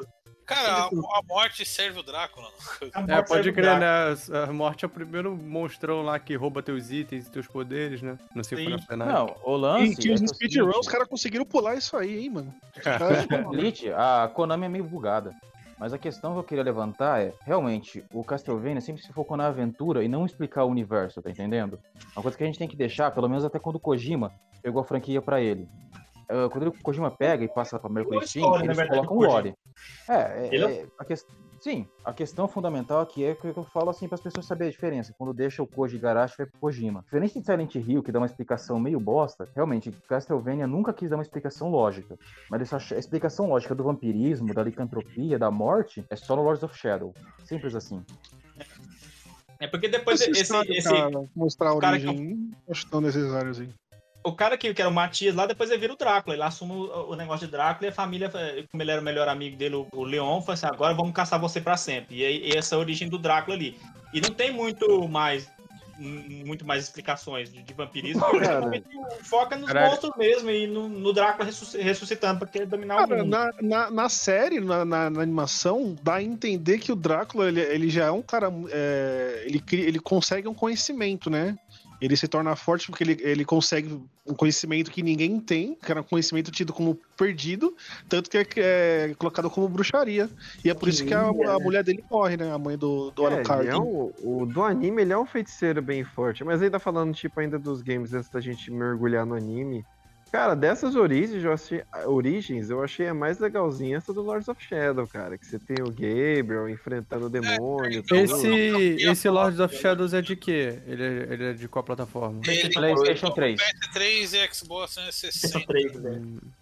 Cara, 0.46 0.84
a, 0.84 0.86
a 0.86 1.22
morte 1.28 1.64
serve 1.64 1.98
o 2.00 2.02
Drácula. 2.02 2.48
É, 3.08 3.20
pode 3.22 3.52
crer, 3.52 3.78
né? 3.80 3.86
A 4.48 4.52
morte 4.52 4.84
é 4.84 4.86
o 4.86 4.90
primeiro 4.90 5.36
monstrão 5.36 6.02
lá 6.02 6.18
que 6.18 6.36
rouba 6.36 6.62
teus 6.62 6.90
itens 6.90 7.26
e 7.26 7.30
teus 7.30 7.46
poderes, 7.48 8.00
né? 8.00 8.16
No 8.34 8.44
Symphony 8.44 8.74
of 8.74 8.86
the 8.86 8.96
Night. 8.96 9.12
Não, 9.12 9.36
o 9.44 9.56
E 9.56 9.60
lance. 9.60 9.96
tinha 9.96 10.14
é 10.14 10.14
os 10.14 10.20
que 10.20 10.26
é 10.26 10.30
o 10.30 10.34
speedruns, 10.34 10.76
os 10.78 10.88
caras 10.88 11.08
conseguiram 11.08 11.44
pular 11.44 11.74
isso 11.74 11.96
aí, 11.96 12.24
hein, 12.24 12.30
mano. 12.30 12.54
Elite, 13.52 13.90
a 13.96 14.30
Konami 14.32 14.66
é 14.66 14.68
meio 14.68 14.84
bugada. 14.84 15.34
Mas 15.78 15.92
a 15.92 15.98
questão 15.98 16.32
que 16.32 16.38
eu 16.38 16.44
queria 16.44 16.64
levantar 16.64 17.20
é, 17.20 17.34
realmente, 17.42 18.02
o 18.10 18.24
Castlevania 18.24 18.80
sempre 18.80 19.02
se 19.02 19.12
focou 19.12 19.36
na 19.36 19.46
aventura 19.48 20.02
e 20.02 20.08
não 20.08 20.24
explicar 20.24 20.64
o 20.64 20.68
universo, 20.70 21.20
tá 21.20 21.28
entendendo? 21.28 21.78
Uma 22.14 22.22
coisa 22.22 22.38
que 22.38 22.42
a 22.42 22.46
gente 22.46 22.58
tem 22.58 22.66
que 22.66 22.76
deixar, 22.76 23.10
pelo 23.10 23.28
menos 23.28 23.44
até 23.44 23.58
quando 23.58 23.76
o 23.76 23.80
Kojima 23.80 24.32
pegou 24.62 24.80
a 24.80 24.84
franquia 24.84 25.20
pra 25.20 25.38
ele. 25.40 25.68
Ah, 26.28 26.48
quando 26.50 26.68
o 26.68 26.82
Kojima 26.82 27.10
pega 27.10 27.44
e 27.44 27.48
passa 27.48 27.78
pra 27.78 27.90
Mercury 27.90 28.26
Steam, 28.26 28.58
eles 28.64 28.76
colocam 28.88 29.02
o 29.16 29.18
Kojima. 29.18 29.32
lore. 29.34 29.54
É, 30.08 30.14
é, 30.14 30.48
é- 30.56 30.72
é- 30.82 30.86
a 30.98 31.04
ques- 31.04 31.26
sim, 31.60 31.86
a 32.04 32.12
questão 32.12 32.46
fundamental 32.48 33.00
aqui 33.00 33.24
é 33.24 33.34
que 33.34 33.46
eu 33.46 33.64
falo 33.64 33.90
assim 33.90 34.06
para 34.08 34.14
as 34.16 34.20
pessoas 34.20 34.46
saberem 34.46 34.68
a 34.68 34.72
diferença. 34.72 35.14
Quando 35.18 35.34
deixa 35.34 35.62
o 35.62 35.66
Koji 35.66 35.98
Garashi 35.98 36.34
vai 36.38 36.46
pro 36.46 36.60
Kojima. 36.60 37.02
Diferente 37.02 37.38
de 37.38 37.44
Silent 37.44 37.74
Hill, 37.74 38.02
que 38.02 38.10
dá 38.12 38.18
uma 38.20 38.26
explicação 38.26 38.78
meio 38.80 38.98
bosta, 39.00 39.48
realmente, 39.54 39.90
Castlevania 40.08 40.66
nunca 40.66 40.92
quis 40.92 41.10
dar 41.10 41.16
uma 41.16 41.22
explicação 41.22 41.70
lógica. 41.70 42.16
Mas 42.50 42.62
essa 42.62 42.94
a 42.94 42.98
explicação 42.98 43.48
lógica 43.48 43.74
do 43.74 43.84
vampirismo, 43.84 44.54
da 44.54 44.62
licantropia, 44.62 45.38
da 45.38 45.50
morte, 45.50 46.04
é 46.08 46.16
só 46.16 46.36
no 46.36 46.42
Lords 46.42 46.62
of 46.62 46.76
Shadow. 46.76 47.12
Simples 47.44 47.74
assim. 47.74 48.02
É 49.58 49.66
porque 49.66 49.88
depois 49.88 50.20
Esse, 50.20 50.30
esse, 50.32 50.54
esse, 50.54 50.72
esse, 50.72 51.28
mostrar 51.34 51.70
a 51.70 51.74
o 51.74 51.78
cara 51.78 51.98
que- 51.98 52.06
origem, 52.06 52.50
acho 52.68 52.86
tão 52.90 53.00
necessário 53.00 53.50
assim. 53.50 53.68
O 54.28 54.32
cara 54.34 54.56
que, 54.58 54.72
que 54.74 54.80
era 54.82 54.90
o 54.90 54.94
Matias 54.94 55.34
lá, 55.34 55.46
depois 55.46 55.70
ele 55.70 55.80
vira 55.80 55.92
o 55.92 55.96
Drácula. 55.96 56.34
Ele 56.34 56.42
assume 56.42 56.72
o, 56.72 57.10
o 57.10 57.16
negócio 57.16 57.46
de 57.46 57.52
Drácula 57.52 57.86
e 57.88 57.90
a 57.90 57.94
família, 57.94 58.30
eh, 58.34 58.64
como 58.70 58.82
ele 58.82 58.90
era 58.90 59.00
o 59.00 59.04
melhor 59.04 59.28
amigo 59.28 59.56
dele, 59.56 59.76
o, 59.76 59.86
o 59.92 60.04
Leon, 60.04 60.40
falou 60.40 60.54
assim: 60.54 60.66
agora 60.66 60.94
vamos 60.94 61.12
caçar 61.12 61.40
você 61.40 61.60
pra 61.60 61.76
sempre. 61.76 62.16
E, 62.16 62.48
e 62.48 62.56
essa 62.56 62.74
é 62.74 62.76
a 62.76 62.80
origem 62.80 63.08
do 63.08 63.18
Drácula 63.18 63.56
ali. 63.56 63.78
E 64.12 64.20
não 64.20 64.30
tem 64.30 64.50
muito 64.52 65.08
mais. 65.08 65.48
Muito 65.98 66.66
mais 66.66 66.84
explicações 66.84 67.50
de, 67.50 67.62
de 67.62 67.72
vampirismo, 67.72 68.20
porque 68.20 68.40
Cara. 68.40 68.58
realmente 68.58 68.84
foca 69.22 69.56
nos 69.56 69.66
Caralho. 69.66 69.92
monstros 69.92 70.12
mesmo 70.18 70.50
e 70.50 70.66
no, 70.66 70.90
no 70.90 71.10
Drácula 71.10 71.46
ressusc- 71.46 71.74
ressuscitando 71.80 72.38
pra 72.40 72.46
querer 72.48 72.66
dominar 72.66 72.96
o 72.96 73.08
Cara, 73.08 73.24
mundo. 73.24 73.30
na, 73.30 73.50
na, 73.62 73.90
na 73.90 74.08
série, 74.10 74.60
na, 74.60 74.84
na, 74.84 75.08
na 75.08 75.22
animação, 75.22 75.96
dá 76.02 76.16
a 76.16 76.22
entender 76.22 76.80
que 76.80 76.92
o 76.92 76.96
Drácula, 76.96 77.48
ele, 77.48 77.62
ele 77.62 77.88
já 77.88 78.04
é 78.04 78.10
um 78.10 78.20
cara. 78.20 78.52
é, 78.70 79.44
ele, 79.46 79.58
cria- 79.58 79.88
ele 79.88 79.98
consegue 79.98 80.46
um 80.46 80.52
conhecimento, 80.52 81.30
né? 81.30 81.56
Ele 82.00 82.16
se 82.16 82.28
torna 82.28 82.54
forte 82.54 82.86
porque 82.88 83.02
ele, 83.04 83.16
ele 83.20 83.44
consegue 83.44 84.00
um 84.26 84.34
conhecimento 84.34 84.90
que 84.90 85.02
ninguém 85.02 85.40
tem, 85.40 85.74
que 85.74 85.90
era 85.90 86.00
um 86.00 86.04
conhecimento 86.04 86.50
tido 86.50 86.72
como 86.72 86.98
perdido, 87.16 87.74
tanto 88.08 88.28
que 88.28 88.36
é, 88.38 88.46
é 89.10 89.14
colocado 89.14 89.48
como 89.50 89.68
bruxaria. 89.68 90.28
E 90.64 90.70
é 90.70 90.74
por 90.74 90.88
isso 90.88 91.04
que 91.04 91.14
a, 91.14 91.28
a 91.28 91.58
mulher 91.58 91.82
dele 91.82 92.04
morre, 92.10 92.36
né? 92.36 92.52
A 92.52 92.58
mãe 92.58 92.76
do, 92.76 93.10
do 93.10 93.26
É, 93.26 93.34
Alucard. 93.34 93.68
é 93.68 93.76
um- 93.76 94.12
o 94.22 94.46
do 94.46 94.62
anime 94.62 95.02
ele 95.02 95.12
é 95.12 95.18
um 95.18 95.26
feiticeiro 95.26 95.80
bem 95.80 96.04
forte, 96.04 96.44
mas 96.44 96.60
ainda 96.62 96.78
falando 96.78 97.14
tipo 97.14 97.40
ainda 97.40 97.58
dos 97.58 97.80
games 97.82 98.12
antes 98.12 98.28
da 98.28 98.40
gente 98.40 98.70
mergulhar 98.70 99.24
no 99.24 99.34
anime. 99.34 99.84
Cara, 100.32 100.54
dessas 100.54 100.96
origens 100.96 101.42
eu 101.44 101.52
achei, 101.52 101.82
origens, 102.04 102.68
eu 102.68 102.82
achei 102.82 103.06
a 103.06 103.14
mais 103.14 103.38
legalzinha 103.38 103.96
essa 103.96 104.12
do 104.12 104.22
Lords 104.22 104.48
of 104.48 104.62
Shadow, 104.62 105.06
cara, 105.06 105.38
que 105.38 105.46
você 105.46 105.58
tem 105.58 105.76
o 105.80 105.90
Gabriel 105.90 106.68
enfrentando 106.68 107.26
o 107.26 107.30
demônio. 107.30 108.02
tudo. 108.02 108.16
Esse, 108.18 108.48
esse 109.08 109.28
Lords 109.28 109.60
of 109.60 109.74
Shadows 109.74 110.12
é 110.12 110.20
de 110.20 110.34
quê? 110.34 110.78
Ele 110.86 111.02
é, 111.02 111.32
ele 111.32 111.44
é 111.44 111.52
de 111.52 111.68
qual 111.68 111.84
plataforma? 111.84 112.40
Ele, 112.46 112.68
PlayStation 112.70 113.30
3. 113.30 113.60
PS3 113.60 114.34
e 114.34 114.54
Xbox 114.54 114.94
360. 114.94 115.60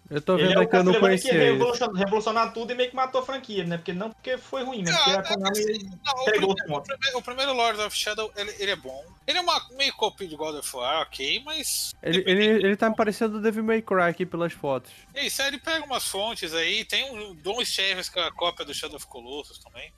Eu 0.09 0.21
tô 0.21 0.37
Ele 0.37 0.47
vendo 0.47 0.57
é 0.57 0.59
aí 0.59 0.65
o 0.65 0.69
que 0.69 0.75
eu 0.75 0.83
não 0.83 0.93
que 0.93 0.99
conhecia 0.99 1.33
ele. 1.33 1.53
revolucionou, 1.53 1.95
revolucionou 1.95 2.51
tudo 2.51 2.71
e 2.71 2.75
meio 2.75 2.89
que 2.89 2.95
matou 2.95 3.21
a 3.21 3.25
franquia, 3.25 3.63
né? 3.63 3.77
Porque 3.77 3.91
não 3.93 4.11
porque 4.11 4.37
foi 4.37 4.63
ruim, 4.63 4.83
né? 4.83 4.91
Porque 4.91 5.09
a 5.09 5.23
Konami 5.23 5.83
Não, 6.05 6.13
o, 6.13 6.25
primeiro, 6.25 6.49
o, 6.51 6.81
primeiro, 6.81 7.17
o 7.17 7.21
primeiro 7.21 7.53
Lord 7.53 7.81
of 7.81 7.97
Shadow, 7.97 8.31
ele, 8.35 8.55
ele 8.59 8.71
é 8.71 8.75
bom. 8.75 9.03
Ele 9.25 9.39
é 9.39 9.41
uma, 9.41 9.59
meio 9.75 9.93
copy 9.93 10.27
de 10.27 10.35
God 10.35 10.55
of 10.55 10.75
War, 10.75 11.01
ok, 11.01 11.41
mas... 11.43 11.93
Ele, 12.03 12.23
ele, 12.27 12.45
ele 12.45 12.75
tá 12.77 12.89
me 12.89 12.95
parecendo 12.95 13.37
o 13.37 13.41
Devil 13.41 13.63
May 13.63 13.81
Cry 13.81 14.03
aqui 14.03 14.25
pelas 14.25 14.53
fotos. 14.53 14.91
É 15.13 15.25
isso, 15.25 15.41
aí 15.41 15.47
ele 15.47 15.59
pega 15.59 15.83
umas 15.83 16.05
fontes 16.05 16.53
aí, 16.53 16.85
tem 16.85 17.11
um 17.11 17.33
Dom 17.33 17.57
que 17.57 18.19
é 18.19 18.23
a 18.23 18.31
cópia 18.31 18.63
do 18.65 18.73
Shadow 18.73 18.97
of 18.97 19.07
Colossus 19.07 19.57
também. 19.57 19.91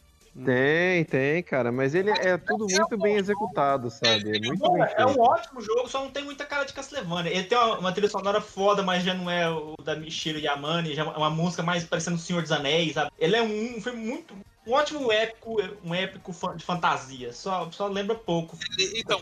Tem, 0.46 1.04
tem, 1.06 1.42
cara, 1.42 1.72
mas 1.72 1.96
ele 1.96 2.12
é 2.12 2.38
tudo 2.38 2.68
muito 2.70 2.98
bem 2.98 3.16
executado, 3.16 3.90
sabe? 3.90 4.36
É 4.36 4.40
muito 4.40 4.60
Bom, 4.60 4.74
bem 4.74 4.84
é 4.96 5.06
um 5.06 5.20
ótimo 5.20 5.62
jogo, 5.62 5.88
só 5.90 6.04
não 6.04 6.12
tem 6.12 6.24
muita 6.24 6.46
cara 6.46 6.64
de 6.64 6.74
Castlevania. 6.74 7.32
Ele 7.32 7.44
tem 7.46 7.58
uma, 7.58 7.80
uma 7.80 7.92
trilha 7.92 8.10
sonora 8.10 8.40
foda, 8.40 8.84
mas 8.84 9.04
já 9.04 9.14
não 9.14 9.30
é 9.32 9.50
o 9.50 9.76
da 9.82 9.96
Michiro 9.96 10.38
Yamane, 10.38 10.94
já 10.94 11.04
é 11.04 11.06
uma 11.06 11.30
música 11.30 11.64
mais 11.64 11.84
parecendo 11.86 12.18
o 12.18 12.20
Senhor 12.20 12.42
dos 12.44 12.52
Anéis, 12.52 12.94
sabe? 12.94 13.10
Ele 13.18 13.36
é 13.36 13.42
um, 13.42 13.82
foi 13.82 13.94
muito, 13.94 14.36
um 14.66 14.74
ótimo 14.74 15.12
épico, 15.12 15.58
um 15.84 15.96
épico 15.96 16.32
de 16.56 16.64
fantasia, 16.64 17.34
só, 17.34 17.72
só 17.72 17.88
lembra 17.88 18.16
pouco. 18.16 18.58
E- 18.78 19.00
Então, 19.00 19.20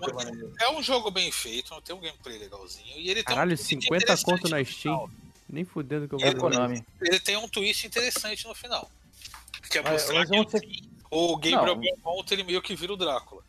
é 0.60 0.70
um 0.72 0.84
jogo 0.84 1.12
bem 1.12 1.32
feito, 1.32 1.80
tem 1.82 1.96
um 1.96 2.00
gameplay 2.02 2.38
legalzinho. 2.38 2.98
E 2.98 3.10
ele 3.10 3.24
tem 3.24 3.36
Caralho, 3.36 3.54
um, 3.54 3.58
50 3.58 4.18
conto 4.24 4.50
na 4.50 4.64
Steam. 4.64 5.10
Nem 5.48 5.64
fudendo 5.64 6.08
que 6.08 6.16
eu 6.16 6.20
É 6.20 6.32
vou. 6.32 6.42
Konami. 6.42 6.84
Ele 7.00 7.20
tem 7.20 7.38
um 7.38 7.48
twist 7.48 7.86
interessante 7.86 8.48
no 8.48 8.56
final. 8.56 8.90
Que 9.70 9.78
é 9.78 9.82
mostrar 9.82 10.16
mas 10.16 10.30
que 10.30 10.95
o 11.10 11.36
Gabriel 11.38 11.76
Não. 11.76 11.78
Belmont 11.80 12.32
ele 12.34 12.44
meio 12.44 12.62
que 12.62 12.76
vira 12.76 12.94
o 12.94 12.98
Drácula. 12.98 13.42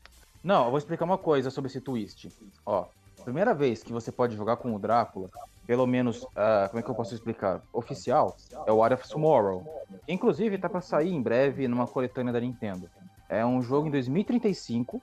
Não, 0.42 0.64
eu 0.64 0.70
vou 0.70 0.78
explicar 0.78 1.04
uma 1.04 1.18
coisa 1.18 1.50
sobre 1.50 1.68
esse 1.70 1.80
twist. 1.80 2.28
Ó, 2.64 2.86
primeira 3.24 3.54
vez 3.54 3.82
que 3.82 3.92
você 3.92 4.12
pode 4.12 4.36
jogar 4.36 4.56
com 4.56 4.74
o 4.74 4.78
Drácula, 4.78 5.28
pelo 5.66 5.86
menos, 5.86 6.24
ah, 6.36 6.66
como 6.68 6.78
é 6.78 6.82
que 6.82 6.88
eu 6.90 6.94
posso 6.94 7.14
explicar? 7.14 7.60
Oficial, 7.72 8.36
é 8.66 8.72
o 8.72 8.82
Art 8.82 8.92
of 8.92 9.08
Tomorrow. 9.08 9.66
Inclusive, 10.06 10.58
tá 10.58 10.68
pra 10.68 10.80
sair 10.80 11.12
em 11.12 11.20
breve 11.20 11.66
numa 11.66 11.86
coletânea 11.86 12.32
da 12.32 12.40
Nintendo. 12.40 12.88
É 13.28 13.44
um 13.44 13.60
jogo 13.60 13.88
em 13.88 13.90
2035. 13.90 15.02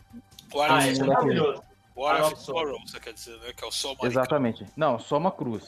O 0.54 0.64
é 0.64 0.72
of 0.90 1.04
maravilhoso. 1.06 1.62
O 1.96 2.06
Art 2.08 2.22
Ah, 2.22 2.28
of 2.28 2.40
Sorrow, 2.40 2.80
você 2.88 3.00
quer 3.00 3.14
dizer, 3.14 3.38
né? 3.40 3.52
Que 3.54 3.64
é 3.64 3.68
o 3.68 3.72
Soma. 3.72 3.98
Exatamente. 4.04 4.66
Não, 4.76 4.98
Soma 4.98 5.30
Cruz. 5.32 5.68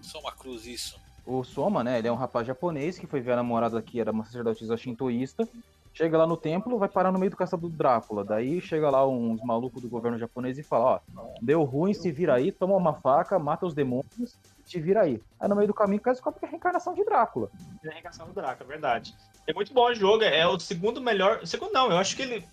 Soma 0.00 0.32
Cruz, 0.32 0.66
isso. 0.66 1.00
O 1.24 1.44
Soma, 1.44 1.84
né, 1.84 1.98
ele 1.98 2.08
é 2.08 2.12
um 2.12 2.16
rapaz 2.16 2.44
japonês 2.46 2.98
que 2.98 3.06
foi 3.06 3.20
ver 3.20 3.32
a 3.32 3.36
namorada 3.36 3.80
que 3.80 4.00
era 4.00 4.10
uma 4.10 4.24
sacerdotisa 4.24 4.76
shintoísta. 4.76 5.48
Chega 5.94 6.16
lá 6.16 6.26
no 6.26 6.36
templo, 6.36 6.78
vai 6.78 6.88
parar 6.88 7.12
no 7.12 7.18
meio 7.18 7.30
do 7.30 7.36
castelo 7.36 7.68
do 7.68 7.76
Drácula. 7.76 8.24
Daí 8.24 8.60
chega 8.60 8.88
lá 8.88 9.06
uns 9.06 9.42
malucos 9.42 9.82
do 9.82 9.88
governo 9.88 10.18
japonês 10.18 10.58
e 10.58 10.62
fala, 10.62 10.84
ó, 10.84 11.00
deu 11.40 11.62
ruim, 11.64 11.92
se 11.92 12.10
vira 12.10 12.34
aí, 12.34 12.50
toma 12.50 12.74
uma 12.74 12.94
faca, 12.94 13.38
mata 13.38 13.66
os 13.66 13.74
demônios, 13.74 14.38
te 14.64 14.80
vira 14.80 15.02
aí. 15.02 15.20
Aí 15.38 15.48
no 15.48 15.54
meio 15.54 15.68
do 15.68 15.74
caminho 15.74 16.00
cai 16.00 16.14
descobre 16.14 16.40
que 16.40 16.46
é 16.46 16.48
a 16.48 16.50
reencarnação 16.50 16.94
de 16.94 17.04
Drácula. 17.04 17.50
É 17.84 17.88
a 17.88 17.92
reencarnação 17.92 18.26
do 18.26 18.32
Draco, 18.32 18.62
é 18.62 18.66
verdade. 18.66 19.14
É 19.46 19.52
muito 19.52 19.74
bom 19.74 19.90
o 19.90 19.94
jogo, 19.94 20.24
é 20.24 20.46
o 20.46 20.58
segundo 20.58 21.00
melhor. 21.00 21.46
Segundo 21.46 21.72
não, 21.72 21.90
eu 21.90 21.98
acho 21.98 22.16
que 22.16 22.22
ele 22.22 22.44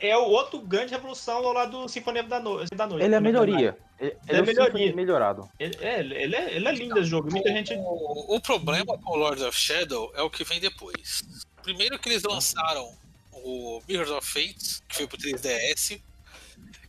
é 0.00 0.16
o 0.16 0.24
outro 0.24 0.60
grande 0.60 0.92
revolução 0.92 1.38
ao 1.38 1.52
lado 1.52 1.82
do 1.82 1.88
Sinfonia 1.88 2.22
da, 2.22 2.40
no... 2.40 2.64
da 2.64 2.86
Noite. 2.86 3.04
Ele 3.04 3.14
é 3.14 3.18
a 3.18 3.20
né? 3.20 3.28
melhoria. 3.28 3.76
Ele, 3.98 4.16
Ele 4.28 4.36
é 4.36 4.38
é 4.38 4.42
o 4.42 4.46
melhoria. 4.46 4.96
Melhorado. 4.96 5.48
Ele 5.58 5.76
é, 5.80 6.00
ele 6.00 6.36
é, 6.36 6.54
ele 6.54 6.68
é 6.68 6.72
lindo 6.72 6.98
esse 6.98 7.08
jogo. 7.08 7.30
Muita 7.30 7.50
gente. 7.50 7.74
O, 7.74 8.36
o 8.36 8.40
problema 8.40 8.96
com 8.98 9.12
o 9.12 9.16
Lords 9.16 9.42
of 9.42 9.56
Shadow 9.56 10.12
é 10.14 10.22
o 10.22 10.30
que 10.30 10.44
vem 10.44 10.60
depois. 10.60 11.46
Primeiro 11.68 11.98
que 11.98 12.08
eles 12.08 12.22
lançaram 12.22 12.96
o 13.30 13.82
Mirrors 13.86 14.08
of 14.08 14.26
Fate, 14.26 14.82
que 14.88 14.96
foi 14.96 15.06
pro 15.06 15.18
3DS. 15.18 16.00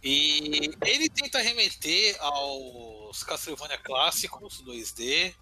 E 0.02 0.72
ele 0.86 1.10
tenta 1.10 1.42
remeter 1.42 2.15
aos 2.22 3.22
Castlevania 3.26 3.78
clássicos 3.78 4.63
2D, 4.63 5.36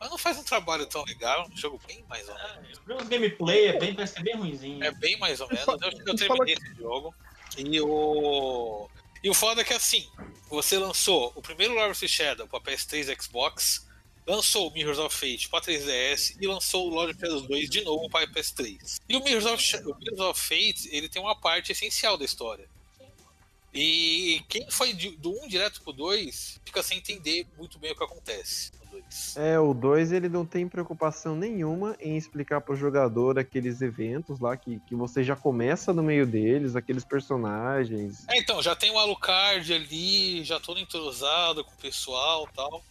mas 0.00 0.08
não 0.08 0.16
faz 0.16 0.38
um 0.38 0.42
trabalho 0.42 0.86
tão 0.86 1.04
legal, 1.04 1.44
é 1.44 1.52
um 1.52 1.54
jogo 1.54 1.78
bem 1.86 2.02
mais 2.08 2.26
ou 2.30 2.34
menos. 2.34 3.02
O 3.02 3.04
gameplay 3.04 3.66
é 3.66 3.78
bem, 3.78 3.94
parece 3.94 4.14
ser 4.14 4.22
bem 4.22 4.36
ruimzinho. 4.36 4.82
É 4.82 4.90
bem 4.90 5.18
mais 5.18 5.38
ou 5.42 5.48
menos. 5.48 5.66
Eu, 5.68 5.76
eu 5.76 5.88
ele 5.90 6.16
terminei 6.16 6.54
esse 6.54 6.74
jogo. 6.78 7.14
E 7.58 7.80
o. 7.82 8.88
E 9.22 9.28
o 9.28 9.34
foda 9.34 9.60
é 9.60 9.64
que 9.64 9.74
assim, 9.74 10.10
você 10.48 10.78
lançou 10.78 11.30
o 11.36 11.42
primeiro 11.42 11.78
of 11.90 12.08
Shadow 12.08 12.48
pra 12.48 12.58
PS3 12.58 13.14
e 13.14 13.22
Xbox, 13.22 13.86
lançou 14.28 14.68
o 14.68 14.72
Mirrors 14.72 14.98
of 14.98 15.16
Fate 15.16 15.48
pra 15.48 15.60
3DS 15.60 16.36
e 16.38 16.46
lançou 16.46 16.86
o 16.86 16.90
Lord 16.90 17.12
of 17.12 17.20
Shadow 17.20 17.40
2 17.40 17.70
de 17.70 17.82
novo 17.82 18.08
para 18.10 18.26
PS3. 18.28 19.00
E 19.08 19.16
o 19.16 19.24
Mirrors 19.24 19.46
of, 19.46 19.76
o 19.86 19.96
Mirrors 19.96 20.20
of 20.20 20.40
Fate, 20.40 20.88
ele 20.92 21.08
tem 21.08 21.20
uma 21.20 21.34
parte 21.34 21.72
essencial 21.72 22.18
da 22.18 22.24
história. 22.24 22.68
E 23.72 24.42
quem 24.48 24.70
foi 24.70 24.92
do 24.92 25.30
1 25.44 25.48
direto 25.48 25.82
pro 25.82 25.92
2 25.92 26.60
fica 26.64 26.82
sem 26.82 26.98
entender 26.98 27.46
muito 27.56 27.78
bem 27.78 27.92
o 27.92 27.96
que 27.96 28.04
acontece 28.04 28.72
no 28.80 29.00
2. 29.00 29.36
É, 29.36 29.58
o 29.58 29.72
2 29.72 30.12
ele 30.12 30.28
não 30.28 30.44
tem 30.44 30.68
preocupação 30.68 31.36
nenhuma 31.36 31.96
em 32.00 32.16
explicar 32.16 32.60
pro 32.60 32.74
jogador 32.74 33.38
aqueles 33.38 33.80
eventos 33.80 34.40
lá 34.40 34.56
que, 34.56 34.80
que 34.80 34.94
você 34.94 35.22
já 35.22 35.36
começa 35.36 35.92
no 35.92 36.02
meio 36.02 36.26
deles, 36.26 36.76
aqueles 36.76 37.04
personagens. 37.04 38.26
É, 38.28 38.38
então, 38.38 38.62
já 38.62 38.74
tem 38.74 38.90
o 38.90 38.98
Alucard 38.98 39.72
ali, 39.72 40.42
já 40.44 40.58
todo 40.58 40.80
entrosado 40.80 41.62
com 41.62 41.72
o 41.72 41.78
pessoal 41.78 42.48
e 42.50 42.54
tal. 42.54 42.82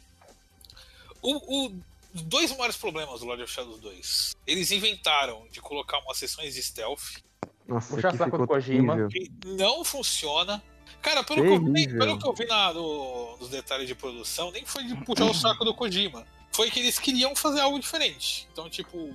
O, 1.22 1.66
o- 1.68 1.76
os 2.16 2.22
dois 2.24 2.52
maiores 2.52 2.78
problemas 2.78 3.20
do 3.20 3.26
Lord 3.26 3.44
of 3.44 3.52
Shadows 3.52 3.80
2. 3.80 4.36
Eles 4.48 4.72
inventaram 4.72 5.46
de 5.52 5.60
colocar 5.62 6.00
umas 6.00 6.18
sessões 6.18 6.54
de 6.56 6.64
stealth 6.64 7.22
Nossa, 7.68 7.96
que 7.96 8.02
saco 8.02 8.18
do 8.18 8.24
ficou 8.44 8.48
Kojima. 8.48 9.08
não 9.46 9.84
funciona. 9.84 10.64
Cara, 11.02 11.24
pelo 11.24 11.42
que, 11.44 11.48
eu 11.50 11.74
vi, 11.74 11.88
pelo 11.98 12.18
que 12.18 12.28
eu 12.28 12.34
vi 12.34 12.46
na- 12.46 12.74
no- 12.74 13.38
nos 13.38 13.50
detalhes 13.50 13.88
de 13.88 13.94
produção, 13.94 14.52
nem 14.52 14.66
foi 14.66 14.84
de 14.86 14.96
puxar 15.06 15.26
o 15.26 15.34
saco 15.34 15.64
do 15.66 15.74
Kojima. 15.76 16.26
Foi 16.52 16.72
que 16.72 16.80
eles 16.80 16.98
queriam 16.98 17.36
fazer 17.36 17.60
algo 17.60 17.80
diferente. 17.80 18.48
Então, 18.52 18.68
tipo, 18.70 19.14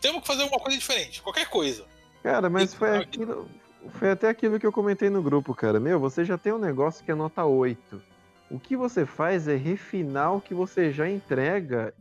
temos 0.00 0.20
que 0.20 0.26
fazer 0.26 0.42
uma 0.42 0.58
coisa 0.58 0.76
diferente, 0.76 1.22
qualquer 1.22 1.48
coisa. 1.48 1.86
Cara, 2.22 2.50
mas 2.50 2.74
foi 2.74 2.98
aquilo. 2.98 3.48
Foi 3.98 4.10
até 4.10 4.28
aquilo 4.28 4.58
que 4.58 4.66
eu 4.66 4.72
comentei 4.72 5.08
no 5.08 5.22
grupo, 5.22 5.54
cara. 5.54 5.78
Meu, 5.78 5.98
você 6.00 6.24
já 6.24 6.36
tem 6.36 6.52
um 6.52 6.58
negócio 6.58 7.04
que 7.04 7.10
é 7.10 7.14
nota 7.14 7.44
8. 7.44 8.02
O 8.48 8.60
que 8.60 8.76
você 8.76 9.04
faz 9.04 9.48
é 9.48 9.56
refinar 9.56 10.34
o 10.34 10.40
que 10.40 10.54
você 10.54 10.92
já 10.92 11.08
entrega 11.08 11.92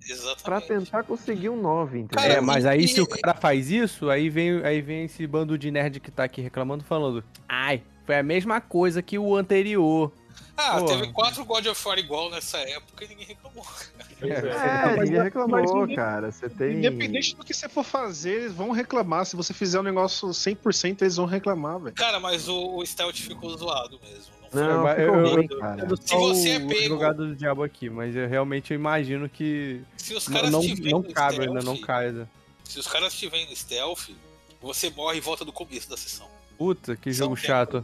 pra 0.43 0.61
tentar 0.61 1.03
conseguir 1.03 1.49
um 1.49 1.59
9, 1.59 1.99
entendeu? 1.99 2.31
É, 2.31 2.39
mas 2.39 2.65
aí 2.65 2.87
se 2.87 3.01
o 3.01 3.07
cara 3.07 3.35
faz 3.35 3.71
isso, 3.71 4.09
aí 4.09 4.29
vem, 4.29 4.63
aí 4.63 4.79
vem 4.79 5.05
esse 5.05 5.25
bando 5.25 5.57
de 5.57 5.71
nerd 5.71 5.99
que 5.99 6.11
tá 6.11 6.23
aqui 6.23 6.41
reclamando, 6.41 6.83
falando: 6.83 7.23
Ai, 7.49 7.81
foi 8.05 8.19
a 8.19 8.23
mesma 8.23 8.61
coisa 8.61 9.01
que 9.01 9.17
o 9.17 9.35
anterior. 9.35 10.11
Ah, 10.57 10.79
Porra. 10.79 10.87
teve 10.99 11.11
quatro 11.11 11.43
God 11.43 11.65
of 11.65 11.87
War 11.87 11.97
igual 11.97 12.29
nessa 12.29 12.57
época 12.59 13.03
e 13.03 13.07
ninguém 13.09 13.25
reclamou. 13.25 13.65
É, 14.21 15.03
ninguém 15.03 15.23
reclamou, 15.23 15.95
cara. 15.95 16.31
Você 16.31 16.47
tem. 16.47 16.77
Independente 16.77 17.35
do 17.35 17.43
que 17.43 17.53
você 17.53 17.67
for 17.67 17.83
fazer, 17.83 18.31
eles 18.31 18.53
vão 18.53 18.71
reclamar. 18.71 19.25
Se 19.25 19.35
você 19.35 19.53
fizer 19.53 19.79
um 19.79 19.83
negócio 19.83 20.29
100%, 20.29 21.01
eles 21.01 21.17
vão 21.17 21.25
reclamar, 21.25 21.79
velho. 21.79 21.95
Cara, 21.95 22.19
mas 22.19 22.47
o, 22.47 22.77
o 22.77 22.85
stealth 22.85 23.17
ficou 23.17 23.57
zoado 23.57 23.99
mesmo. 24.01 24.34
Não, 24.53 24.89
eu, 24.91 25.29
ruim, 25.35 25.47
eu, 25.49 25.59
cara. 25.59 25.87
eu 25.89 25.97
Se 25.97 26.07
sou 26.07 26.19
você 26.35 26.49
é 26.51 26.59
pego- 26.59 26.71
advogado 26.79 27.27
do 27.27 27.35
diabo 27.35 27.63
aqui, 27.63 27.89
mas 27.89 28.15
eu 28.15 28.27
realmente 28.27 28.73
imagino 28.73 29.27
que 29.29 29.81
Se 29.97 30.13
os 30.13 30.27
não, 30.27 30.35
caras 30.37 30.51
não, 30.51 30.61
não 30.61 30.99
no 30.99 31.13
cabe 31.13 31.35
stealth, 31.35 31.39
ainda, 31.49 31.61
não 31.61 31.77
cai. 31.77 32.27
Se 32.63 32.79
os 32.79 32.87
caras 32.87 33.13
estiverem 33.13 33.47
no 33.49 33.55
stealth, 33.55 34.09
você 34.61 34.89
morre 34.89 35.17
e 35.17 35.21
volta 35.21 35.43
do 35.45 35.51
começo 35.53 35.89
da 35.89 35.97
sessão. 35.97 36.27
Puta, 36.57 36.95
que 36.95 37.11
jogo 37.11 37.35
chato. 37.35 37.83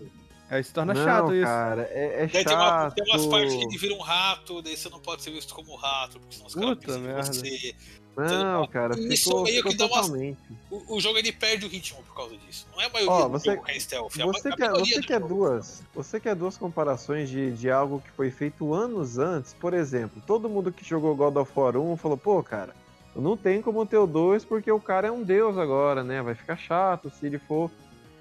Aí 0.50 0.62
se 0.64 0.74
torna 0.74 0.94
Não, 0.94 1.04
chato 1.06 1.34
isso. 1.34 1.46
cara, 1.46 1.84
é, 1.92 2.24
é 2.24 2.28
Daí 2.28 2.44
tem, 2.44 2.54
uma, 2.56 2.68
chato. 2.68 2.96
tem 2.96 3.06
umas 3.06 3.26
partes 3.28 3.56
que 3.56 3.64
ele 3.64 3.78
vira 3.78 3.94
um 3.94 4.02
rato, 4.02 4.62
daí 4.62 4.76
você 4.76 4.90
não 4.90 5.00
pode 5.00 5.22
ser 5.24 5.32
visto 5.32 5.54
como 5.54 5.74
rato, 5.76 6.20
porque 6.20 6.36
senão 6.36 6.48
os 6.48 6.54
caras 6.56 6.70
Puta 6.78 6.98
merda. 6.98 7.24
você. 7.24 7.76
Não, 8.18 8.68
cara, 8.68 9.00
Isso 9.00 9.26
ficou, 9.30 9.44
meio 9.44 9.56
ficou 9.58 9.72
que 9.72 9.78
dá 9.78 9.86
uma- 9.86 9.96
totalmente. 10.02 10.38
O, 10.70 10.96
o 10.98 11.00
jogo 11.00 11.18
ele 11.18 11.32
perde 11.32 11.66
o 11.66 11.70
ritmo 11.70 12.04
por 12.04 12.14
causa 12.16 12.36
disso. 12.38 12.68
Não 12.74 12.82
é 12.82 12.86
a 12.86 12.90
maioria 12.90 13.12
Ó, 13.14 13.24
do 13.28 13.30
você, 13.40 13.52
jogo 13.52 13.64
que 13.64 13.72
é 13.72 13.80
stealth. 13.80 14.18
é 14.20 14.24
a 14.24 14.26
você 14.26 14.48
a 14.50 14.56
quer, 14.56 14.70
você 14.72 15.00
do 15.00 15.08
quer 15.08 15.22
jogo. 15.22 15.28
duas, 15.36 15.84
você 15.96 16.20
quer 16.20 16.36
duas 16.36 16.58
comparações 16.58 17.30
de, 17.30 17.52
de 17.52 17.72
algo 17.72 18.02
que 18.02 18.12
foi 18.12 18.30
feito 18.30 18.74
anos 18.74 19.18
antes. 19.18 19.54
Por 19.54 19.74
exemplo, 19.74 20.22
todo 20.28 20.50
mundo 20.50 20.72
que 20.72 20.84
jogou 20.84 21.16
God 21.16 21.38
of 21.38 21.52
War 21.56 21.78
1 21.78 21.96
falou, 21.98 22.18
pô, 22.18 22.44
cara, 22.44 22.76
não 23.16 23.38
tem 23.38 23.62
como 23.62 23.86
ter 23.86 23.98
o 23.98 24.06
2 24.08 24.44
porque 24.46 24.72
o 24.72 24.80
cara 24.80 25.08
é 25.08 25.12
um 25.12 25.24
deus 25.24 25.58
agora, 25.58 26.04
né? 26.04 26.22
Vai 26.22 26.36
ficar 26.36 26.58
chato 26.58 27.10
se 27.10 27.26
ele 27.26 27.40
for. 27.40 27.72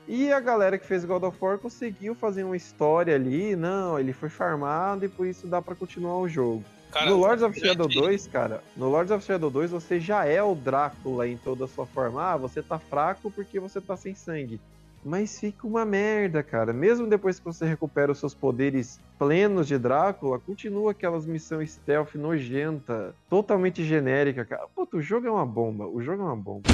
E 0.08 0.32
a 0.32 0.40
galera 0.40 0.78
que 0.78 0.86
fez 0.86 1.04
God 1.04 1.22
of 1.24 1.36
War 1.40 1.58
conseguiu 1.58 2.14
fazer 2.14 2.42
uma 2.44 2.56
história 2.56 3.14
ali, 3.14 3.54
não, 3.54 3.98
ele 3.98 4.12
foi 4.12 4.28
farmado 4.28 5.04
e 5.04 5.08
por 5.08 5.26
isso 5.26 5.46
dá 5.46 5.60
pra 5.60 5.74
continuar 5.74 6.16
o 6.18 6.28
jogo. 6.28 6.64
Cara, 6.90 7.08
no 7.08 7.16
Lords 7.16 7.42
of 7.42 7.58
Shadow 7.58 7.86
2, 7.86 8.26
cara, 8.26 8.64
no 8.76 8.88
Lords 8.88 9.12
of 9.12 9.24
Shadow 9.24 9.48
2 9.48 9.70
você 9.70 10.00
já 10.00 10.24
é 10.24 10.42
o 10.42 10.56
Drácula 10.56 11.28
em 11.28 11.36
toda 11.36 11.64
a 11.64 11.68
sua 11.68 11.86
forma. 11.86 12.32
Ah, 12.32 12.36
você 12.36 12.60
tá 12.60 12.78
fraco 12.78 13.30
porque 13.30 13.60
você 13.60 13.80
tá 13.80 13.96
sem 13.96 14.14
sangue. 14.14 14.60
Mas 15.04 15.38
fica 15.38 15.66
uma 15.66 15.84
merda, 15.84 16.42
cara. 16.42 16.72
Mesmo 16.72 17.06
depois 17.06 17.38
que 17.38 17.44
você 17.44 17.64
recupera 17.64 18.12
os 18.12 18.18
seus 18.18 18.34
poderes 18.34 19.00
plenos 19.18 19.66
de 19.66 19.78
Drácula, 19.78 20.38
continua 20.38 20.90
aquelas 20.90 21.24
missões 21.24 21.72
stealth 21.72 22.16
nojenta, 22.16 23.14
totalmente 23.30 23.84
genérica, 23.84 24.44
cara. 24.44 24.66
Puta, 24.74 24.98
o 24.98 25.02
jogo 25.02 25.26
é 25.26 25.30
uma 25.30 25.46
bomba. 25.46 25.86
O 25.86 26.02
jogo 26.02 26.22
é 26.22 26.26
uma 26.26 26.36
bomba. 26.36 26.68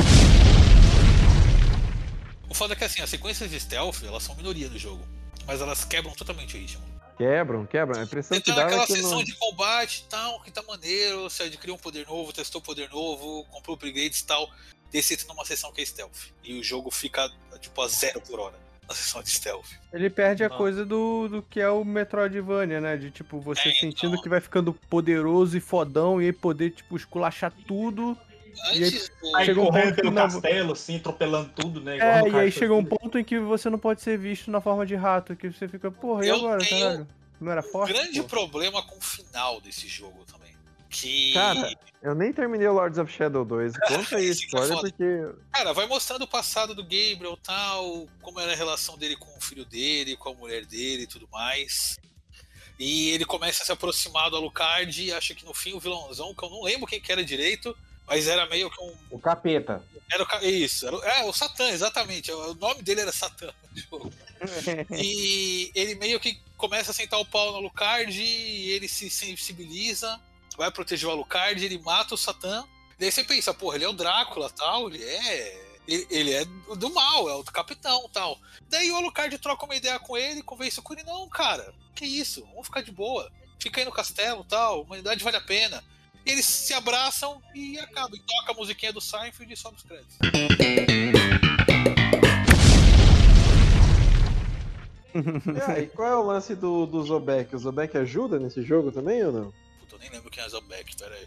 O 2.49 2.55
foda 2.55 2.73
é 2.73 2.77
que 2.77 2.85
assim, 2.85 3.03
as 3.03 3.11
sequências 3.11 3.51
de 3.51 3.61
stealth, 3.61 4.03
elas 4.03 4.23
são 4.23 4.35
minoria 4.35 4.69
do 4.69 4.79
jogo. 4.79 5.03
Mas 5.47 5.61
elas 5.61 5.85
quebram 5.85 6.13
totalmente 6.13 6.57
o 6.57 6.61
ritmo. 6.61 6.96
Quebram, 7.17 7.65
quebram. 7.67 8.01
A 8.01 8.05
impressão 8.05 8.37
Você 8.37 8.43
que 8.43 8.53
dá 8.53 8.63
é 8.63 8.65
naquela 8.65 8.87
que 8.87 8.93
sessão 8.93 9.11
não... 9.13 9.25
de 9.25 9.33
combate 9.35 10.05
e 10.07 10.11
tal, 10.11 10.41
que 10.43 10.51
tá 10.51 10.63
maneiro, 10.63 11.23
você 11.25 11.45
adquiriu 11.45 11.75
um 11.75 11.79
poder 11.79 12.07
novo, 12.07 12.33
testou 12.33 12.61
poder 12.61 12.91
novo, 12.91 13.45
comprou 13.51 13.75
upgrades 13.77 14.21
e 14.21 14.27
tal, 14.27 14.51
entra 14.93 15.27
numa 15.29 15.45
sessão 15.45 15.73
que 15.73 15.81
é 15.81 15.85
stealth. 15.85 16.31
E 16.45 16.59
o 16.59 16.63
jogo 16.63 16.91
fica, 16.91 17.31
tipo, 17.61 17.81
a 17.83 17.89
zero 17.89 18.21
por 18.21 18.39
hora 18.41 18.55
na 18.89 18.95
sessão 18.95 19.23
de 19.23 19.31
stealth. 19.31 19.67
Ele 19.93 20.09
perde 20.09 20.45
a 20.45 20.47
Ah. 20.47 20.51
coisa 20.51 20.85
do, 20.85 21.27
do 21.29 21.43
que 21.43 21.61
é 21.61 21.69
o 21.69 21.85
Metroidvania, 21.85 22.81
né? 22.81 22.97
De 22.97 23.11
tipo, 23.11 23.41
você 23.41 23.69
É, 23.71 23.73
sentindo 23.75 24.13
então. 24.13 24.23
que 24.23 24.29
vai 24.29 24.41
ficando 24.41 24.73
poderoso 24.73 25.57
e 25.57 25.61
fodão 25.61 26.21
e 26.23 26.27
aí 26.27 26.33
poder, 26.33 26.71
tipo, 26.71 26.97
esculachar 26.97 27.53
tudo. 27.67 28.17
E 28.75 28.79
aí, 28.79 28.85
Antes 28.85 29.11
do... 29.21 29.37
Aí 29.37 29.45
chega 29.47 29.61
um 29.61 29.67
ponto 29.73 29.95
pelo 29.97 30.11
não- 30.13 30.23
castelo, 30.23 30.73
assim, 30.73 30.97
atropelando 30.97 31.51
tudo, 31.55 31.81
né? 31.81 31.97
igual 31.97 32.11
É, 32.11 32.29
e 32.31 32.37
aí 32.37 32.51
chega 32.53 32.73
um 32.73 32.85
ponto 32.85 33.19
em 33.19 33.25
que 33.25 33.39
você 33.39 33.69
não 33.69 33.79
pode 33.79 34.01
ser 34.01 34.17
visto 34.17 34.51
na 34.51 34.61
forma 34.63 34.87
de 34.87 34.95
rato, 34.95 35.37
que 35.37 35.51
você 35.51 35.69
fica, 35.69 35.91
porra, 35.91 36.25
e 36.25 36.29
Eu 36.29 36.37
agora, 36.37 36.65
tenho 36.65 36.81
caralho? 36.81 37.09
Não 37.41 37.53
era 37.53 37.61
um 37.61 37.65
forte? 37.65 37.93
grande 37.93 38.23
pô? 38.23 38.29
problema 38.29 38.83
com 38.83 38.97
o 38.97 39.01
final 39.01 39.61
desse 39.61 39.89
jogo 39.89 40.25
também. 40.25 40.55
Que. 40.89 41.33
Cara, 41.35 41.77
eu 42.03 42.15
nem 42.15 42.33
terminei 42.33 42.67
o 42.69 42.73
Lords 42.73 42.99
of 42.99 43.13
Shadow 43.13 43.45
2. 43.45 43.73
Conta 43.89 44.17
aí 44.17 44.29
é 44.29 44.31
história, 44.31 44.75
foda. 44.75 44.89
porque 44.89 45.05
Cara, 45.53 45.73
vai 45.73 45.87
mostrando 45.87 46.23
o 46.23 46.29
passado 46.29 46.75
do 46.75 46.83
Gabriel 46.83 47.37
tal, 47.43 48.09
como 48.23 48.41
era 48.41 48.53
a 48.53 48.57
relação 48.57 48.97
dele 48.97 49.17
com 49.17 49.37
o 49.37 49.41
filho 49.41 49.65
dele, 49.65 50.17
com 50.17 50.31
a 50.31 50.35
mulher 50.35 50.65
dele 50.65 51.03
e 51.03 51.07
tudo 51.07 51.29
mais. 51.31 51.99
E 52.79 53.11
ele 53.11 53.25
começa 53.25 53.63
a 53.63 53.67
se 53.67 53.73
aproximar 53.73 54.31
do 54.31 54.37
Alucard 54.37 55.03
e 55.03 55.13
acha 55.13 55.35
que 55.35 55.45
no 55.45 55.55
fim 55.55 55.73
o 55.73 55.81
vilãozão, 55.81 56.35
que 56.35 56.45
eu 56.45 56.51
não 56.51 56.63
lembro 56.63 56.87
quem 56.87 57.01
que 57.01 57.11
era 57.11 57.25
direito, 57.25 57.77
mas 58.07 58.27
era 58.29 58.47
meio 58.47 58.71
que 58.71 58.83
um. 58.83 58.95
O 59.11 59.19
capeta. 59.19 59.83
Era 60.11 60.23
o, 60.23 60.45
isso, 60.47 60.87
era, 60.87 60.97
o- 60.97 61.03
é, 61.05 61.25
o 61.25 61.33
Satã, 61.33 61.69
exatamente. 61.71 62.31
O 62.31 62.55
nome 62.55 62.81
dele 62.83 63.01
era 63.01 63.13
Satã 63.13 63.53
no 63.73 63.79
jogo. 63.81 64.13
E 64.95 65.71
ele 65.75 65.95
meio 65.95 66.21
que 66.21 66.39
começa 66.57 66.91
a 66.91 66.95
sentar 66.95 67.19
o 67.19 67.25
pau 67.25 67.51
no 67.53 67.57
Alucard 67.59 68.21
e 68.21 68.71
ele 68.71 68.87
se 68.89 69.09
sensibiliza, 69.11 70.21
vai 70.57 70.71
proteger 70.71 71.09
o 71.09 71.13
Alucard, 71.13 71.63
ele 71.65 71.79
mata 71.79 72.15
o 72.15 72.19
Satã. 72.19 72.65
Daí 72.99 73.11
você 73.11 73.25
pensa, 73.25 73.53
porra, 73.53 73.77
ele 73.77 73.85
é 73.85 73.89
o 73.89 73.93
Drácula 73.93 74.49
tal, 74.51 74.89
ele 74.89 75.03
é. 75.03 75.67
Ele, 75.89 76.33
é 76.33 76.45
do 76.45 76.91
mal, 76.93 77.29
é 77.31 77.35
o 77.35 77.45
capitão 77.45 78.09
tal. 78.13 78.37
Daí 78.69 78.91
o 78.91 78.97
Alucard 78.97 79.39
troca 79.39 79.65
uma 79.65 79.77
ideia 79.77 79.99
com 80.01 80.17
ele, 80.17 80.43
convence 80.43 80.83
com 80.83 80.93
ele, 80.93 81.05
não, 81.05 81.29
cara, 81.29 81.73
que 81.95 82.05
isso, 82.05 82.45
vamos 82.47 82.67
ficar 82.67 82.81
de 82.83 82.91
boa. 82.91 83.31
Fica 83.61 83.81
aí 83.81 83.85
no 83.85 83.93
castelo 83.93 84.43
tal, 84.45 84.79
a 84.79 84.81
humanidade 84.83 85.23
vale 85.23 85.37
a 85.37 85.41
pena. 85.41 85.85
Eles 86.27 86.45
se 86.45 86.75
abraçam 86.75 87.41
e 87.55 87.79
acaba. 87.79 88.17
E 88.17 88.21
toca 88.21 88.53
a 88.53 88.55
musiquinha 88.55 88.93
do 88.93 89.01
Seinfeld 89.01 89.53
e 89.53 89.57
sobe 89.57 89.77
os 89.77 89.83
créditos. 89.85 90.17
E 95.17 95.71
aí, 95.71 95.87
qual 95.87 96.09
é 96.09 96.17
o 96.17 96.23
lance 96.27 96.55
do, 96.55 96.85
do 96.85 97.03
Zobek? 97.03 97.55
O 97.57 97.59
Zobek 97.59 97.97
ajuda 97.97 98.39
nesse 98.39 98.63
jogo 98.63 98.93
também 98.93 99.25
ou 99.25 99.33
não? 99.33 99.55
Puta, 99.81 99.95
eu 99.95 99.99
nem 99.99 100.11
lembro 100.11 100.31
quem 100.31 100.45
é 100.45 100.49
Zobek, 100.49 100.95
peraí. 100.97 101.27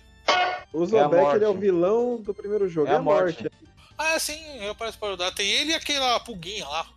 O 0.72 0.84
É 0.84 0.88
Zobek 0.88 1.36
ele 1.36 1.43
é 1.45 1.47
o 1.47 1.54
morte. 1.54 1.60
vilão 1.60 2.18
do 2.22 2.34
primeiro 2.34 2.70
jogo. 2.70 2.88
É 2.88 2.91
É, 2.91 2.95
a 2.95 3.00
a 3.00 3.02
morte. 3.02 3.50
Ah, 3.97 4.20
sim, 4.20 4.39
eu 4.64 4.76
para 4.76 4.89
ajudar. 4.89 5.32
Tem 5.32 5.50
ele 5.50 5.72
e 5.72 5.76
aquela 5.76 6.20
pulguinha 6.20 6.68
lá. 6.68 6.88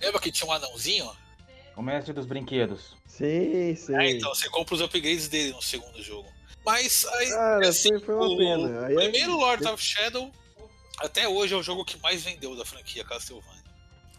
Lembra 0.00 0.20
que 0.20 0.30
tinha 0.30 0.48
um 0.48 0.52
anãozinho? 0.52 1.10
O 1.74 1.82
mestre 1.82 2.12
dos 2.12 2.26
brinquedos. 2.26 2.94
Sim, 3.06 3.74
sim. 3.74 3.96
É, 3.96 4.10
então 4.10 4.34
você 4.34 4.48
compra 4.50 4.74
os 4.74 4.80
upgrades 4.82 5.28
dele 5.28 5.52
no 5.52 5.62
segundo 5.62 6.02
jogo. 6.02 6.28
Mas 6.68 7.06
aí, 7.06 7.30
Cara, 7.30 7.68
assim, 7.68 7.98
foi, 8.00 8.14
uma 8.14 8.36
pena. 8.36 8.86
Aí 8.86 8.94
é- 8.94 9.00
primeiro 9.10 9.36
Lord 9.36 9.66
of 9.66 9.82
Shadow, 9.82 10.30
até 10.98 11.26
hoje, 11.26 11.54
é 11.54 11.56
o 11.56 11.62
jogo 11.62 11.82
que 11.84 11.98
mais 12.02 12.22
vendeu 12.22 12.54
da 12.54 12.64
franquia 12.64 13.02
Castlevania. 13.04 13.64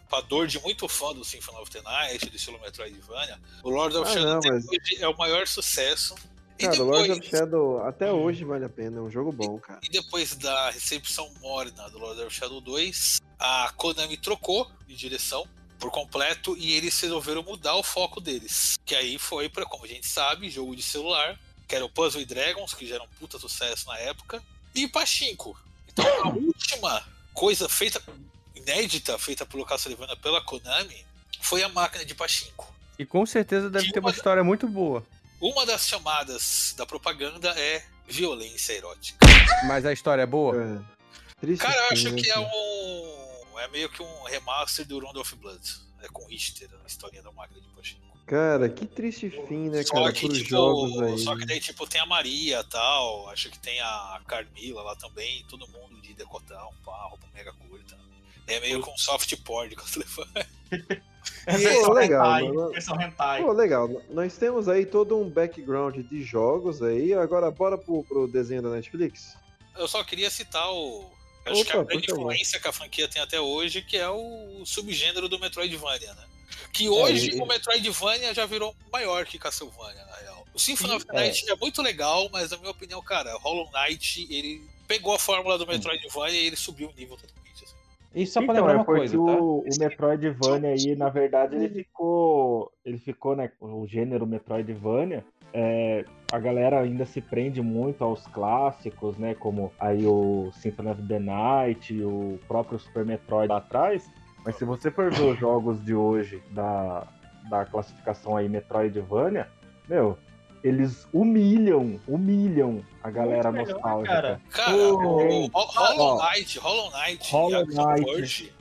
Pra 0.08 0.20
dor 0.20 0.48
de 0.48 0.58
muito 0.60 0.88
fã 0.88 1.14
do 1.14 1.24
Symphony 1.24 1.58
of 1.58 1.70
the 1.70 1.80
Night, 1.82 2.28
do 2.28 2.34
estilo 2.34 2.58
Metroidvania, 2.60 3.38
o 3.62 3.70
Lord 3.70 3.96
of 3.96 4.10
Ah, 4.10 4.12
Shadow 4.14 4.28
não, 4.34 4.40
mas- 4.52 4.66
hoje 4.66 4.96
é 5.02 5.06
o 5.06 5.16
maior 5.16 5.46
sucesso. 5.46 6.16
E 6.58 6.64
Cara, 6.64 6.74
o 6.74 6.78
depois, 6.86 7.06
Lord 7.08 7.12
of 7.12 7.30
Shadow 7.30 7.86
até 7.86 8.12
hoje 8.12 8.44
vale 8.44 8.64
a 8.64 8.68
pena, 8.68 8.98
é 8.98 9.00
um 9.00 9.10
jogo 9.10 9.30
bom, 9.30 9.58
cara. 9.60 9.78
e 9.84 9.88
depois 9.88 10.34
da 10.34 10.70
recepção 10.70 11.32
morna 11.40 11.88
do 11.90 11.98
Lord 11.98 12.20
of 12.22 12.34
Shadow 12.34 12.60
2, 12.60 13.20
a 13.38 13.72
Konami 13.76 14.16
trocou 14.16 14.68
de 14.88 14.96
direção 14.96 15.46
por 15.78 15.90
completo 15.92 16.56
e 16.58 16.72
eles 16.74 17.00
resolveram 17.00 17.42
mudar 17.44 17.76
o 17.76 17.82
foco 17.84 18.20
deles. 18.20 18.76
Que 18.84 18.96
aí 18.96 19.16
foi 19.16 19.48
pra, 19.48 19.64
como 19.64 19.84
a 19.84 19.88
gente 19.88 20.06
sabe, 20.08 20.50
jogo 20.50 20.74
de 20.76 20.82
celular, 20.82 21.38
que 21.70 21.76
era 21.76 21.84
o 21.84 21.88
Puzzle 21.88 22.24
Dragons, 22.26 22.74
que 22.74 22.84
já 22.84 22.96
era 22.96 23.04
um 23.04 23.08
puta 23.20 23.38
sucesso 23.38 23.86
na 23.86 23.96
época, 23.98 24.42
e 24.74 24.88
Pachinko. 24.88 25.56
Então 25.88 26.04
a 26.24 26.26
última 26.34 27.00
coisa 27.32 27.68
feita, 27.68 28.02
inédita, 28.56 29.16
feita 29.20 29.46
pelo 29.46 29.64
Castlevania 29.64 30.16
pela 30.16 30.42
Konami, 30.42 31.06
foi 31.40 31.62
a 31.62 31.68
máquina 31.68 32.04
de 32.04 32.12
Pachinko. 32.12 32.74
E 32.98 33.06
com 33.06 33.24
certeza 33.24 33.70
deve 33.70 33.86
Que 33.86 33.92
ter 33.92 34.00
uma 34.00 34.08
uma- 34.08 34.14
história 34.16 34.42
muito 34.42 34.66
boa. 34.66 35.06
Uma 35.40 35.64
das 35.64 35.86
chamadas 35.86 36.74
da 36.76 36.84
propaganda 36.84 37.48
é 37.56 37.86
violência 38.08 38.72
erótica. 38.72 39.24
Mas 39.68 39.86
a 39.86 39.92
história 39.92 40.22
é 40.22 40.26
boa? 40.26 40.56
É. 40.60 41.00
Triste 41.40 41.62
Cara, 41.62 41.76
eu 41.76 41.88
acho 41.92 42.14
que 42.16 42.28
é 42.30 42.34
cara? 42.34 42.50
um. 42.52 43.58
É 43.60 43.68
meio 43.68 43.88
que 43.88 44.02
um 44.02 44.22
remaster 44.24 44.84
do 44.86 44.98
Round 44.98 45.18
of 45.20 45.36
Blood. 45.36 45.62
É 46.02 46.08
com 46.08 46.26
Richter, 46.26 46.68
a 46.84 46.86
historinha 46.86 47.22
da 47.22 47.30
máquina 47.30 47.60
de 47.60 47.68
Pachinko. 47.68 48.09
Cara, 48.30 48.68
que 48.68 48.86
triste 48.86 49.28
fim, 49.48 49.68
né, 49.68 49.82
Só 49.82 49.94
cara, 49.94 50.12
que, 50.12 50.24
pros 50.26 50.38
tipo, 50.38 50.50
jogos 50.50 51.02
aí. 51.02 51.18
só 51.18 51.36
que 51.36 51.44
daí, 51.44 51.58
tipo, 51.58 51.84
tem 51.84 52.00
a 52.00 52.06
Maria 52.06 52.62
tal. 52.62 53.28
Acho 53.28 53.50
que 53.50 53.58
tem 53.58 53.80
a 53.80 54.20
Carmila 54.24 54.82
lá 54.82 54.94
também. 54.94 55.44
Todo 55.48 55.66
mundo 55.66 56.00
de 56.00 56.14
decotão, 56.14 56.70
pá, 56.84 56.92
roupa 57.08 57.26
mega 57.34 57.52
curta. 57.52 57.98
É 58.46 58.60
meio 58.60 58.80
com 58.80 58.96
soft 58.96 59.34
porn 59.42 59.68
de 59.70 59.74
Castlevania. 59.74 60.46
É 61.44 61.54
E- 61.54 61.58
versão 61.58 61.86
Pô, 61.86 61.92
legal, 61.92 62.24
hentai, 62.26 62.52
mano. 62.52 62.70
versão 62.70 63.00
hentai. 63.00 63.42
Pô, 63.42 63.52
legal. 63.52 63.88
Nós 64.10 64.36
temos 64.36 64.68
aí 64.68 64.86
todo 64.86 65.18
um 65.18 65.28
background 65.28 65.96
de 65.96 66.22
jogos 66.22 66.80
aí. 66.82 67.12
Agora 67.12 67.50
bora 67.50 67.76
pro, 67.76 68.04
pro 68.04 68.28
desenho 68.28 68.62
da 68.62 68.70
Netflix? 68.70 69.36
Eu 69.76 69.88
só 69.88 70.04
queria 70.04 70.30
citar 70.30 70.70
o. 70.72 71.10
Acho 71.46 71.62
Opa, 71.62 71.70
que 71.72 71.76
a 71.76 71.82
grande 71.82 72.12
influência 72.12 72.60
que 72.60 72.68
a 72.68 72.72
franquia 72.72 73.08
tem 73.08 73.20
até 73.20 73.40
hoje, 73.40 73.82
que 73.82 73.96
é 73.96 74.08
o 74.08 74.62
subgênero 74.64 75.28
do 75.28 75.38
Metroidvania, 75.40 76.14
né? 76.14 76.24
Que 76.72 76.88
hoje 76.88 77.36
e- 77.36 77.40
o 77.40 77.46
Metroidvania 77.46 78.32
já 78.34 78.46
virou 78.46 78.74
maior 78.92 79.24
que 79.26 79.38
Castlevania, 79.38 80.04
na 80.06 80.16
real. 80.16 80.46
O 80.54 80.58
Symphony 80.58 80.94
of 80.94 81.06
the 81.06 81.12
é. 81.16 81.20
Night 81.20 81.50
é. 81.50 81.56
muito 81.56 81.80
legal, 81.82 82.28
mas 82.32 82.50
na 82.50 82.58
minha 82.58 82.70
opinião, 82.70 83.00
cara, 83.02 83.34
Hollow 83.38 83.68
Knight, 83.72 84.26
ele 84.30 84.60
pegou 84.88 85.14
a 85.14 85.18
fórmula 85.18 85.56
do 85.58 85.66
Metroidvania 85.66 86.40
e 86.40 86.46
ele 86.46 86.56
subiu 86.56 86.88
o 86.88 86.92
nível 86.92 87.16
totalmente. 87.16 87.64
Assim. 87.64 87.74
E 88.14 88.26
só 88.26 88.40
pra 88.42 88.54
Então, 88.54 88.54
lembrar 88.56 88.72
é 88.72 88.76
uma 88.78 88.84
porque 88.84 89.00
coisa, 89.00 89.14
tá? 89.16 89.20
o, 89.42 89.60
o 89.60 89.78
Metroidvania 89.78 90.70
aí, 90.70 90.96
na 90.96 91.08
verdade, 91.08 91.56
ele 91.56 91.84
ficou. 91.84 92.72
Ele 92.84 92.98
ficou, 92.98 93.36
né? 93.36 93.50
O 93.60 93.86
gênero 93.86 94.26
Metroidvania. 94.26 95.24
é, 95.52 96.04
a 96.32 96.38
galera 96.38 96.80
ainda 96.80 97.04
se 97.06 97.20
prende 97.20 97.60
muito 97.60 98.04
aos 98.04 98.24
clássicos, 98.28 99.16
né? 99.18 99.34
Como 99.34 99.72
aí 99.80 100.06
o 100.06 100.50
Symphony 100.54 100.90
of 100.90 101.02
the 101.08 101.18
Night, 101.18 101.92
o 102.02 102.38
próprio 102.46 102.78
Super 102.78 103.04
Metroid 103.04 103.48
lá 103.48 103.58
atrás. 103.58 104.08
Mas 104.44 104.56
se 104.56 104.64
você 104.64 104.90
for 104.90 105.12
ver 105.12 105.22
os 105.22 105.38
jogos 105.38 105.84
de 105.84 105.94
hoje 105.94 106.42
da, 106.50 107.06
da 107.48 107.64
classificação 107.66 108.36
aí 108.36 108.48
Metroidvania, 108.48 109.48
meu, 109.88 110.18
eles 110.64 111.06
humilham, 111.12 112.00
humilham 112.06 112.82
a 113.02 113.10
galera 113.10 113.50
Muito 113.50 113.66
melhor, 113.66 113.74
nostálgica. 113.82 114.14
cara. 114.14 114.40
Cara, 114.50 114.76
Ô, 114.76 115.46
o 115.46 115.50
Hollow 115.52 116.22
Knight, 116.22 116.58
Hollow 116.58 116.90
Knight, 116.92 117.30
Hollow 117.32 117.66
Knight. 117.66 118.52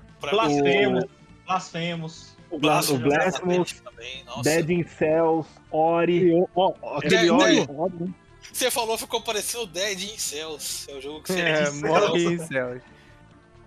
O 2.52 2.58
Blasphemous 2.58 3.04
Blasphemous, 3.04 3.72
também, 3.82 4.24
nossa. 4.26 4.42
Dead 4.44 4.70
in 4.72 4.84
Cells, 4.84 5.48
Ori. 5.72 6.32
E, 6.32 6.46
ó, 6.56 6.74
ó, 6.82 6.98
aquele 6.98 7.28
É, 7.28 7.32
óleo. 7.32 7.68
né? 8.00 8.14
Você 8.52 8.72
falou, 8.72 8.98
ficou 8.98 9.22
parecendo 9.22 9.68
Dead 9.68 10.02
in 10.02 10.18
Cells. 10.18 10.90
É 10.90 10.96
o 10.96 11.02
jogo 11.02 11.22
que 11.22 11.32
você 11.34 11.40
É, 11.42 11.70
morre 11.72 12.24
em 12.34 12.40
céus. 12.40 12.82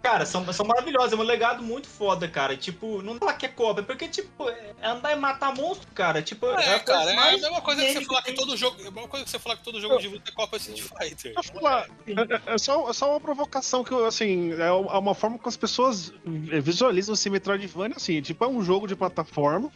Cara, 0.02 0.26
são, 0.26 0.52
são 0.52 0.66
maravilhosos, 0.66 1.12
é 1.12 1.16
um 1.16 1.22
legado 1.22 1.62
muito 1.62 1.86
foda, 1.86 2.26
cara. 2.26 2.56
Tipo, 2.56 3.00
não 3.02 3.16
dá 3.16 3.32
que 3.32 3.46
é 3.46 3.48
cobra, 3.48 3.84
porque, 3.84 4.08
tipo, 4.08 4.48
é 4.48 4.74
andar 4.82 5.12
e 5.12 5.16
matar 5.16 5.54
monstro, 5.54 5.88
cara. 5.94 6.20
Tipo, 6.20 6.46
É, 6.46 6.74
a 6.74 6.80
cara, 6.80 7.12
é 7.12 7.16
a 7.16 7.32
mesma 7.32 7.60
coisa 7.60 7.82
que 7.82 7.92
você 7.92 8.04
falar 8.04 8.22
que 8.22 8.32
todo 8.32 8.56
jogo. 8.56 8.76
É 8.82 8.88
a 8.88 8.90
mesma 8.90 9.08
coisa 9.08 9.24
que 9.24 9.30
você 9.30 9.38
falar 9.38 9.56
que 9.56 9.62
todo 9.62 9.80
jogo 9.80 9.98
de 9.98 10.08
luta 10.08 10.28
é 10.28 10.34
Copa 10.34 10.56
Street 10.56 10.82
Fighter. 10.82 11.34
Falar, 11.44 11.88
é, 12.06 12.54
é 12.54 12.58
só, 12.58 12.90
é 12.90 12.92
só 12.92 13.10
uma 13.12 13.20
provocação 13.20 13.84
que, 13.84 13.92
eu, 13.92 14.04
assim, 14.04 14.52
é 14.54 14.72
uma 14.72 15.14
forma 15.14 15.38
que 15.38 15.48
as 15.48 15.56
pessoas 15.56 16.12
visualizam 16.24 17.14
esse 17.14 17.30
Metroidvania, 17.30 17.96
assim, 17.96 18.20
tipo, 18.20 18.44
é 18.44 18.48
um 18.48 18.62
jogo 18.62 18.88
de 18.88 18.96
plataforma. 18.96 19.70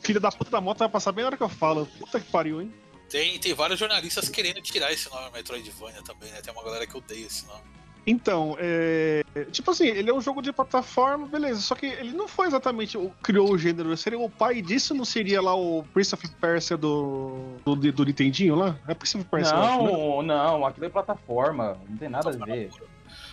Filha 0.00 0.18
da 0.18 0.32
puta 0.32 0.50
da 0.50 0.60
moto 0.60 0.78
vai 0.78 0.88
passar 0.88 1.12
bem 1.12 1.22
na 1.22 1.28
hora 1.28 1.36
que 1.36 1.42
eu 1.44 1.48
falo. 1.48 1.86
Puta 1.98 2.18
que 2.18 2.28
pariu, 2.28 2.60
hein? 2.60 2.74
Tem, 3.08 3.38
tem 3.38 3.54
vários 3.54 3.78
jornalistas 3.78 4.28
querendo 4.28 4.60
tirar 4.60 4.92
esse 4.92 5.08
nome 5.10 5.30
Metroidvania 5.32 6.02
também, 6.02 6.30
né? 6.32 6.40
Tem 6.40 6.52
uma 6.52 6.64
galera 6.64 6.86
que 6.86 6.96
odeia 6.96 7.26
esse 7.26 7.46
nome. 7.46 7.79
Então, 8.06 8.56
é. 8.58 9.22
Tipo 9.50 9.70
assim, 9.70 9.86
ele 9.86 10.10
é 10.10 10.14
um 10.14 10.20
jogo 10.20 10.42
de 10.42 10.52
plataforma, 10.52 11.26
beleza. 11.26 11.60
Só 11.60 11.74
que 11.74 11.86
ele 11.86 12.12
não 12.12 12.26
foi 12.26 12.46
exatamente 12.46 12.96
o 12.96 13.10
criou 13.22 13.50
o 13.52 13.58
gênero. 13.58 13.96
Seria 13.96 14.18
o 14.18 14.30
pai 14.30 14.62
disso, 14.62 14.94
não 14.94 15.04
seria 15.04 15.40
lá 15.40 15.54
o 15.54 15.84
Prince 15.94 16.14
of 16.14 16.28
Persia 16.40 16.76
do. 16.76 17.56
do, 17.64 17.76
do 17.76 18.04
Nintendinho 18.04 18.54
lá? 18.54 18.76
É 18.88 18.94
Prince 18.94 19.16
of 19.16 19.26
Persia, 19.26 19.54
eu 19.54 19.62
acho, 19.62 19.82
né? 19.82 19.92
Não, 19.92 20.22
não, 20.22 20.66
aquilo 20.66 20.86
é 20.86 20.88
plataforma. 20.88 21.76
Não 21.88 21.96
tem 21.96 22.08
nada 22.08 22.30
a 22.30 22.44
ver. 22.44 22.70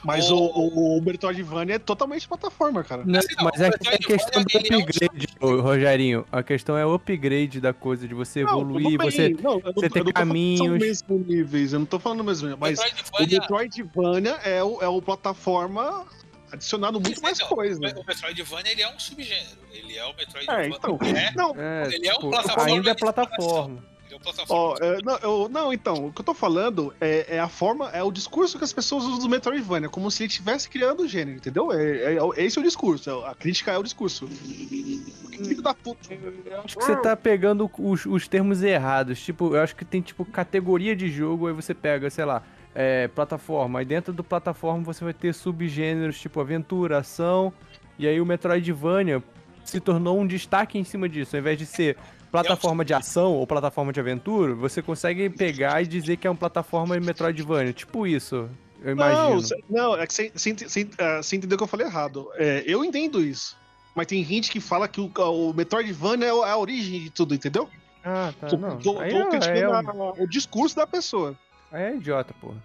Mas 0.04 0.30
o, 0.30 0.38
o, 0.38 0.98
o 0.98 1.02
Metroidvania 1.02 1.76
é 1.76 1.80
totalmente 1.80 2.28
plataforma, 2.28 2.84
cara. 2.84 3.04
Não, 3.06 3.20
Assim, 3.20 3.36
não, 3.38 3.46
mas 3.46 3.62
é 3.62 3.72
que 3.72 3.88
é 3.90 3.98
questão 3.98 4.44
do 4.44 4.48
ele 4.54 4.74
é 4.74 4.78
um 4.78 4.82
upgrade, 4.82 5.28
Rogerinho. 5.42 6.26
A 6.32 6.44
questão 6.44 6.78
é 6.78 6.86
o 6.86 6.94
upgrade 6.94 7.60
da 7.60 7.74
coisa, 7.74 8.08
de 8.08 8.14
você 8.14 8.44
Não, 8.44 8.62
evoluir, 8.62 8.98
você. 8.98 9.30
Não, 9.42 9.60
você 9.60 9.68
eu 9.68 9.74
ter 9.74 9.74
não 9.74 9.74
tô 9.74 9.90
falando 9.90 10.06
que 10.06 10.14
caminhos. 10.14 10.60
São 10.60 10.78
mesmo 10.78 11.20
níveis, 11.20 11.74
eu 11.74 11.80
não 11.80 11.86
tô 11.86 12.00
falando 12.00 12.24
mesmo. 12.24 12.56
Mas 12.58 12.80
o 12.80 13.28
Metroidvania. 13.28 14.38
É 14.44 14.64
o, 14.64 14.82
é 14.82 14.88
o 14.88 15.02
plataforma 15.02 16.06
adicionado 16.52 17.00
muito 17.00 17.22
mais 17.22 17.40
Não, 17.40 17.48
coisa. 17.48 17.80
O 17.80 18.06
Metroidvania 18.06 18.72
ele 18.72 18.82
é 18.82 18.94
um 18.94 19.00
subgênero. 19.00 19.58
Ele 19.72 19.98
é 19.98 20.06
o 20.06 20.16
Metroidvania. 20.16 20.64
É, 20.64 20.68
então. 20.70 21.00
É, 21.02 21.32
Não, 21.36 21.56
É, 21.56 21.88
Ele 21.94 22.08
é 22.08 22.12
um 22.12 22.16
tipo, 22.16 22.30
plataforma 22.30 22.74
ainda 22.74 22.92
é 22.92 22.94
plataforma. 22.94 23.84
É 24.18 24.24
plataforma. 24.24 24.64
Ó, 24.64 24.78
é, 24.80 24.98
não, 25.04 25.18
eu- 25.18 25.50
não, 25.50 25.74
então, 25.74 26.08
o 26.08 26.12
que 26.14 26.22
eu 26.22 26.26
tô 26.26 26.34
falando 26.34 26.94
é, 27.00 27.36
é 27.36 27.40
a 27.40 27.48
forma, 27.48 27.90
é 27.92 28.04
o 28.04 28.12
discurso 28.12 28.58
que 28.58 28.64
as 28.64 28.74
pessoas 28.74 29.04
usam 29.06 29.20
do 29.20 29.30
Metroidvania, 29.30 29.90
como 29.90 30.10
se 30.12 30.24
ele 30.24 30.30
estivesse 30.30 30.70
criando 30.70 31.04
o 31.04 31.08
gênero, 31.08 31.38
entendeu? 31.38 31.72
É, 31.72 32.16
é- 32.16 32.20
esse 32.46 32.58
é 32.58 32.62
o 32.62 32.64
discurso, 32.64 33.10
é- 33.10 33.30
a 33.30 33.36
crítica 33.36 33.72
é 33.72 33.78
o 33.78 33.84
discurso. 33.84 34.28
Que 34.28 35.44
filho 35.46 35.62
da 35.62 35.74
puta. 35.74 36.00
Eu 36.46 36.62
acho 36.62 36.78
que 36.78 36.84
você 36.84 36.96
tá 36.96 37.16
pegando 37.16 37.70
os, 37.78 38.06
os 38.06 38.28
termos 38.28 38.64
errados. 38.64 39.20
Tipo, 39.22 39.56
eu 39.56 39.62
acho 39.62 39.76
que 39.76 39.86
tem, 39.86 40.02
tipo, 40.02 40.26
categoria 40.26 40.96
de 40.96 41.10
jogo, 41.10 41.48
aí 41.48 41.54
você 41.54 41.74
pega, 41.76 42.10
sei 42.10 42.26
lá, 42.26 42.42
é, 42.74 43.08
plataforma. 43.08 43.80
Aí 43.80 43.86
dentro 43.86 44.12
do 44.12 44.24
plataforma 44.24 44.84
você 44.84 45.04
vai 45.04 45.14
ter 45.14 45.34
subgêneros, 45.34 46.20
tipo 46.20 46.40
aventura, 46.42 46.98
ação. 47.00 47.54
E 48.00 48.08
aí 48.08 48.20
o 48.20 48.26
Metroidvania 48.26 49.22
se 49.64 49.80
tornou 49.80 50.20
um 50.20 50.26
destaque 50.26 50.78
em 50.80 50.84
cima 50.84 51.08
disso. 51.08 51.36
Ao 51.36 51.40
invés 51.40 51.58
de 51.58 51.66
ser 51.68 51.98
plataforma 52.32 52.84
de 52.86 52.94
ação 52.94 53.34
ou 53.34 53.48
plataforma 53.48 53.92
de 53.94 54.00
aventura, 54.00 54.54
você 54.54 54.82
consegue 54.82 55.30
pegar 55.30 55.82
e 55.82 55.88
dizer 55.88 56.18
que 56.18 56.28
é 56.28 56.30
uma 56.30 56.36
plataforma 56.36 57.00
de 57.00 57.06
Metroidvania. 57.06 57.74
Tipo 57.74 58.06
isso, 58.08 58.50
eu 58.84 58.92
imagino. 58.92 59.42
Não, 59.70 59.92
não, 59.94 59.98
é 59.98 60.06
que 60.08 60.14
você 60.14 61.36
entendeu 61.36 61.58
que 61.58 61.64
eu 61.64 61.68
falei 61.68 61.86
errado. 61.88 62.30
É, 62.36 62.64
eu 62.66 62.84
entendo 62.84 63.22
isso. 63.22 63.58
Mas 63.96 64.06
tem 64.08 64.24
gente 64.24 64.52
que 64.52 64.60
fala 64.60 64.88
que 64.88 65.02
o, 65.02 65.12
o 65.18 65.54
Metroidvania 65.54 66.28
é 66.28 66.34
o- 66.34 66.46
é 66.46 66.52
a 66.52 66.58
origem 66.58 67.02
de 67.02 67.10
tudo, 67.10 67.34
entendeu? 67.34 67.68
Ah, 68.04 68.32
tá. 68.40 68.48
Tô, 68.48 68.58
não. 68.58 68.78
tô- 68.78 68.94
tô 68.94 69.02
é- 69.02 69.26
criticando 69.30 69.92
é- 69.92 70.24
o 70.24 70.28
discurso 70.28 70.76
da 70.76 70.86
pessoa. 70.86 71.36
Aí 71.72 71.84
é 71.84 71.96
idiota, 71.96 72.34
porra. 72.40 72.64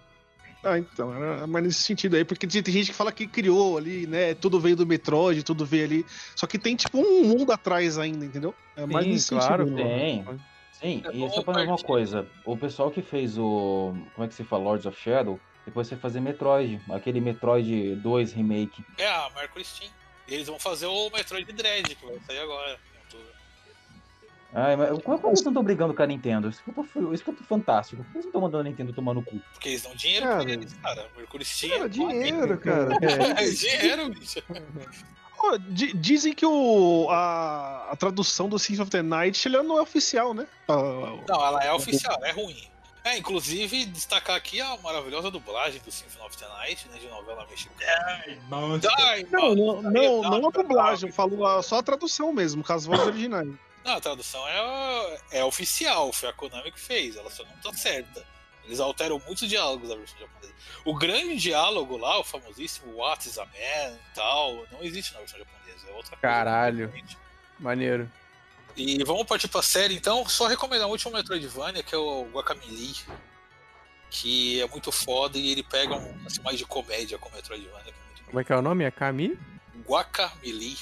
Ah, 0.63 0.77
então, 0.77 1.13
era 1.13 1.45
mais 1.45 1.65
nesse 1.65 1.83
sentido 1.83 2.15
aí, 2.15 2.23
porque 2.23 2.47
tem 2.47 2.73
gente 2.73 2.91
que 2.91 2.93
fala 2.93 3.11
que 3.11 3.27
criou 3.27 3.77
ali, 3.77 4.07
né? 4.07 4.33
Tudo 4.33 4.59
veio 4.59 4.75
do 4.75 4.85
Metroid, 4.85 5.43
tudo 5.43 5.65
veio 5.65 5.83
ali. 5.83 6.05
Só 6.35 6.47
que 6.47 6.57
tem, 6.57 6.75
tipo, 6.75 6.97
um 6.97 7.25
mundo 7.25 7.51
atrás 7.51 7.97
ainda, 7.97 8.25
entendeu? 8.25 8.55
É 8.75 8.85
mais 8.85 9.05
Sim, 9.05 9.11
nesse 9.11 9.29
claro, 9.29 9.67
sentido. 9.67 9.83
Tem. 9.83 10.25
Sim, 10.71 11.03
e 11.13 11.29
só 11.29 11.43
pra 11.43 11.53
dizer 11.53 11.67
uma 11.67 11.77
coisa, 11.77 12.27
o 12.45 12.57
pessoal 12.57 12.89
que 12.91 13.01
fez 13.01 13.37
o. 13.37 13.93
Como 14.15 14.25
é 14.25 14.27
que 14.27 14.33
se 14.33 14.43
fala? 14.43 14.63
Lords 14.63 14.85
of 14.85 14.99
Shadow, 14.99 15.39
depois 15.65 15.87
você 15.87 15.95
fazer 15.95 16.19
Metroid, 16.19 16.81
aquele 16.89 17.21
Metroid 17.21 17.95
2 17.95 18.33
remake. 18.33 18.83
É 18.97 19.07
a 19.07 19.29
Mercury 19.35 19.63
Steam. 19.63 19.91
E 20.27 20.33
eles 20.33 20.47
vão 20.47 20.59
fazer 20.59 20.87
o 20.87 21.09
Metroid 21.09 21.51
Dread, 21.51 21.95
que 21.95 22.05
vai 22.05 22.19
sair 22.25 22.39
agora. 22.39 22.79
Ai, 24.55 24.75
mas 24.75 25.01
como 25.01 25.17
é 25.17 25.19
que 25.19 25.25
eles 25.25 25.41
não 25.41 25.51
estão 25.51 25.63
brigando 25.63 25.93
com 25.93 26.03
a 26.03 26.05
Nintendo? 26.05 26.49
Isso 26.49 26.61
que 26.63 26.69
eu 26.69 26.73
tô, 26.93 27.13
isso 27.13 27.23
que 27.23 27.29
eu 27.31 27.33
tô 27.35 27.43
fantástico. 27.43 28.03
Por 28.03 28.11
que 28.11 28.17
eles 28.17 28.25
não 28.25 28.29
estão 28.29 28.41
mandando 28.41 28.61
a 28.61 28.69
Nintendo 28.69 28.93
tomar 28.93 29.13
no 29.15 29.23
cu? 29.23 29.41
Porque 29.51 29.69
eles 29.69 29.81
dão 29.81 29.95
dinheiro 29.95 30.25
Cara. 30.27 30.43
pra 30.43 30.53
eles, 30.53 30.73
cara. 30.73 31.09
Mercury 31.17 31.45
Steam 31.45 31.71
Cara, 31.71 31.85
é 31.85 31.89
dinheiro, 31.89 32.57
cara. 32.59 32.97
É 33.41 33.49
dinheiro, 33.49 34.09
bicho. 34.09 34.43
Di- 35.67 35.91
dizem 35.93 36.33
que 36.33 36.45
o, 36.45 37.09
a, 37.09 37.89
a 37.91 37.95
tradução 37.97 38.47
do 38.47 38.57
Symphony 38.57 38.81
of 38.81 38.91
the 38.91 39.01
Night 39.01 39.45
ele 39.45 39.61
não 39.61 39.77
é 39.77 39.81
oficial, 39.81 40.33
né? 40.33 40.47
Não, 40.69 41.45
ela 41.45 41.61
é 41.61 41.73
oficial, 41.73 42.17
é 42.23 42.31
ruim. 42.31 42.63
É, 43.03 43.17
inclusive, 43.17 43.85
destacar 43.87 44.37
aqui 44.37 44.61
a 44.61 44.77
maravilhosa 44.77 45.29
dublagem 45.29 45.81
do 45.83 45.91
Symphony 45.91 46.25
of 46.25 46.37
the 46.37 46.47
Night, 46.47 46.87
né, 46.87 46.97
de 46.97 47.07
novela 47.09 47.45
mexicana. 47.49 48.23
Não, 48.49 48.61
não, 48.69 49.81
não, 49.81 50.21
tá, 50.21 50.29
não 50.29 50.47
a 50.47 50.51
dublagem, 50.51 51.09
eu 51.09 51.13
falo 51.13 51.61
só 51.61 51.79
a 51.79 51.83
tradução 51.83 52.31
mesmo, 52.31 52.63
com 52.63 52.71
as 52.71 52.85
vozes 52.85 53.05
originais. 53.05 53.49
Não, 53.83 53.95
a 53.95 54.01
tradução 54.01 54.47
é, 54.47 55.19
é 55.31 55.43
oficial, 55.43 56.13
foi 56.13 56.29
a 56.29 56.33
Konami 56.33 56.71
que 56.71 56.79
fez, 56.79 57.15
ela 57.15 57.29
só 57.29 57.43
não 57.43 57.55
tá 57.57 57.73
certa. 57.73 58.25
Eles 58.65 58.79
alteram 58.79 59.21
muitos 59.25 59.47
diálogos 59.49 59.89
da 59.89 59.95
versão 59.95 60.17
japonesa. 60.17 60.53
O 60.85 60.95
grande 60.95 61.35
diálogo 61.35 61.97
lá, 61.97 62.17
o 62.19 62.23
famosíssimo 62.23 62.95
What 62.95 63.27
is 63.27 63.37
a 63.37 63.45
Man 63.45 63.51
e 63.95 64.15
tal, 64.15 64.65
não 64.71 64.81
existe 64.81 65.13
na 65.13 65.19
versão 65.19 65.37
japonesa, 65.37 65.87
é 65.87 65.91
outra 65.91 66.11
coisa. 66.11 66.21
Caralho. 66.21 66.87
completamente. 66.87 67.17
Maneiro. 67.59 68.09
E 68.75 69.03
vamos 69.03 69.25
partir 69.25 69.47
pra 69.47 69.61
série 69.61 69.95
então. 69.95 70.27
Só 70.27 70.47
recomendar 70.47 70.87
o 70.87 70.91
último 70.91 71.13
Metroidvania, 71.13 71.83
que 71.83 71.93
é 71.93 71.97
o 71.97 72.27
Guacamelee. 72.31 72.95
Que 74.09 74.61
é 74.61 74.67
muito 74.67 74.91
foda 74.91 75.37
e 75.37 75.51
ele 75.51 75.63
pega 75.63 75.95
um 75.95 76.23
lance 76.23 76.41
mais 76.41 76.57
de 76.57 76.65
comédia 76.65 77.17
com 77.17 77.29
o 77.29 77.31
Metroidvania. 77.31 77.93
É 77.93 78.23
Como 78.25 78.39
é 78.39 78.43
que 78.43 78.53
é 78.53 78.55
o 78.55 78.61
nome? 78.61 78.83
É 78.83 78.91
Kami? 78.91 79.37
Guacamelee. 79.87 80.77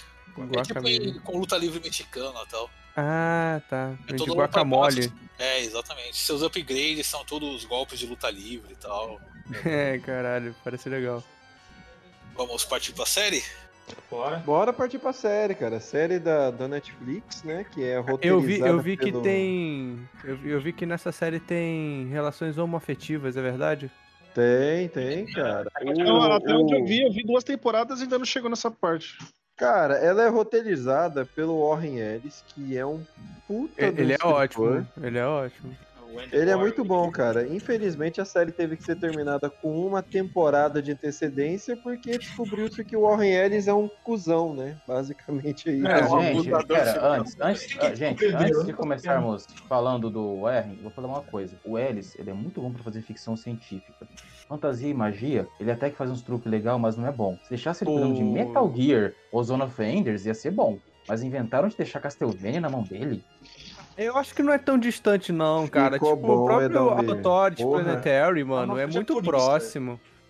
É 0.58 0.62
tipo 0.62 1.22
com 1.22 1.38
luta 1.38 1.58
livre 1.58 1.80
mexicana 1.82 2.42
e 2.44 2.48
tal. 2.48 2.70
Ah, 2.96 3.62
tá. 3.70 3.94
É 4.08 4.14
todo 4.14 4.34
guacamole. 4.36 5.12
É, 5.40 5.60
exatamente. 5.62 6.18
Seus 6.18 6.42
upgrades 6.42 7.08
são 7.08 7.24
todos 7.26 7.64
golpes 7.66 7.98
de 8.00 8.06
luta 8.06 8.30
livre 8.30 8.74
e 8.74 8.76
tal. 8.76 9.20
É, 9.66 10.00
caralho, 10.00 10.56
parece 10.64 10.88
legal. 10.88 11.22
Vamos 12.36 12.64
partir 12.64 12.94
pra 12.94 13.06
série? 13.06 13.44
Bora. 14.10 14.38
Bora 14.38 14.72
partir 14.72 14.98
pra 15.00 15.12
série, 15.12 15.54
cara. 15.56 15.80
Série 15.82 16.20
da, 16.20 16.50
da 16.52 16.68
Netflix, 16.70 17.44
né? 17.44 17.66
Que 17.74 17.84
é 17.84 17.98
roteirizada 17.98 18.28
Eu 18.28 18.40
vi, 18.40 18.60
eu 18.60 18.80
vi 18.80 18.96
que 18.96 19.12
pelo- 19.12 19.22
tem. 19.22 20.08
Eu, 20.24 20.38
vi- 20.38 20.50
eu 20.52 20.62
vi 20.62 20.72
que 20.72 20.86
nessa 20.86 21.12
série 21.12 21.40
tem 21.42 22.08
relações 22.08 22.58
homoafetivas, 22.58 23.36
é 23.36 23.42
verdade? 23.42 23.92
Tem, 24.34 24.88
tem, 24.88 25.26
cara. 25.34 25.70
Eu, 25.82 26.14
O- 26.16 26.32
até 26.32 26.54
onde 26.54 26.74
eu 26.74 26.86
vi, 26.86 27.02
eu 27.02 27.12
vi 27.12 27.24
duas 27.24 27.44
temporadas 27.44 28.00
e 28.00 28.04
ainda 28.04 28.18
não 28.18 28.26
chegou 28.26 28.50
nessa 28.50 28.72
parte. 28.72 29.18
Cara, 29.62 29.94
ela 29.94 30.24
é 30.24 30.28
roteirizada 30.28 31.24
pelo 31.24 31.70
Warren 31.70 32.00
Ellis, 32.00 32.44
que 32.48 32.76
é 32.76 32.84
um 32.84 33.04
puta 33.48 33.92
do 33.92 34.02
Ele 34.02 34.14
é 34.14 34.26
ótimo. 34.26 34.88
Ele 35.00 35.20
é 35.20 35.26
ótimo. 35.28 35.78
Ele 36.32 36.50
é 36.50 36.56
muito 36.56 36.84
bom, 36.84 37.12
cara. 37.12 37.48
Infelizmente 37.48 38.20
a 38.20 38.26
série 38.26 38.52
teve 38.52 38.76
que 38.76 38.84
ser 38.84 38.96
terminada 38.96 39.52
com 39.52 39.86
uma 39.86 40.02
temporada 40.02 40.82
de 40.82 40.92
antecedência 40.92 41.78
porque 41.78 42.18
descobriu-se 42.18 42.84
que 42.84 42.98
o 42.98 43.02
Warren 43.02 43.32
Ellis 43.32 43.68
é 43.68 43.74
um 43.74 43.88
cuzão, 44.04 44.56
né? 44.56 44.82
Basicamente 44.88 45.70
é 45.70 45.74
isso. 45.74 45.88
É, 45.88 46.06
um 46.06 46.22
gente, 46.22 46.68
pera, 46.68 47.08
antes, 47.08 47.38
antes, 47.40 47.72
Ele 47.72 47.86
ah, 47.86 47.96
gente, 47.96 48.26
antes 48.26 48.66
de 48.66 48.74
começarmos 48.74 49.46
falando 49.70 50.10
do 50.10 50.50
eu 50.50 50.82
vou 50.82 50.92
falar 50.92 51.08
uma 51.08 51.22
coisa. 51.22 51.56
O 51.64 51.78
Ellis, 51.78 52.16
ele 52.18 52.32
é 52.32 52.34
muito 52.34 52.60
bom 52.60 52.74
pra 52.74 52.84
fazer 52.84 53.04
ficção 53.04 53.38
científica. 53.38 54.08
Fantasia 54.52 54.90
e 54.90 54.94
magia, 54.94 55.48
ele 55.62 55.72
até 55.72 55.90
que 55.90 55.96
faz 55.96 56.12
uns 56.12 56.22
truques 56.22 56.52
legal, 56.52 56.78
mas 56.78 56.98
não 56.98 57.08
é 57.08 57.12
bom. 57.12 57.38
Se 57.44 57.52
deixasse 57.52 57.86
ele 57.86 57.92
cuidando 57.94 58.16
de 58.16 58.22
Metal 58.22 58.70
Gear 58.76 59.14
ou 59.32 59.42
Zone 59.42 59.64
of 59.64 59.82
Enders, 59.82 60.26
ia 60.26 60.34
ser 60.34 60.52
bom. 60.52 60.78
Mas 61.08 61.24
inventaram 61.24 61.70
de 61.70 61.78
deixar 61.78 62.02
Castlevania 62.02 62.60
na 62.60 62.70
mão 62.70 62.84
dele. 62.84 63.24
Eu 63.98 64.18
acho 64.18 64.36
que 64.36 64.44
não 64.44 64.52
é 64.52 64.58
tão 64.58 64.78
distante, 64.78 65.32
não, 65.32 65.70
cara. 65.70 65.94
Ficou 65.94 66.18
tipo, 66.18 66.28
bom, 66.28 66.44
o 66.44 66.46
próprio. 66.46 66.90
Authority 66.90 67.64
Porra. 67.64 67.84
Planetary, 67.84 68.44
mano, 68.44 68.74
não 68.74 68.78
é 68.78 68.86
muito 68.86 69.14
isso, 69.14 69.80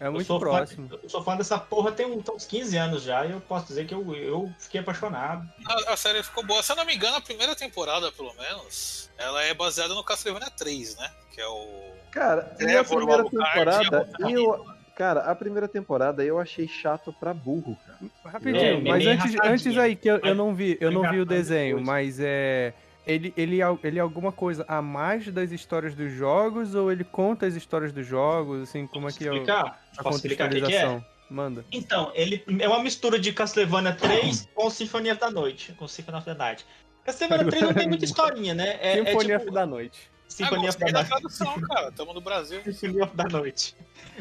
É 0.01 0.07
Eu 0.07 0.13
muito 0.13 0.25
sou, 0.25 0.39
fã, 0.39 0.45
próximo. 0.47 0.89
eu 1.03 1.07
sou 1.07 1.23
fã 1.23 1.37
dessa 1.37 1.59
porra 1.59 1.91
tem 1.91 2.19
tem 2.19 2.35
uns 2.35 2.45
15 2.45 2.75
anos 2.75 3.03
já 3.03 3.23
e 3.23 3.31
eu 3.31 3.39
posso 3.39 3.67
dizer 3.67 3.85
que 3.85 3.93
eu, 3.93 4.15
eu 4.15 4.51
fiquei 4.57 4.81
apaixonado. 4.81 5.47
A, 5.67 5.93
a 5.93 5.95
série 5.95 6.23
ficou 6.23 6.43
boa. 6.43 6.63
Se 6.63 6.71
eu 6.71 6.75
não 6.75 6.83
me 6.85 6.95
engano, 6.95 7.17
a 7.17 7.21
primeira 7.21 7.55
temporada, 7.55 8.11
pelo 8.11 8.33
menos, 8.33 9.11
ela 9.15 9.43
é 9.43 9.53
baseada 9.53 9.93
no 9.93 10.03
Castlevania 10.03 10.49
3, 10.49 10.97
né? 10.97 11.11
Que 11.31 11.39
é 11.39 11.47
o. 11.47 11.91
Cara, 12.09 12.51
e 12.59 12.75
a 12.75 12.83
primeira 12.83 13.23
temporada, 13.23 14.09
e 14.27 14.33
eu, 14.33 14.65
cara, 14.95 15.21
a 15.21 15.35
primeira 15.35 15.67
temporada 15.67 16.23
eu 16.25 16.39
achei 16.39 16.67
chato 16.67 17.13
pra 17.13 17.31
burro, 17.31 17.77
cara. 17.85 17.99
Rapidinho, 18.33 18.63
É, 18.65 18.81
mas 18.81 19.05
antes, 19.05 19.35
antes 19.43 19.77
aí, 19.77 19.95
que 19.95 20.09
eu, 20.09 20.17
eu 20.17 20.33
não 20.33 20.55
vi, 20.55 20.77
eu 20.81 20.91
não 20.91 21.09
vi 21.09 21.19
o 21.19 21.25
desenho, 21.25 21.79
mas 21.79 22.19
é. 22.19 22.73
Ele, 23.05 23.33
ele, 23.35 23.61
é- 23.61 23.77
ele 23.83 23.97
é 23.97 24.01
alguma 24.01 24.31
coisa 24.31 24.63
a 24.67 24.81
mais 24.81 25.27
das 25.27 25.51
histórias 25.51 25.95
dos 25.95 26.11
jogos 26.11 26.75
ou 26.75 26.91
ele 26.91 27.03
conta 27.03 27.45
as 27.47 27.55
histórias 27.55 27.91
dos 27.91 28.05
jogos, 28.05 28.61
assim, 28.63 28.85
como 28.85 29.09
é 29.09 29.11
que 29.11 29.27
é 29.27 29.31
o- 29.31 29.33
explicar? 29.33 29.81
a 29.97 30.03
Posso 30.03 30.17
explicar 30.17 30.47
o 30.47 30.51
que, 30.51 30.61
que 30.61 30.75
é? 30.75 31.03
Manda. 31.29 31.65
Então, 31.71 32.11
ele 32.13 32.43
é 32.59 32.67
uma 32.67 32.83
mistura 32.83 33.17
de 33.17 33.31
Castlevania 33.31 33.93
3 33.93 34.49
com 34.53 34.69
Sinfonia 34.69 35.15
da 35.15 35.31
Noite, 35.31 35.71
com 35.73 35.87
Symphony 35.87 36.17
of 36.17 36.25
the 36.25 36.33
Night. 36.33 36.65
Castlevania 37.05 37.47
3 37.47 37.63
não 37.63 37.73
tem 37.73 37.87
muita 37.87 38.05
historinha, 38.05 38.53
né? 38.53 38.77
É, 38.81 38.99
é 38.99 39.05
Sinfonia 39.05 39.39
tipo, 39.39 39.51
da 39.51 39.65
Noite. 39.65 40.11
Symphony 40.27 40.67
ah, 40.67 40.71
da 40.71 40.91
Night. 40.91 41.09
tradução, 41.09 41.61
cara. 41.61 41.91
Tamo 41.91 42.13
no 42.13 42.21
Brasil. 42.21 42.61
Of 43.01 43.15
the 43.17 43.27
Noite. 43.31 43.75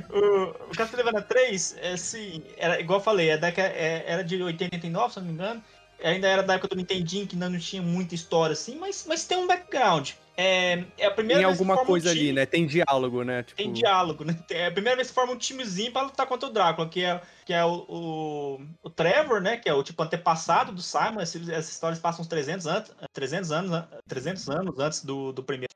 O, 0.09 0.71
o 0.71 0.77
Castlevania 0.77 1.23
3, 1.23 1.77
é, 1.81 1.93
assim, 1.93 2.43
era, 2.57 2.81
igual 2.81 2.99
eu 2.99 3.05
falei, 3.05 3.31
é 3.31 3.39
da, 3.39 3.49
é, 3.49 4.05
era 4.07 4.25
de 4.25 4.43
89, 4.43 5.13
se 5.13 5.21
não 5.21 5.27
me 5.27 5.33
engano. 5.33 5.63
Ainda 6.03 6.29
era 6.29 6.43
da 6.43 6.55
época 6.55 6.69
do 6.69 6.77
Nintendinho, 6.77 7.27
que 7.27 7.35
ainda 7.35 7.49
não 7.49 7.59
tinha 7.59 7.83
muita 7.83 8.15
história, 8.15 8.53
assim, 8.55 8.77
mas, 8.79 9.05
mas 9.09 9.25
tem 9.27 9.37
um 9.39 9.47
background. 9.47 10.11
É, 10.37 10.85
é 10.97 11.07
a 11.07 11.11
primeira 11.11 11.43
Tem 11.43 11.51
alguma 11.51 11.75
forma 11.75 11.83
um 11.91 11.93
coisa 11.93 12.09
time- 12.11 12.21
ali, 12.21 12.33
né? 12.33 12.47
Tem 12.47 12.67
diálogo, 12.67 13.23
né? 13.23 13.43
Tipo, 13.43 13.57
Tem 13.63 13.73
diálogo, 13.73 14.25
né? 14.25 14.39
É 14.51 14.67
a 14.69 14.71
primeira 14.73 14.97
vez 14.97 15.09
que 15.09 15.15
forma 15.15 15.35
um 15.35 15.37
timezinho 15.37 15.93
pra 15.93 16.03
lutar 16.03 16.27
contra 16.27 16.49
o 16.49 16.53
Drácula, 16.53 16.89
que 16.89 17.05
é, 17.05 17.21
que 17.45 17.53
é 17.53 17.63
o, 17.65 17.85
o, 17.89 18.61
o 18.83 18.89
Trevor, 18.89 19.43
né? 19.43 19.59
Que 19.59 19.69
é 19.69 19.75
o 19.75 19.83
tipo 19.83 20.03
antepassado 20.03 20.73
do 20.73 20.81
Simon. 20.81 21.21
Essas, 21.21 21.47
essas 21.49 21.73
histórias 21.73 21.99
passam 21.99 22.23
uns 22.23 22.29
300 22.29 22.67
anos, 22.67 22.91
300 23.13 23.53
anos, 23.53 23.71
an- 23.73 23.89
300 24.09 24.49
anos 24.49 24.79
antes 24.79 25.05
do, 25.05 25.31
do 25.33 25.43
primeiro. 25.43 25.75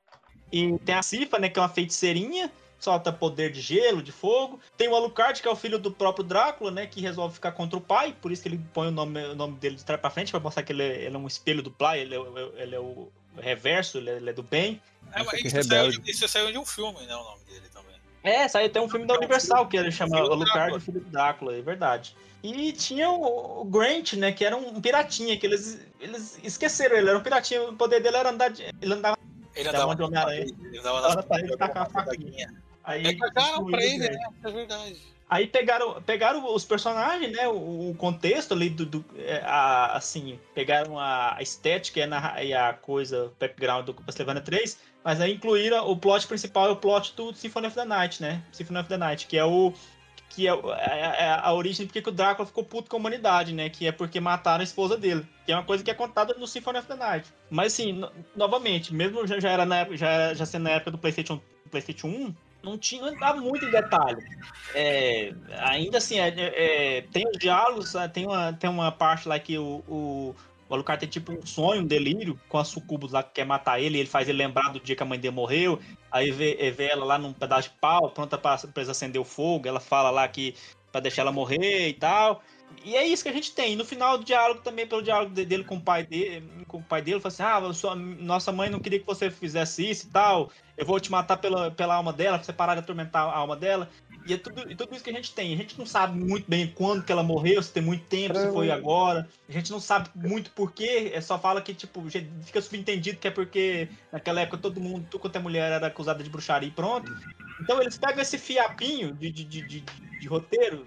E 0.51 0.77
tem 0.79 0.95
a 0.95 1.03
Cifa, 1.03 1.37
né? 1.37 1.47
Que 1.47 1.59
é 1.59 1.61
uma 1.61 1.69
feiticeirinha, 1.69 2.51
solta 2.79 3.11
poder 3.11 3.51
de 3.51 3.61
gelo, 3.61 4.01
de 4.03 4.11
fogo. 4.11 4.59
Tem 4.77 4.87
o 4.87 4.95
Alucard, 4.95 5.41
que 5.41 5.47
é 5.47 5.51
o 5.51 5.55
filho 5.55 5.79
do 5.79 5.91
próprio 5.91 6.23
Drácula, 6.23 6.71
né? 6.71 6.85
Que 6.85 7.01
resolve 7.01 7.33
ficar 7.35 7.51
contra 7.53 7.77
o 7.77 7.81
pai, 7.81 8.15
por 8.21 8.31
isso 8.31 8.41
que 8.43 8.49
ele 8.49 8.61
põe 8.73 8.87
o 8.87 8.91
nome, 8.91 9.23
o 9.25 9.35
nome 9.35 9.55
dele 9.57 9.75
de 9.75 9.83
trás 9.85 9.99
pra 9.99 10.09
frente, 10.09 10.31
pra 10.31 10.39
mostrar 10.39 10.63
que 10.63 10.71
ele 10.73 10.83
é, 10.83 11.03
ele 11.05 11.15
é 11.15 11.19
um 11.19 11.27
espelho 11.27 11.63
do 11.63 11.71
pai, 11.71 12.01
ele 12.01 12.15
é, 12.15 12.19
o- 12.19 12.53
ele 12.57 12.75
é 12.75 12.79
o 12.79 13.11
reverso, 13.37 13.97
ele 13.97 14.09
é, 14.09 14.15
ele 14.17 14.29
é 14.29 14.33
do 14.33 14.43
bem. 14.43 14.81
É, 15.13 15.23
mas 15.23 15.39
isso, 15.39 15.49
saiu, 15.49 15.63
rebelde. 15.63 15.97
de- 15.99 16.11
isso 16.11 16.27
saiu 16.27 16.51
de 16.51 16.57
um 16.57 16.65
filme, 16.65 16.99
né? 17.05 17.15
O 17.15 17.23
nome 17.23 17.43
dele 17.45 17.65
também. 17.73 17.95
É, 18.23 18.47
saiu 18.47 18.65
até 18.67 18.81
um 18.81 18.89
filme 18.89 19.05
da 19.05 19.13
Universal 19.15 19.67
que 19.67 19.77
ele 19.77 19.91
chama 19.91 20.17
Alucard 20.17 20.73
e 20.73 20.77
o 20.77 20.79
Filho 20.79 20.99
do 20.99 21.09
Drácula, 21.11 21.55
é 21.55 21.61
verdade. 21.61 22.15
E 22.43 22.71
tinha 22.73 23.09
o, 23.09 23.63
Grant, 23.65 24.13
né, 24.13 24.31
que 24.31 24.43
era 24.45 24.55
um 24.55 24.79
piratinha, 24.81 25.35
que 25.37 25.45
eles, 25.45 25.79
eles 25.99 26.39
esqueceram, 26.43 26.95
ele 26.95 27.09
era 27.09 27.17
um 27.17 27.21
piratinha, 27.23 27.63
o 27.63 27.75
poder 27.75 28.01
dele 28.01 28.17
era 28.17 28.29
andar 28.29 28.49
de, 28.49 28.63
ele 28.81 28.93
andava 28.93 29.17
Ele 29.55 29.63
Da 29.63 29.69
andava 29.71 29.91
onde 29.93 30.03
Homem-Aranha. 30.03 30.39
Ele 30.41 30.77
andava 30.79 30.97
Andava 30.99 31.15
nas 31.15 31.25
pra 31.25 31.39
ele, 31.39 31.47
jogava 31.47 31.73
tacava 31.73 31.89
uma 31.89 32.01
a 32.01 32.05
faquinha. 32.05 32.29
faquinha. 32.47 32.63
Aí 32.85 33.05
É, 33.07 33.13
cagaram 33.15 33.65
pra 33.65 33.83
ele, 33.83 33.97
né? 34.09 34.17
É 34.43 34.51
verdade. 34.51 34.97
Aí 35.27 35.47
pegaram, 35.47 35.99
pegaram 36.03 36.53
os 36.53 36.63
personagens, 36.63 37.31
né? 37.35 37.47
O, 37.47 37.89
o 37.89 37.95
contexto 37.97 38.53
ali 38.53 38.69
do. 38.69 38.85
do- 38.85 39.05
é, 39.17 39.41
a- 39.43 39.93
assim, 39.97 40.39
pegaram 40.53 40.99
a 40.99 41.37
estética 41.41 41.99
e 41.99 42.03
a, 42.03 42.43
e 42.43 42.53
a 42.53 42.73
coisa, 42.73 43.25
o 43.25 43.31
background 43.39 43.85
do 43.87 43.93
Castlevania 43.95 44.41
3, 44.41 44.77
mas 45.03 45.19
aí 45.19 45.33
incluíram 45.33 45.89
o 45.89 45.97
plot 45.97 46.27
principal 46.27 46.69
e 46.69 46.71
o 46.73 46.75
plot 46.75 47.13
do 47.15 47.33
Symphony 47.33 47.67
of 47.67 47.75
the 47.75 47.85
Night, 47.85 48.21
né? 48.21 48.43
Symphony 48.51 48.79
of 48.79 48.87
the 48.89 48.97
Night, 48.97 49.25
que 49.25 49.35
é 49.37 49.43
o. 49.43 49.73
que 50.29 50.47
é, 50.47 50.51
é- 50.51 51.15
é 51.25 51.39
a 51.41 51.51
origem 51.53 51.87
porque 51.87 52.01
que 52.03 52.09
o 52.09 52.11
Drácula 52.11 52.45
ficou 52.45 52.63
puto 52.63 52.87
com 52.89 52.97
a 52.97 52.99
humanidade, 52.99 53.51
né? 53.53 53.67
Que 53.69 53.87
é 53.87 53.91
porque 53.91 54.19
mataram 54.19 54.61
a 54.61 54.63
esposa 54.63 54.95
dele. 54.95 55.25
Que 55.45 55.51
é 55.51 55.55
uma 55.55 55.63
coisa 55.63 55.83
que 55.83 55.89
é 55.89 55.93
contada 55.95 56.35
no 56.35 56.45
Symphony 56.45 56.77
of 56.79 56.87
the 56.87 56.95
Night. 56.95 57.27
Mas 57.49 57.73
assim, 57.73 57.93
no- 57.93 58.11
novamente, 58.35 58.93
mesmo 58.93 59.25
já, 59.25 59.39
já 59.39 59.49
era 59.49 59.65
na 59.65 59.77
época, 59.77 59.97
já, 59.97 60.07
era- 60.09 60.35
já 60.35 60.45
sendo 60.45 60.63
na 60.63 60.71
época 60.71 60.91
do 60.91 60.97
PlayStation, 60.99 61.41
PlayStation 61.71 62.07
1, 62.09 62.35
não 62.65 62.77
tinha 62.77 63.01
não 63.03 63.13
entrava 63.13 63.39
muito 63.39 63.69
detalhe. 63.69 64.21
É, 64.73 65.33
ainda 65.59 65.99
assim, 65.99 66.19
é- 66.19 66.33
é- 66.97 67.01
tem 67.03 67.23
os 67.29 67.37
diálogos, 67.37 67.93
né, 67.93 68.07
tem 68.07 68.25
uma, 68.25 68.51
tem 68.53 68.69
uma 68.69 68.91
parte 68.91 69.27
lá 69.27 69.39
que 69.39 69.57
o, 69.57 69.83
o, 69.87 70.35
o 70.67 70.73
Alucard 70.73 70.99
tem 70.99 71.07
tipo 71.07 71.31
um 71.31 71.45
sonho, 71.45 71.83
um 71.83 71.87
delírio 71.87 72.37
com 72.49 72.57
a 72.57 72.65
sucubus 72.65 73.11
lá 73.11 73.21
que 73.23 73.33
quer 73.33 73.45
matar 73.45 73.79
ele, 73.79 73.99
ele 73.99 74.09
faz 74.09 74.27
ele 74.27 74.39
lembrar 74.39 74.73
do 74.73 74.79
dia 74.79 74.95
que 74.95 75.03
a 75.03 75.05
mãe 75.05 75.19
dele 75.19 75.35
morreu, 75.35 75.79
aí 76.11 76.31
vê, 76.31 76.71
vê 76.71 76.87
ela 76.87 77.05
lá 77.05 77.17
num 77.17 77.31
pedaço 77.31 77.69
de 77.69 77.75
pau, 77.79 78.09
pronta 78.09 78.41
eles 78.75 78.89
acender 78.89 79.21
o 79.21 79.25
fogo, 79.25 79.67
ela 79.67 79.79
fala 79.79 80.09
lá 80.09 80.27
que 80.27 80.55
pra 80.91 80.99
deixar 81.01 81.21
ela 81.21 81.31
morrer 81.31 81.89
e 81.89 81.93
tal. 81.93 82.41
E 82.85 82.95
é 82.95 83.05
isso 83.05 83.23
que 83.23 83.29
a 83.29 83.33
gente 83.33 83.51
tem. 83.51 83.73
E 83.73 83.75
no 83.75 83.83
final 83.83 84.15
do 84.17 84.23
diálogo 84.23 84.61
também, 84.61 84.85
pelo 84.85 85.01
diálogo 85.01 85.33
de- 85.33 85.43
dele 85.43 85.63
com 85.63 85.77
o 85.77 85.81
pai 85.81 86.05
dele, 86.05 86.47
com 86.67 86.77
o 86.77 86.83
pai 86.83 87.01
dele, 87.01 87.19
fala 87.19 87.33
assim: 87.33 87.43
Ah, 87.69 87.73
sua, 87.73 87.95
nossa 87.95 88.51
mãe 88.51 88.69
não 88.69 88.79
queria 88.79 88.99
que 88.99 89.05
você 89.07 89.31
fizesse 89.31 89.89
isso 89.89 90.05
e 90.05 90.09
tal. 90.11 90.51
Eu 90.77 90.85
vou 90.85 90.99
te 90.99 91.09
matar 91.09 91.37
pela, 91.37 91.71
pela 91.71 91.95
alma 91.95 92.13
dela, 92.13 92.37
pra 92.37 92.45
você 92.45 92.53
parar 92.53 92.75
de 92.75 92.81
atormentar 92.81 93.23
a 93.23 93.35
alma 93.35 93.55
dela. 93.55 93.89
E 94.27 94.33
é 94.33 94.37
tudo, 94.37 94.69
e 94.71 94.75
tudo 94.75 94.93
isso 94.93 95.03
que 95.03 95.09
a 95.09 95.13
gente 95.13 95.33
tem. 95.33 95.53
A 95.53 95.57
gente 95.57 95.77
não 95.79 95.85
sabe 95.85 96.19
muito 96.19 96.49
bem 96.49 96.67
quando 96.67 97.03
que 97.03 97.11
ela 97.11 97.23
morreu, 97.23 97.61
se 97.63 97.71
tem 97.71 97.81
muito 97.81 98.03
tempo, 98.05 98.35
se 98.35 98.51
foi 98.53 98.69
agora. 98.71 99.27
A 99.49 99.51
gente 99.51 99.71
não 99.71 99.79
sabe 99.79 100.09
muito 100.15 100.51
porquê. 100.51 101.11
É 101.13 101.21
só 101.21 101.39
fala 101.39 101.61
que, 101.61 101.73
tipo, 101.73 102.03
fica 102.43 102.61
subentendido 102.61 103.17
que 103.19 103.27
é 103.27 103.31
porque 103.31 103.87
naquela 104.11 104.41
época 104.41 104.57
todo 104.57 104.79
mundo, 104.79 105.07
tudo 105.09 105.21
quanto 105.21 105.35
é 105.37 105.39
mulher 105.39 105.71
era 105.71 105.87
acusada 105.87 106.23
de 106.23 106.29
bruxaria 106.29 106.67
e 106.69 106.71
pronto. 106.71 107.11
Então 107.61 107.81
eles 107.81 107.97
pegam 107.97 108.21
esse 108.21 108.37
fiapinho 108.37 109.13
de, 109.13 109.31
de, 109.31 109.43
de, 109.43 109.61
de, 109.61 109.83
de 110.19 110.27
roteiro. 110.27 110.85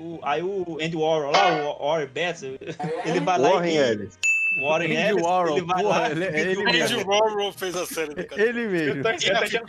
O- 0.00 0.18
aí 0.22 0.42
o 0.42 0.78
Andy 0.80 0.96
Warhol 0.96 1.30
lá, 1.32 1.74
o 1.78 1.86
Warren 1.86 2.06
Betts, 2.08 2.42
ele 2.42 3.20
vai 3.20 3.38
lá 3.38 3.50
Warren 3.50 3.72
e. 3.74 3.76
Ellis. 3.76 4.18
Warren 4.62 4.86
Andy 4.96 5.08
Ellis, 5.10 5.22
Warhol, 5.24 5.56
ele 5.58 5.66
vai 5.66 5.82
porra, 5.82 5.98
lá. 6.00 6.10
ele- 6.10 6.24
é 6.24 6.40
ele 6.40 6.56
O 6.56 6.64
mesmo. 6.64 6.98
Andy 7.00 7.08
Warhol 7.08 7.52
fez 7.52 7.76
a 7.76 7.86
série 7.86 8.14
do 8.14 8.24
cara. 8.26 8.42
Ele 8.42 8.64
Eu 8.64 8.70
mesmo. 8.70 9.02
tô, 9.02 9.08
eu 9.10 9.14
tô 9.14 9.20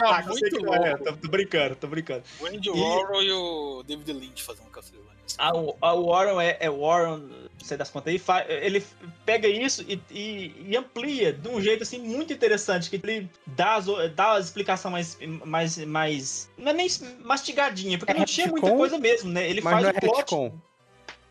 saco, 0.06 0.30
eu 0.30 0.34
sei 0.34 0.50
muito 0.50 0.58
que 0.58 0.64
não 0.64 0.74
é, 0.74 0.90
louco. 0.90 1.04
tô, 1.04 1.14
tô 1.14 1.28
brincando, 1.28 1.76
tô 1.76 1.88
brincando. 1.88 2.24
O 2.40 2.46
Andy 2.48 2.68
E- 2.68 2.72
Warhol 2.72 3.24
e 3.24 3.32
o 3.32 3.84
David 3.84 4.14
Lynch 4.14 4.42
fazendo 4.44 4.70
Castlevania. 4.72 5.11
A, 5.38 5.50
a 5.82 5.94
Warren 5.94 6.40
é, 6.46 6.58
é 6.60 6.70
Warren, 6.70 7.20
não 7.28 7.66
sei 7.66 7.78
das 7.78 7.90
contas, 7.90 8.10
ele, 8.14 8.20
fa- 8.20 8.46
ele 8.48 8.84
pega 9.26 9.48
isso 9.48 9.84
e, 9.88 10.00
e- 10.12 10.66
e 10.70 10.78
amplia 10.78 11.32
de 11.34 11.48
um 11.48 11.62
jeito 11.62 11.84
assim 11.84 12.00
muito 12.00 12.34
interessante, 12.34 12.90
que 12.90 12.96
ele 12.98 13.30
dá 13.48 13.76
as, 13.76 13.86
dá 14.16 14.34
as 14.34 14.46
explicações 14.46 15.18
mais, 15.46 15.46
mais, 15.46 15.78
mais. 15.86 16.50
Não 16.58 16.72
é 16.72 16.74
nem 16.74 16.88
mastigadinha, 17.24 17.98
porque 17.98 18.12
É 18.12 18.16
não 18.16 18.26
tinha 18.26 18.48
muita 18.48 18.72
coisa 18.76 18.98
mesmo, 18.98 19.32
né? 19.32 19.50
Ele 19.50 19.62
faz 19.62 19.84
não 19.84 19.90
é 19.90 19.94
o 19.94 20.00
plot. 20.00 20.18
retcon. 20.18 20.54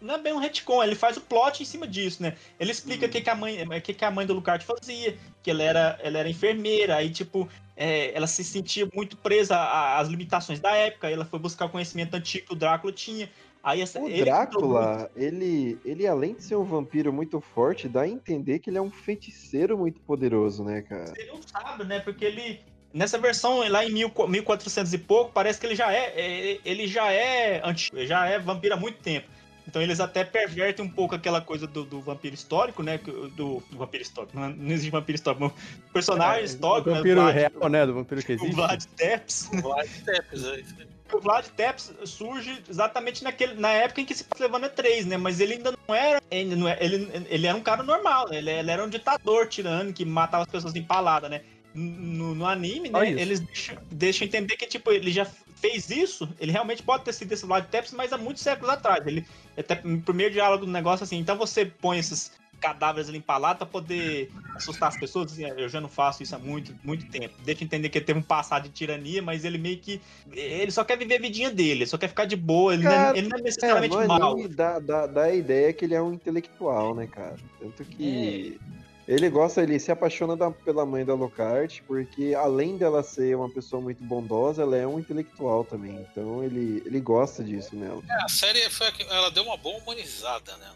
Não 0.00 0.14
é 0.14 0.18
bem 0.18 0.32
um 0.32 0.38
retcon, 0.38 0.82
ele 0.82 0.94
faz 0.94 1.18
o 1.18 1.20
plot 1.20 1.62
em 1.62 1.66
cima 1.66 1.86
disso, 1.86 2.22
né? 2.22 2.34
Ele 2.58 2.70
explica 2.72 3.04
o 3.04 3.08
Hum. 3.08 3.12
que, 3.12 3.20
que, 3.20 3.28
a 3.28 3.34
mãe, 3.34 3.62
o 3.62 3.80
que, 3.82 3.92
que 3.92 4.04
a 4.04 4.10
mãe 4.10 4.24
do 4.26 4.32
Lucard 4.32 4.64
fazia, 4.64 5.18
que 5.42 5.50
ela 5.50 5.62
era, 5.62 6.00
ela 6.02 6.18
era 6.20 6.28
enfermeira, 6.28 6.96
aí, 6.96 7.10
tipo, 7.10 7.46
é, 7.76 8.10
ela 8.16 8.26
se 8.26 8.42
sentia 8.42 8.88
muito 8.94 9.14
presa 9.18 9.58
às 9.98 10.08
limitações 10.08 10.58
da 10.58 10.74
época, 10.74 11.10
ela 11.10 11.26
foi 11.26 11.38
buscar 11.38 11.66
o 11.66 11.68
conhecimento 11.68 12.14
antigo 12.14 12.46
que 12.46 12.52
o 12.54 12.56
Drácula 12.56 12.90
tinha. 12.94 13.30
Aí 13.62 13.82
essa, 13.82 14.00
O 14.00 14.08
ele 14.08 14.24
Drácula, 14.24 15.10
ele, 15.14 15.78
ele 15.84 16.06
além 16.06 16.34
de 16.34 16.42
ser 16.42 16.56
um 16.56 16.64
vampiro 16.64 17.12
muito 17.12 17.40
forte, 17.40 17.88
dá 17.88 18.02
a 18.02 18.08
entender 18.08 18.58
que 18.58 18.70
ele 18.70 18.78
é 18.78 18.82
um 18.82 18.90
feiticeiro 18.90 19.76
muito 19.76 20.00
poderoso, 20.00 20.64
né, 20.64 20.80
cara? 20.82 21.12
Ele 21.16 21.30
não 21.32 21.42
sabe, 21.42 21.84
né? 21.84 22.00
Porque 22.00 22.24
ele. 22.24 22.60
Nessa 22.92 23.18
versão 23.18 23.58
lá 23.68 23.84
em 23.84 23.92
1000 23.92 24.12
1400 24.28 24.92
e 24.94 24.98
pouco, 24.98 25.30
parece 25.32 25.60
que 25.60 25.66
ele 25.66 25.74
já 25.76 25.92
é. 25.92 26.12
é- 26.16 26.58
Ele 26.64 26.86
já 26.88 27.12
é 27.12 27.60
antigo, 27.64 27.96
ele 27.98 28.06
já 28.06 28.26
é 28.26 28.38
vampiro 28.38 28.74
há 28.74 28.76
muito 28.78 28.98
tempo. 28.98 29.28
Então 29.68 29.80
eles 29.80 30.00
até 30.00 30.24
pervertem 30.24 30.84
um 30.84 30.88
pouco 30.88 31.14
aquela 31.14 31.40
coisa 31.40 31.64
do, 31.66 31.84
do 31.84 32.00
vampiro 32.00 32.34
histórico, 32.34 32.82
né? 32.82 32.98
Do, 32.98 33.28
do 33.60 33.62
vampiro 33.78 34.02
histórico. 34.02 34.36
Não, 34.36 34.48
não 34.48 34.70
existe 34.72 34.90
vampiro 34.90 35.14
histórico, 35.16 35.44
mas 35.44 35.52
personagem 35.92 36.44
histórico, 36.44 36.88
O 36.88 36.92
né? 36.92 36.98
vampiro 36.98 37.20
Vlad- 37.20 37.34
real, 37.36 37.68
né? 37.68 37.86
Do 37.86 37.94
vampiro 37.94 38.22
que 38.24 38.32
O 38.32 38.34
existe. 38.36 38.54
Vlad 38.56 38.82
Tepes. 38.96 39.50
Vlad 39.52 39.88
Tepes, 40.04 40.44
é 40.44 40.60
isso 40.60 40.74
aí. 40.80 40.89
O 41.12 41.20
Vlad 41.20 41.46
Tepes 41.56 41.92
surge 42.04 42.62
exatamente 42.68 43.24
naquele, 43.24 43.54
na 43.54 43.70
época 43.70 44.00
em 44.00 44.04
que 44.04 44.14
se 44.14 44.24
levando 44.38 44.68
3, 44.68 45.06
né? 45.06 45.16
Mas 45.16 45.40
ele 45.40 45.54
ainda 45.54 45.72
não 45.86 45.94
era. 45.94 46.22
Ele, 46.30 46.56
não 46.56 46.68
é- 46.68 46.78
ele, 46.80 47.26
ele 47.28 47.46
era 47.46 47.56
um 47.56 47.62
cara 47.62 47.82
normal, 47.82 48.28
né? 48.28 48.38
ele, 48.38 48.50
ele 48.50 48.70
era 48.70 48.84
um 48.84 48.88
ditador 48.88 49.48
tirano 49.48 49.92
que 49.92 50.04
matava 50.04 50.44
as 50.44 50.50
pessoas 50.50 50.74
empaladas, 50.76 51.30
né? 51.30 51.42
No, 51.72 52.34
no 52.34 52.46
anime, 52.46 52.88
né? 52.88 52.98
Eles 53.20 53.40
deixam, 53.40 53.76
deixam 53.90 54.26
entender 54.26 54.56
que, 54.56 54.66
tipo, 54.66 54.90
ele 54.90 55.12
já 55.12 55.24
fez 55.60 55.90
isso, 55.90 56.28
ele 56.40 56.50
realmente 56.50 56.82
pode 56.82 57.04
ter 57.04 57.12
sido 57.12 57.30
esse 57.32 57.46
Vlad 57.46 57.66
Tepes, 57.66 57.92
mas 57.92 58.12
há 58.12 58.18
muitos 58.18 58.42
séculos 58.42 58.70
atrás. 58.70 59.06
Ele 59.06 59.26
até 59.56 59.80
no 59.84 60.00
primeiro 60.00 60.32
diálogo 60.32 60.64
do 60.64 60.72
negócio 60.72 61.04
assim, 61.04 61.18
então 61.18 61.36
você 61.36 61.66
põe 61.66 61.98
esses 61.98 62.32
cadáveres 62.60 63.08
ali 63.08 63.18
empalados 63.18 63.58
pra 63.58 63.66
poder 63.66 64.30
assustar 64.54 64.88
as 64.88 64.96
pessoas, 64.96 65.32
assim, 65.32 65.44
eu 65.44 65.68
já 65.68 65.80
não 65.80 65.88
faço 65.88 66.22
isso 66.22 66.34
há 66.36 66.38
muito, 66.38 66.74
muito 66.84 67.04
tempo. 67.06 67.34
Deixa 67.44 67.62
eu 67.62 67.66
entender 67.66 67.88
que 67.88 67.98
ele 67.98 68.04
teve 68.04 68.18
um 68.18 68.22
passado 68.22 68.64
de 68.64 68.70
tirania, 68.70 69.22
mas 69.22 69.44
ele 69.44 69.56
meio 69.58 69.78
que. 69.78 70.00
Ele 70.30 70.70
só 70.70 70.84
quer 70.84 70.98
viver 70.98 71.16
a 71.16 71.20
vidinha 71.20 71.50
dele, 71.50 71.80
ele 71.80 71.86
só 71.86 71.96
quer 71.96 72.08
ficar 72.08 72.26
de 72.26 72.36
boa, 72.36 72.74
ele, 72.74 72.82
não, 72.84 72.92
é, 72.92 72.98
Cara, 72.98 73.18
ele 73.18 73.28
não 73.28 73.36
é 73.38 73.40
É, 73.40 73.44
necessariamente 73.44 73.96
no 73.96 74.06
mal. 74.06 74.48
dá, 74.48 74.78
dá, 74.78 75.06
dá 75.06 75.22
a 75.24 75.34
ideia 75.34 75.72
que 75.72 75.84
ele 75.84 75.94
é 75.94 76.02
um 76.02 76.12
intelectual, 76.12 76.94
né, 76.94 77.06
cara? 77.06 77.36
Tanto 77.58 77.84
que 77.84 78.60
ele 79.08 79.28
gosta, 79.28 79.62
ele 79.62 79.78
se 79.80 79.90
apaixona 79.90 80.36
da- 80.36 80.50
pela 80.50 80.86
mãe 80.86 81.04
da 81.04 81.14
Lockhart, 81.14 81.80
porque 81.86 82.34
além 82.36 82.76
dela 82.76 83.02
ser 83.02 83.36
uma 83.36 83.48
pessoa 83.50 83.80
muito 83.82 84.04
bondosa, 84.04 84.62
ela 84.62 84.76
é 84.76 84.86
um 84.86 85.00
intelectual 85.00 85.64
também. 85.64 86.06
Então 86.12 86.44
ele, 86.44 86.82
ele 86.86 87.00
gosta 87.00 87.42
disso 87.42 87.74
nela. 87.74 88.02
É, 88.08 88.24
a 88.24 88.28
série 88.28 88.68
foi 88.70 88.86
ela 89.08 89.30
deu 89.30 89.42
uma 89.44 89.56
boa 89.56 89.78
humanizada, 89.82 90.56
né. 90.58 90.70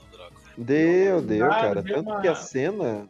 Deu, 0.56 1.20
deu, 1.20 1.48
cara. 1.48 1.82
deu 1.82 1.96
Tanto 1.96 2.10
uma- 2.10 2.20
que 2.20 2.28
a 2.28 2.34
cena. 2.34 3.08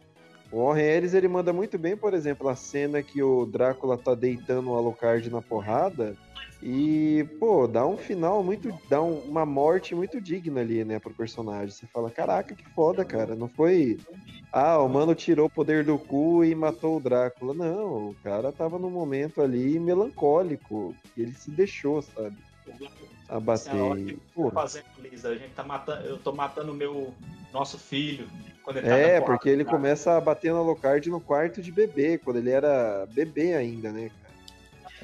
O 0.51 0.63
Warren 0.67 0.85
Ellis, 0.85 1.13
ele 1.13 1.27
manda 1.27 1.51
muito 1.51 1.77
bem, 1.77 1.97
por 1.97 2.13
exemplo, 2.13 2.47
a 2.47 2.55
cena 2.55 3.01
que 3.03 3.21
o 3.21 3.45
Drácula 3.45 3.97
tá 3.97 4.13
deitando 4.15 4.71
o 4.71 4.75
Alucard 4.75 5.29
na 5.29 5.41
porrada. 5.41 6.15
E, 6.63 7.27
pô, 7.39 7.67
dá 7.67 7.85
um 7.85 7.97
final 7.97 8.41
muito. 8.43 8.73
dá 8.89 9.01
um- 9.01 9.19
uma 9.19 9.45
morte 9.45 9.93
muito 9.93 10.19
digna 10.21 10.61
ali, 10.61 10.83
né, 10.85 10.97
pro 10.97 11.13
personagem. 11.13 11.69
Você 11.75 11.85
fala, 11.87 12.09
caraca, 12.09 12.55
que 12.55 12.63
foda, 12.69 13.03
cara. 13.03 13.35
Não 13.35 13.47
foi. 13.49 13.97
Ah, 14.51 14.79
o 14.79 14.87
mano 14.87 15.13
tirou 15.13 15.47
o 15.47 15.49
poder 15.49 15.83
do 15.83 15.99
cu 15.99 16.43
e 16.45 16.55
matou 16.55 16.97
o 16.97 16.99
Drácula. 16.99 17.53
Não, 17.53 18.09
o 18.09 18.15
cara 18.23 18.51
tava 18.51 18.79
num 18.79 18.89
momento 18.89 19.41
ali 19.41 19.77
melancólico. 19.79 20.95
Ele 21.17 21.33
se 21.33 21.51
deixou, 21.51 22.01
sabe? 22.01 22.37
Abater. 23.27 23.71
Assim, 23.71 23.79
a 23.79 23.83
hora 23.85 23.99
E, 23.99 24.05
que 24.05 24.17
pô, 24.33 24.51
fazendo, 24.51 24.85
Lisa, 25.01 25.29
a 25.29 25.35
gente 25.35 25.53
tá 25.53 25.63
matando. 25.63 26.05
Eu 26.05 26.17
tô 26.17 26.31
matando 26.31 26.71
o 26.71 26.75
meu. 26.75 27.13
Nosso 27.53 27.77
filho. 27.79 28.27
Quando 28.63 28.77
ele 28.77 28.87
tá 28.87 28.97
É, 28.97 29.01
na 29.13 29.19
porrada, 29.19 29.25
porque 29.37 29.47
ele 29.49 29.63
tá? 29.63 29.71
começa 29.71 30.17
a 30.17 30.19
bater 30.19 30.51
no 30.51 30.57
Alucard 30.59 31.09
no 31.09 31.21
quarto 31.21 31.61
de 31.61 31.71
bebê, 31.71 32.17
quando 32.17 32.35
ele 32.35 32.49
era 32.49 33.05
bebê 33.11 33.53
ainda, 33.55 33.93
né, 33.93 34.09
cara? 34.09 34.35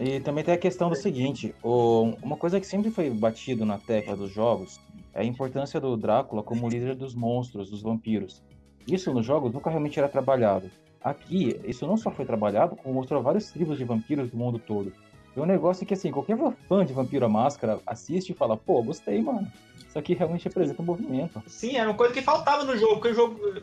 E 0.05 0.19
também 0.19 0.43
tem 0.43 0.53
a 0.53 0.57
questão 0.57 0.89
do 0.89 0.95
seguinte, 0.95 1.55
o- 1.63 2.13
uma 2.22 2.36
coisa 2.36 2.59
que 2.59 2.67
sempre 2.67 2.91
foi 2.91 3.09
batido 3.09 3.65
na 3.65 3.78
tecla 3.78 4.17
dos 4.17 4.32
jogos 4.34 4.82
é 5.13 5.22
a 5.22 5.24
importância 5.24 5.80
do 5.80 5.95
Drácula 5.95 6.43
como 6.43 6.67
líder 6.67 6.93
dos 6.95 7.15
monstros, 7.15 7.69
dos 7.69 7.82
vampiros. 7.82 8.43
Isso 8.86 9.13
nos 9.13 9.26
jogos 9.26 9.53
nunca 9.53 9.69
realmente 9.69 9.97
era 9.97 10.09
trabalhado. 10.09 10.69
Aqui, 11.01 11.57
isso 11.63 11.88
não 11.88 11.95
só 11.95 12.11
foi 12.11 12.26
trabalhado, 12.26 12.76
como 12.76 12.95
mostrou 12.95 13.24
vários 13.24 13.49
tribos 13.49 13.78
de 13.78 13.86
vampiros 13.86 14.30
do 14.30 14.36
mundo 14.38 14.59
todo. 14.59 14.91
E 15.36 15.39
um 15.39 15.45
negócio 15.45 15.86
que, 15.86 15.93
assim, 15.93 16.11
qualquer 16.11 16.38
fã 16.67 16.86
de 16.86 16.93
Vampiro 16.93 17.25
à 17.25 17.29
Máscara 17.29 17.79
assiste 17.86 18.32
e 18.32 18.36
fala, 18.36 18.57
pô, 18.57 18.82
gostei, 18.84 19.21
mano. 19.21 19.51
Isso 19.88 19.97
aqui 19.97 20.13
realmente 20.13 20.45
representa 20.45 20.82
um 20.82 20.86
movimento. 20.86 21.41
Sim, 21.47 21.75
era 21.75 21.89
uma 21.89 21.95
coisa 21.95 22.13
que 22.13 22.21
faltava 22.21 22.63
no 22.63 22.77
jogo, 22.77 22.95
porque 22.95 23.09
o 23.09 23.13
jogo. 23.13 23.61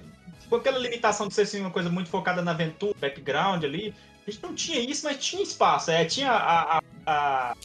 Com 0.49 0.57
aquela 0.57 0.79
limitação 0.79 1.29
de 1.29 1.35
ser 1.35 1.43
assim, 1.43 1.61
uma 1.61 1.71
coisa 1.71 1.91
muito 1.91 2.09
focada 2.09 2.41
na 2.41 2.53
aventura, 2.53 2.95
background 2.99 3.65
ali, 3.65 3.95
a 4.27 4.31
gente 4.31 4.43
não 4.43 4.55
tinha 4.55 4.81
isso, 4.81 5.05
mas 5.05 5.19
tinha 5.19 5.43
espaço. 5.43 5.91
É, 5.91 6.05
tinha 6.05 6.31
a, 6.31 6.79
a, 6.79 6.83
a, 7.07 7.57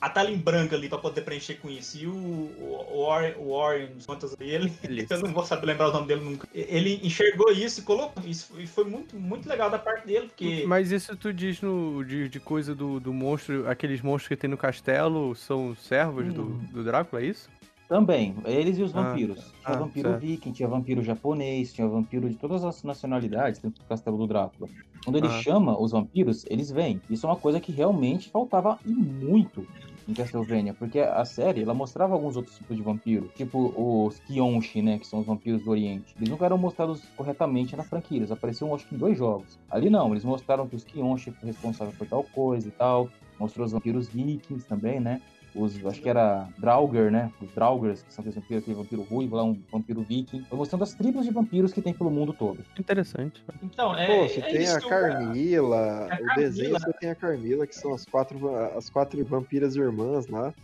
a 0.00 0.08
tela 0.10 0.30
em 0.30 0.36
branca 0.36 0.76
ali 0.76 0.88
pra 0.88 0.98
poder 0.98 1.22
preencher 1.22 1.54
com 1.54 1.68
isso. 1.68 1.98
E 1.98 2.06
o, 2.06 2.12
o, 2.12 2.86
o 2.92 3.06
Warren, 3.06 3.34
o 3.38 3.56
Warren 3.56 3.88
contas 4.06 4.34
ali, 4.38 4.50
ele, 4.50 4.72
eu 5.08 5.20
não 5.20 5.32
vou 5.32 5.44
saber 5.44 5.66
lembrar 5.66 5.88
o 5.90 5.92
nome 5.92 6.06
dele 6.06 6.22
nunca. 6.22 6.48
Ele 6.54 7.00
enxergou 7.02 7.50
isso 7.52 7.80
e 7.80 7.82
colocou 7.82 8.22
isso. 8.24 8.52
E 8.58 8.66
foi 8.66 8.84
muito, 8.84 9.16
muito 9.16 9.48
legal 9.48 9.70
da 9.70 9.78
parte 9.78 10.06
dele, 10.06 10.28
porque. 10.28 10.64
Mas 10.66 10.90
isso 10.92 11.16
tu 11.16 11.32
diz 11.32 11.60
no, 11.60 12.04
de, 12.04 12.28
de 12.28 12.40
coisa 12.40 12.74
do, 12.74 13.00
do 13.00 13.12
monstro, 13.12 13.68
aqueles 13.68 14.00
monstros 14.00 14.28
que 14.28 14.36
tem 14.36 14.48
no 14.50 14.56
castelo 14.56 15.34
são 15.34 15.74
servos 15.74 16.32
do, 16.32 16.44
do 16.72 16.84
Drácula, 16.84 17.22
é 17.22 17.26
isso? 17.26 17.48
Também, 17.88 18.36
eles 18.44 18.76
e 18.78 18.82
os 18.82 18.94
Ah, 18.94 19.00
vampiros. 19.02 19.38
Tinha 19.38 19.54
ah, 19.64 19.76
vampiro 19.78 20.08
certo. 20.10 20.20
viking, 20.20 20.52
tinha 20.52 20.68
vampiro 20.68 21.02
japonês, 21.02 21.72
tinha 21.72 21.88
vampiro 21.88 22.28
de 22.28 22.36
todas 22.36 22.62
as 22.62 22.82
nacionalidades 22.82 23.60
dentro 23.60 23.82
do 23.82 23.88
castelo 23.88 24.18
do 24.18 24.26
Drácula. 24.26 24.68
Quando 25.02 25.16
ele 25.16 25.26
Ah. 25.26 25.40
chama 25.42 25.80
os 25.80 25.92
vampiros, 25.92 26.44
eles 26.50 26.70
vêm. 26.70 27.00
Isso 27.08 27.24
é 27.24 27.30
uma 27.30 27.36
coisa 27.36 27.58
que 27.58 27.72
realmente 27.72 28.28
faltava 28.28 28.78
e 28.84 28.90
muito 28.90 29.66
em 30.08 30.14
Castlevania, 30.14 30.72
porque 30.72 31.00
a 31.00 31.24
série 31.24 31.62
ela 31.62 31.74
mostrava 31.74 32.14
alguns 32.14 32.36
outros 32.36 32.56
tipos 32.56 32.76
de 32.76 32.82
vampiro, 32.82 33.30
tipo 33.36 33.72
os 33.76 34.18
Kyonshi, 34.20 34.80
né, 34.80 34.98
que 34.98 35.06
são 35.06 35.20
os 35.20 35.26
vampiros 35.26 35.62
do 35.62 35.70
Oriente. 35.70 36.14
Eles 36.16 36.30
nunca 36.30 36.46
eram 36.46 36.56
mostrados 36.56 37.02
corretamente 37.14 37.76
na 37.76 37.84
franquia, 37.84 38.18
eles 38.18 38.30
apareciam 38.30 38.74
acho 38.74 38.86
que 38.86 38.94
em 38.94 38.98
dois 38.98 39.18
jogos. 39.18 39.58
Ali 39.70 39.90
não, 39.90 40.10
eles 40.12 40.24
mostraram 40.24 40.66
que 40.66 40.74
os 40.74 40.84
Kyonshi 40.84 41.30
foram 41.32 41.52
responsáveis 41.52 41.96
por 41.96 42.06
tal 42.06 42.24
coisa 42.24 42.66
e 42.66 42.70
tal, 42.70 43.10
mostrou 43.38 43.66
os 43.66 43.72
vampiros 43.72 44.08
vikings 44.08 44.66
também, 44.66 44.98
né? 44.98 45.20
Os, 45.58 45.84
acho 45.84 46.00
que 46.00 46.08
era 46.08 46.48
Draugr, 46.58 47.10
né? 47.10 47.32
Os 47.42 47.50
Draugrs, 47.52 48.02
que 48.02 48.12
são 48.12 48.22
aqueles 48.22 48.36
vampiros, 48.36 48.62
aquele 48.62 48.76
vampiro 48.76 49.02
ruivo, 49.02 49.36
lá 49.36 49.44
um 49.44 49.60
vampiro 49.72 50.02
viking. 50.02 50.44
Foi 50.44 50.58
mostrando 50.58 50.84
as 50.84 50.94
tribos 50.94 51.24
de 51.24 51.32
vampiros 51.32 51.72
que 51.72 51.82
tem 51.82 51.92
pelo 51.92 52.10
mundo 52.10 52.32
todo. 52.32 52.64
Interessante. 52.78 53.42
Então, 53.62 53.96
é. 53.96 54.06
Pô, 54.06 54.28
você 54.28 54.40
é 54.40 54.42
tem 54.42 54.62
isso 54.62 54.76
a 54.76 54.80
Carmila, 54.80 56.08
A 56.10 56.32
o 56.32 56.34
desenho 56.36 56.72
Carmila. 56.72 56.78
você 56.80 56.92
tem 56.98 57.10
a 57.10 57.14
Carmila, 57.14 57.66
que 57.66 57.74
são 57.74 57.92
as 57.92 58.04
quatro, 58.04 58.56
as 58.76 58.88
quatro 58.88 59.22
vampiras 59.24 59.74
irmãs 59.76 60.26
lá. 60.28 60.54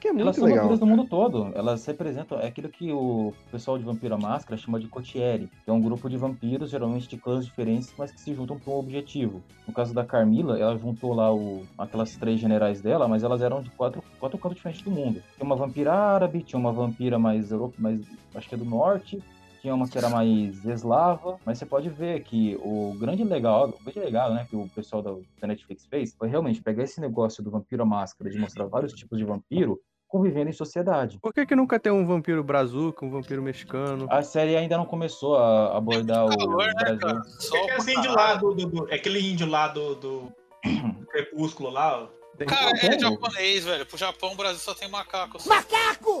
Que 0.00 0.08
é 0.08 0.10
Elas 0.10 0.24
muito 0.24 0.34
são 0.36 0.44
legal. 0.46 0.62
vampiras 0.62 0.80
do 0.80 0.86
mundo 0.86 1.04
todo. 1.06 1.52
Elas 1.54 1.84
representam. 1.84 2.40
É 2.40 2.46
aquilo 2.46 2.68
que 2.70 2.90
o 2.90 3.34
pessoal 3.52 3.76
de 3.76 3.84
Vampiro 3.84 4.14
à 4.14 4.18
Máscara 4.18 4.56
chama 4.56 4.80
de 4.80 4.88
Cotieri, 4.88 5.48
que 5.62 5.70
é 5.70 5.72
um 5.72 5.80
grupo 5.80 6.08
de 6.08 6.16
vampiros, 6.16 6.70
geralmente 6.70 7.06
de 7.06 7.18
clãs 7.18 7.44
diferentes, 7.44 7.92
mas 7.98 8.10
que 8.10 8.20
se 8.20 8.34
juntam 8.34 8.58
para 8.58 8.72
um 8.72 8.78
objetivo. 8.78 9.42
No 9.68 9.74
caso 9.74 9.92
da 9.92 10.04
Carmila, 10.04 10.58
ela 10.58 10.76
juntou 10.78 11.12
lá 11.12 11.32
o, 11.32 11.64
aquelas 11.76 12.16
três 12.16 12.40
generais 12.40 12.80
dela, 12.80 13.06
mas 13.06 13.22
elas 13.22 13.42
eram 13.42 13.62
de 13.62 13.70
quatro, 13.70 14.02
quatro 14.18 14.38
cantos 14.38 14.56
diferentes 14.56 14.82
do 14.82 14.90
mundo. 14.90 15.22
Tinha 15.36 15.44
uma 15.44 15.56
vampira 15.56 15.92
árabe, 15.92 16.42
tinha 16.42 16.58
uma 16.58 16.72
vampira 16.72 17.18
mais 17.18 17.50
europe, 17.50 17.80
mais 17.80 18.00
acho 18.34 18.48
que 18.48 18.54
é 18.54 18.58
do 18.58 18.64
norte. 18.64 19.22
Tinha 19.60 19.74
uma 19.74 19.86
que 19.86 19.98
era 19.98 20.08
mais 20.08 20.64
eslava, 20.64 21.38
mas 21.44 21.58
você 21.58 21.66
pode 21.66 21.90
ver 21.90 22.22
que 22.22 22.58
o 22.64 22.96
grande 22.98 23.22
legal, 23.22 23.68
o 23.68 23.84
grande 23.84 24.00
legal, 24.00 24.32
né, 24.32 24.46
que 24.48 24.56
o 24.56 24.66
pessoal 24.70 25.02
da, 25.02 25.12
da 25.38 25.46
Netflix 25.48 25.84
fez 25.84 26.14
foi 26.14 26.30
realmente 26.30 26.62
pegar 26.62 26.82
esse 26.84 26.98
negócio 26.98 27.44
do 27.44 27.50
vampiro 27.50 27.82
à 27.82 27.84
máscara, 27.84 28.30
de 28.30 28.38
mostrar 28.38 28.64
vários 28.64 28.94
tipos 28.94 29.18
de 29.18 29.24
vampiro, 29.26 29.78
convivendo 30.10 30.50
em 30.50 30.52
sociedade. 30.52 31.18
Por 31.22 31.32
que, 31.32 31.46
que 31.46 31.54
nunca 31.54 31.78
tem 31.78 31.92
um 31.92 32.04
vampiro 32.04 32.42
brazuca, 32.42 33.04
um 33.06 33.10
vampiro 33.10 33.40
mexicano? 33.40 34.06
A 34.10 34.22
série 34.22 34.56
ainda 34.56 34.76
não 34.76 34.84
começou 34.84 35.36
a 35.38 35.76
abordar 35.78 36.26
o 36.26 36.28
calor, 36.36 36.66
né, 36.66 36.72
Brasil. 36.74 36.98
cara? 36.98 37.18
É 37.18 37.40
Sol 37.40 37.64
aquele 37.70 37.94
índio 37.96 38.12
lá 38.12 38.34
do, 38.34 38.54
do- 38.54 38.66
do- 38.66 38.90
é 38.90 38.96
aquele 38.96 39.30
índio 39.30 39.46
lá 39.48 39.68
do, 39.68 39.94
do 39.94 40.32
Crepúsculo 41.10 41.70
lá, 41.70 42.02
ó. 42.02 42.20
Cara, 42.46 42.70
é 42.82 42.98
japonês, 42.98 43.64
velho. 43.66 43.84
Pro 43.84 43.98
Japão, 43.98 44.32
o 44.32 44.34
Brasil 44.34 44.58
só 44.60 44.72
tem 44.74 44.88
macaco. 44.88 45.36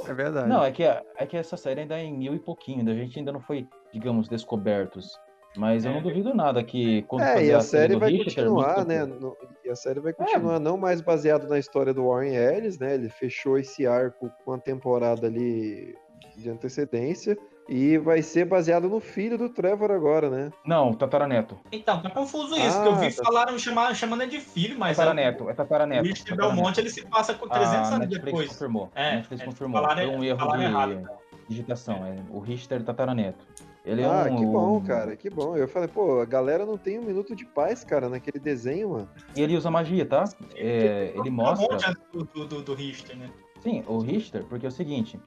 É 0.06 0.12
verdade. 0.12 0.48
Não, 0.50 0.62
é 0.62 0.70
que, 0.70 0.82
é 0.84 1.26
que 1.26 1.34
essa 1.36 1.56
série 1.56 1.80
ainda 1.80 1.98
é 1.98 2.04
em 2.04 2.12
mil 2.12 2.34
e 2.34 2.38
pouquinho, 2.38 2.88
a 2.90 2.94
gente 2.94 3.18
ainda 3.18 3.32
não 3.32 3.40
foi, 3.40 3.66
digamos, 3.90 4.28
descobertos. 4.28 5.18
Mas 5.56 5.84
eu 5.84 5.92
não 5.92 6.00
duvido 6.02 6.32
nada 6.32 6.62
que 6.62 7.02
quando 7.02 7.22
É, 7.22 7.34
fazer 7.34 7.46
e 7.46 7.52
a 7.52 7.60
série 7.60 7.82
série 7.94 7.96
vai 8.00 8.10
Richter, 8.12 8.44
continuar, 8.44 8.76
muito- 8.76 8.88
né? 8.88 9.04
no- 9.04 9.36
E 9.64 9.68
a 9.70 9.74
série 9.76 10.00
vai 10.00 10.12
continuar 10.12 10.58
não 10.60 10.76
mais 10.76 11.00
baseado 11.00 11.48
na 11.48 11.58
história 11.58 11.92
do 11.94 12.06
Warren 12.08 12.34
Ellis, 12.34 12.78
né? 12.78 12.94
Ele 12.94 13.08
fechou 13.08 13.58
esse 13.58 13.86
arco 13.86 14.30
com 14.44 14.52
a 14.52 14.58
temporada 14.58 15.26
ali 15.26 15.94
de 16.36 16.48
antecedência. 16.50 17.36
E 17.68 17.98
vai 17.98 18.20
ser 18.20 18.46
baseado 18.46 18.88
no 18.88 18.98
filho 18.98 19.38
do 19.38 19.48
Trevor 19.48 19.92
agora, 19.92 20.28
né? 20.28 20.50
Não, 20.66 20.92
Tataraneto. 20.92 21.56
Então, 21.70 22.02
tá 22.02 22.10
confuso 22.10 22.56
isso, 22.56 22.76
Ah, 22.78 22.82
que 22.82 22.88
eu 22.88 22.96
vi 22.96 23.12
tá. 23.14 23.22
falaram 23.22 23.56
chamar, 23.60 23.94
chamando 23.94 24.22
ele 24.22 24.32
de 24.32 24.40
filho, 24.40 24.76
mas 24.76 24.96
Tataraneto, 24.96 25.48
é 25.48 25.52
o 25.52 25.54
Tataraneto. 25.54 26.02
Richard 26.02 26.30
Tataraneto. 26.30 26.54
Belmonte 26.56 26.80
ele 26.80 26.90
se 26.90 27.06
passa 27.06 27.32
com 27.34 27.48
300 27.48 27.74
a 27.92 27.94
anos 27.94 27.98
Netflix 28.08 28.24
depois. 28.24 28.48
confirmou. 28.48 28.90
É, 28.92 29.10
a 29.10 29.14
Netflix 29.16 29.42
é, 29.42 29.46
confirmou. 29.46 29.80
falaram- 29.80 30.02
Foi 30.08 30.16
um 30.16 30.24
erro 30.24 30.56
de 30.56 30.62
errado, 30.64 30.92
então. 30.94 31.16
digitação. 31.48 32.04
É 32.04 32.16
o 32.30 32.40
Richter 32.40 32.82
Tataraneto. 32.82 33.46
Ele 33.84 34.04
ah, 34.04 34.26
é 34.28 34.30
um, 34.30 34.36
que 34.36 34.46
bom, 34.46 34.80
cara, 34.82 35.16
que 35.16 35.30
bom. 35.30 35.56
Eu 35.56 35.66
falei, 35.66 35.88
pô, 35.88 36.20
a 36.20 36.26
galera 36.26 36.66
não 36.66 36.76
tem 36.76 36.98
um 36.98 37.02
minuto 37.02 37.34
de 37.34 37.46
paz, 37.46 37.82
cara, 37.82 38.08
naquele 38.08 38.38
desenho, 38.38 38.90
mano. 38.90 39.08
E 39.34 39.40
ele 39.40 39.56
usa 39.56 39.70
magia, 39.70 40.04
tá? 40.04 40.24
É, 40.54 41.12
ele 41.16 41.30
mostra. 41.30 41.96
do, 42.12 42.24
do, 42.24 42.62
do, 42.62 42.74
Richter, 42.74 43.16
né? 43.16 43.30
Sim, 43.60 43.82
o 43.86 43.98
Richter, 43.98 44.44
porque 44.44 44.66
é 44.66 44.68
o 44.68 44.72
seguinte, 44.72 45.18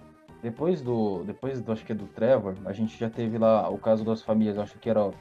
depois 0.43 0.82
do, 0.82 1.24
depois 1.24 1.62
do, 1.62 1.72
acho 1.72 1.84
que 1.86 1.93
é 1.93 1.95
do 1.95 2.06
Trevor, 2.06 2.56
a 2.66 2.74
gente 2.74 2.97
já 2.99 3.10
teve 3.10 3.38
lá 3.38 3.70
o 3.70 3.78
caso 3.78 4.04
das 4.04 4.22
famílias, 4.22 4.60
acho 4.60 4.78
que 4.78 4.89
era, 4.89 4.99
não 4.99 5.14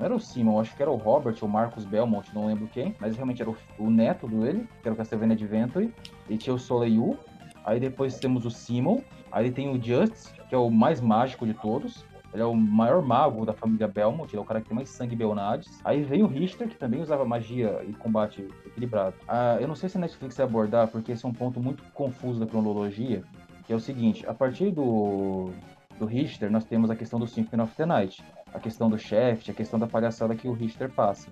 era 0.00 0.14
o 0.14 0.20
Simon, 0.20 0.60
acho 0.60 0.76
que 0.76 0.82
era 0.82 0.90
o 0.90 0.96
Robert 0.96 1.36
ou 1.40 1.48
Marcus 1.48 1.84
Belmont, 1.84 2.34
não 2.34 2.46
lembro 2.46 2.66
quem, 2.66 2.94
mas 2.98 3.14
realmente 3.14 3.40
era 3.40 3.50
o, 3.50 3.56
o 3.78 3.88
neto 3.88 4.26
dele, 4.26 4.68
que 4.82 4.88
era 4.88 4.92
o 4.92 4.96
Castlevania 4.96 5.34
Adventure, 5.34 5.94
e 6.28 6.36
tinha 6.36 6.52
o 6.52 6.58
Soleil, 6.58 7.16
aí 7.64 7.80
depois 7.80 8.18
temos 8.18 8.44
o 8.44 8.50
Simon, 8.50 9.00
aí 9.30 9.50
tem 9.50 9.70
o 9.70 9.82
Just, 9.82 10.32
que 10.48 10.54
é 10.54 10.58
o 10.58 10.68
mais 10.70 11.00
mágico 11.00 11.46
de 11.46 11.54
todos, 11.54 12.04
ele 12.34 12.42
é 12.42 12.46
o 12.46 12.52
maior 12.52 13.00
mago 13.00 13.46
da 13.46 13.52
família 13.52 13.86
Belmont, 13.86 14.28
ele 14.28 14.40
é 14.40 14.42
o 14.42 14.44
cara 14.44 14.60
que 14.60 14.66
tem 14.66 14.74
mais 14.74 14.88
sangue 14.88 15.14
Belnades. 15.14 15.80
Aí 15.84 16.02
veio 16.02 16.24
o 16.24 16.28
Richter, 16.28 16.68
que 16.68 16.76
também 16.76 17.00
usava 17.00 17.24
magia 17.24 17.80
e 17.88 17.92
combate 17.92 18.48
equilibrado. 18.66 19.14
Ah, 19.28 19.56
eu 19.60 19.68
não 19.68 19.76
sei 19.76 19.88
se 19.88 19.96
a 19.96 20.00
Netflix 20.00 20.36
vai 20.36 20.44
abordar, 20.44 20.88
porque 20.88 21.12
esse 21.12 21.24
é 21.24 21.28
um 21.28 21.32
ponto 21.32 21.60
muito 21.60 21.84
confuso 21.92 22.40
da 22.40 22.46
cronologia, 22.46 23.22
que 23.64 23.72
é 23.72 23.76
o 23.76 23.80
seguinte, 23.80 24.26
a 24.26 24.34
partir 24.34 24.72
do, 24.72 25.50
do 25.96 26.06
Richter, 26.06 26.50
nós 26.50 26.64
temos 26.64 26.90
a 26.90 26.96
questão 26.96 27.20
do 27.20 27.26
Symphony 27.28 27.62
of 27.62 27.76
the 27.76 27.86
Night, 27.86 28.24
a 28.52 28.58
questão 28.58 28.90
do 28.90 28.98
Shaft, 28.98 29.48
a 29.48 29.54
questão 29.54 29.78
da 29.78 29.86
palhaçada 29.86 30.34
que 30.34 30.48
o 30.48 30.52
Richter 30.52 30.90
passa. 30.90 31.30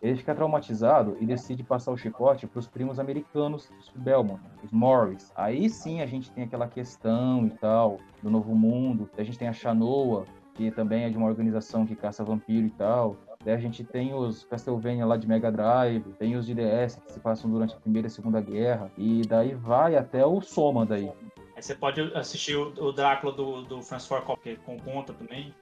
Ele 0.00 0.16
fica 0.16 0.34
traumatizado 0.34 1.16
e 1.20 1.26
decide 1.26 1.62
passar 1.62 1.90
o 1.90 1.96
chicote 1.96 2.46
para 2.46 2.60
os 2.60 2.68
primos 2.68 3.00
americanos 3.00 3.68
dos 3.68 3.90
Belmont, 3.96 4.40
os 4.62 4.70
Morris. 4.70 5.32
Aí 5.34 5.68
sim 5.68 6.00
a 6.00 6.06
gente 6.06 6.30
tem 6.30 6.44
aquela 6.44 6.68
questão 6.68 7.46
e 7.46 7.50
tal, 7.50 7.98
do 8.22 8.30
Novo 8.30 8.54
Mundo. 8.54 9.10
A 9.18 9.24
gente 9.24 9.38
tem 9.38 9.48
a 9.48 9.52
Shanoa, 9.52 10.24
que 10.58 10.72
também 10.72 11.04
é 11.04 11.08
de 11.08 11.16
uma 11.16 11.28
organização 11.28 11.86
que 11.86 11.94
caça 11.94 12.24
vampiro 12.24 12.66
e 12.66 12.70
tal. 12.70 13.16
Daí 13.44 13.54
a 13.54 13.58
gente 13.58 13.84
tem 13.84 14.12
os 14.12 14.42
Castlevania 14.42 15.06
lá 15.06 15.16
de 15.16 15.28
Mega 15.28 15.52
Drive, 15.52 16.02
tem 16.18 16.34
os 16.34 16.44
de 16.44 16.52
DS 16.52 16.96
que 16.96 17.12
se 17.12 17.20
passam 17.20 17.48
durante 17.48 17.76
a 17.76 17.78
Primeira 17.78 18.08
e 18.08 18.10
Segunda 18.10 18.40
Guerra, 18.40 18.90
e 18.98 19.22
daí 19.22 19.54
vai 19.54 19.94
até 19.94 20.26
o 20.26 20.40
Soma 20.40 20.84
daí. 20.84 21.12
Aí 21.54 21.62
você 21.62 21.76
pode 21.76 22.00
assistir 22.16 22.56
o, 22.56 22.72
o 22.84 22.92
Drácula 22.92 23.32
do, 23.32 23.62
do 23.62 23.80
Ford 23.82 24.24
Coppola, 24.24 24.56
com 24.66 24.76
conta 24.80 25.12
também. 25.12 25.54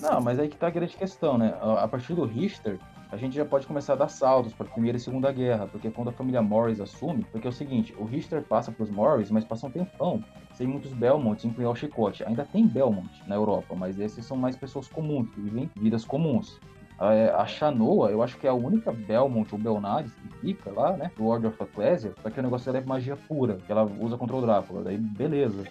Não, 0.00 0.20
mas 0.20 0.38
aí 0.38 0.48
que 0.48 0.56
tá 0.56 0.68
a 0.68 0.70
grande 0.70 0.96
questão, 0.96 1.36
né? 1.36 1.58
A 1.60 1.88
partir 1.88 2.14
do 2.14 2.24
Richter, 2.24 2.78
a 3.14 3.16
gente 3.16 3.36
já 3.36 3.44
pode 3.44 3.64
começar 3.64 3.92
a 3.92 3.96
dar 3.96 4.08
saltos 4.08 4.52
para 4.52 4.66
a 4.66 4.70
Primeira 4.70 4.98
e 4.98 5.00
Segunda 5.00 5.30
Guerra, 5.30 5.68
porque 5.68 5.88
quando 5.88 6.08
a 6.08 6.12
família 6.12 6.42
Morris 6.42 6.80
assume, 6.80 7.24
porque 7.30 7.46
é 7.46 7.50
o 7.50 7.52
seguinte, 7.52 7.94
o 7.96 8.04
Richter 8.04 8.42
passa 8.42 8.72
para 8.72 8.82
os 8.82 8.90
Morris, 8.90 9.30
mas 9.30 9.44
passa 9.44 9.68
um 9.68 9.70
tempão, 9.70 10.22
sem 10.52 10.66
muitos 10.66 10.92
Belmonts, 10.92 11.44
incluindo 11.44 11.70
o 11.70 11.76
Chicote. 11.76 12.24
Ainda 12.24 12.44
tem 12.44 12.66
Belmont 12.66 13.08
na 13.28 13.36
Europa, 13.36 13.76
mas 13.76 14.00
esses 14.00 14.26
são 14.26 14.36
mais 14.36 14.56
pessoas 14.56 14.88
comuns, 14.88 15.30
que 15.30 15.40
vivem 15.40 15.70
vidas 15.76 16.04
comuns. 16.04 16.58
A, 16.98 17.42
a 17.42 17.46
Shanoa, 17.46 18.10
eu 18.10 18.20
acho 18.20 18.36
que 18.36 18.48
é 18.48 18.50
a 18.50 18.54
única 18.54 18.90
Belmont 18.90 19.48
ou 19.54 19.60
Belnades 19.60 20.12
que 20.14 20.28
fica 20.40 20.72
lá, 20.72 20.96
né? 20.96 21.12
Do 21.16 21.24
Order 21.24 21.50
of 21.50 21.62
Ecclesia, 21.62 22.12
só 22.20 22.30
que 22.30 22.40
o 22.40 22.42
negócio 22.42 22.72
dela 22.72 22.84
é 22.84 22.86
magia 22.86 23.16
pura, 23.16 23.58
que 23.58 23.70
ela 23.70 23.84
usa 23.84 24.18
contra 24.18 24.34
o 24.34 24.40
Drácula, 24.40 24.82
daí 24.82 24.98
beleza. 24.98 25.62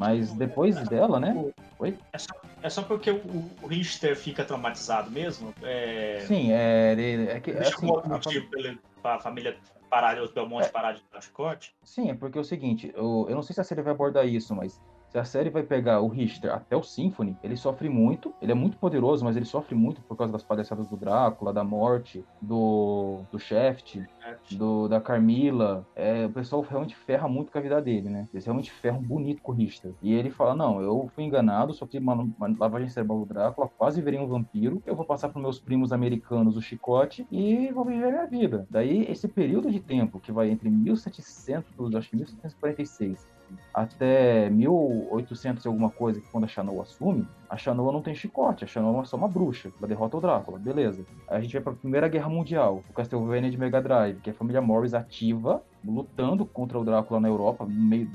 Mas 0.00 0.32
depois 0.32 0.88
dela, 0.88 1.20
né? 1.20 1.34
Oi? 1.78 1.94
É 2.10 2.16
só, 2.16 2.32
é 2.62 2.70
só 2.70 2.82
porque 2.82 3.10
o, 3.10 3.20
o 3.60 3.66
Richter 3.66 4.16
fica 4.16 4.42
traumatizado 4.46 5.10
mesmo? 5.10 5.52
É, 5.62 6.20
Sim, 6.26 6.50
é, 6.52 6.92
ele- 6.92 7.28
é 7.28 7.38
que 7.38 7.52
Deixa 7.52 7.76
assim, 7.76 7.86
um 7.86 7.98
a 7.98 8.08
motivo 8.08 8.48
pra, 8.48 8.60
ele, 8.60 8.78
pra 9.02 9.20
família 9.20 9.58
parar, 9.90 10.22
os 10.22 10.30
Belmonte 10.30 10.70
parar 10.70 10.92
de 10.92 11.02
dar 11.12 11.20
chicote? 11.20 11.74
Sim, 11.84 12.08
é 12.10 12.14
porque 12.14 12.38
é 12.38 12.40
o 12.40 12.44
seguinte, 12.44 12.90
eu, 12.96 13.26
eu 13.28 13.34
não 13.34 13.42
sei 13.42 13.52
se 13.52 13.60
a 13.60 13.64
série 13.64 13.82
vai 13.82 13.92
abordar 13.92 14.26
isso, 14.26 14.54
mas 14.56 14.80
se 15.10 15.18
a 15.18 15.24
série 15.24 15.50
vai 15.50 15.64
pegar 15.64 16.00
o 16.00 16.06
Richter 16.06 16.54
até 16.54 16.76
o 16.76 16.84
Symphony, 16.84 17.36
ele 17.42 17.56
sofre 17.56 17.88
muito, 17.88 18.32
ele 18.40 18.52
é 18.52 18.54
muito 18.54 18.76
poderoso, 18.76 19.24
mas 19.24 19.36
ele 19.36 19.44
sofre 19.44 19.74
muito 19.74 20.00
por 20.02 20.16
causa 20.16 20.32
das 20.32 20.44
palhaçadas 20.44 20.86
do 20.86 20.96
Drácula, 20.96 21.52
da 21.52 21.64
morte, 21.64 22.24
do, 22.40 23.22
do 23.32 23.38
Shaft, 23.38 24.00
do, 24.52 24.86
da 24.86 25.00
Carmila. 25.00 25.84
É, 25.96 26.26
o 26.26 26.30
pessoal 26.30 26.62
realmente 26.62 26.94
ferra 26.94 27.26
muito 27.28 27.50
com 27.50 27.58
a 27.58 27.60
vida 27.60 27.82
dele, 27.82 28.08
né? 28.08 28.28
Eles 28.32 28.44
realmente 28.44 28.70
ferram 28.70 29.02
bonito 29.02 29.42
com 29.42 29.50
o 29.50 29.54
Richter. 29.54 29.92
E 30.00 30.12
ele 30.12 30.30
fala, 30.30 30.54
não, 30.54 30.80
eu 30.80 31.10
fui 31.12 31.24
enganado, 31.24 31.74
sofri 31.74 31.98
uma, 31.98 32.14
uma 32.14 32.56
lavagem 32.56 32.88
cerebral 32.88 33.18
do 33.18 33.26
Drácula, 33.26 33.68
quase 33.76 34.00
virei 34.00 34.20
um 34.20 34.28
vampiro, 34.28 34.80
eu 34.86 34.94
vou 34.94 35.04
passar 35.04 35.28
para 35.28 35.42
meus 35.42 35.58
primos 35.58 35.92
americanos 35.92 36.56
o 36.56 36.62
chicote 36.62 37.26
e 37.32 37.68
vou 37.72 37.84
viver 37.84 38.12
minha 38.12 38.26
vida. 38.26 38.64
Daí, 38.70 39.10
esse 39.10 39.26
período 39.26 39.72
de 39.72 39.80
tempo 39.80 40.20
que 40.20 40.30
vai 40.30 40.50
entre 40.50 40.70
1700, 40.70 41.96
acho 41.96 42.10
que 42.10 42.16
1746 42.16 43.39
até 43.72 44.50
1800 44.50 45.64
e 45.64 45.68
alguma 45.68 45.90
coisa, 45.90 46.20
que 46.20 46.28
quando 46.30 46.44
a 46.44 46.48
Shanoa 46.48 46.82
assume, 46.82 47.26
a 47.48 47.56
Shanoa 47.56 47.92
não 47.92 48.02
tem 48.02 48.14
chicote, 48.14 48.64
a 48.64 48.66
Shanoa 48.66 49.02
é 49.02 49.04
só 49.04 49.16
uma 49.16 49.28
bruxa, 49.28 49.72
ela 49.78 49.88
derrota 49.88 50.16
o 50.16 50.20
Drácula, 50.20 50.58
beleza. 50.58 51.04
Aí 51.28 51.38
a 51.38 51.40
gente 51.40 51.52
vai 51.52 51.62
pra 51.62 51.72
Primeira 51.72 52.08
Guerra 52.08 52.28
Mundial, 52.28 52.82
o 52.88 52.92
Castlevania 52.92 53.50
de 53.50 53.58
Mega 53.58 53.80
Drive, 53.80 54.20
que 54.20 54.30
é 54.30 54.32
a 54.32 54.36
família 54.36 54.60
Morris 54.60 54.94
ativa, 54.94 55.62
lutando 55.84 56.44
contra 56.44 56.78
o 56.78 56.84
Drácula 56.84 57.20
na 57.20 57.28
Europa, 57.28 57.66
meio, 57.66 58.10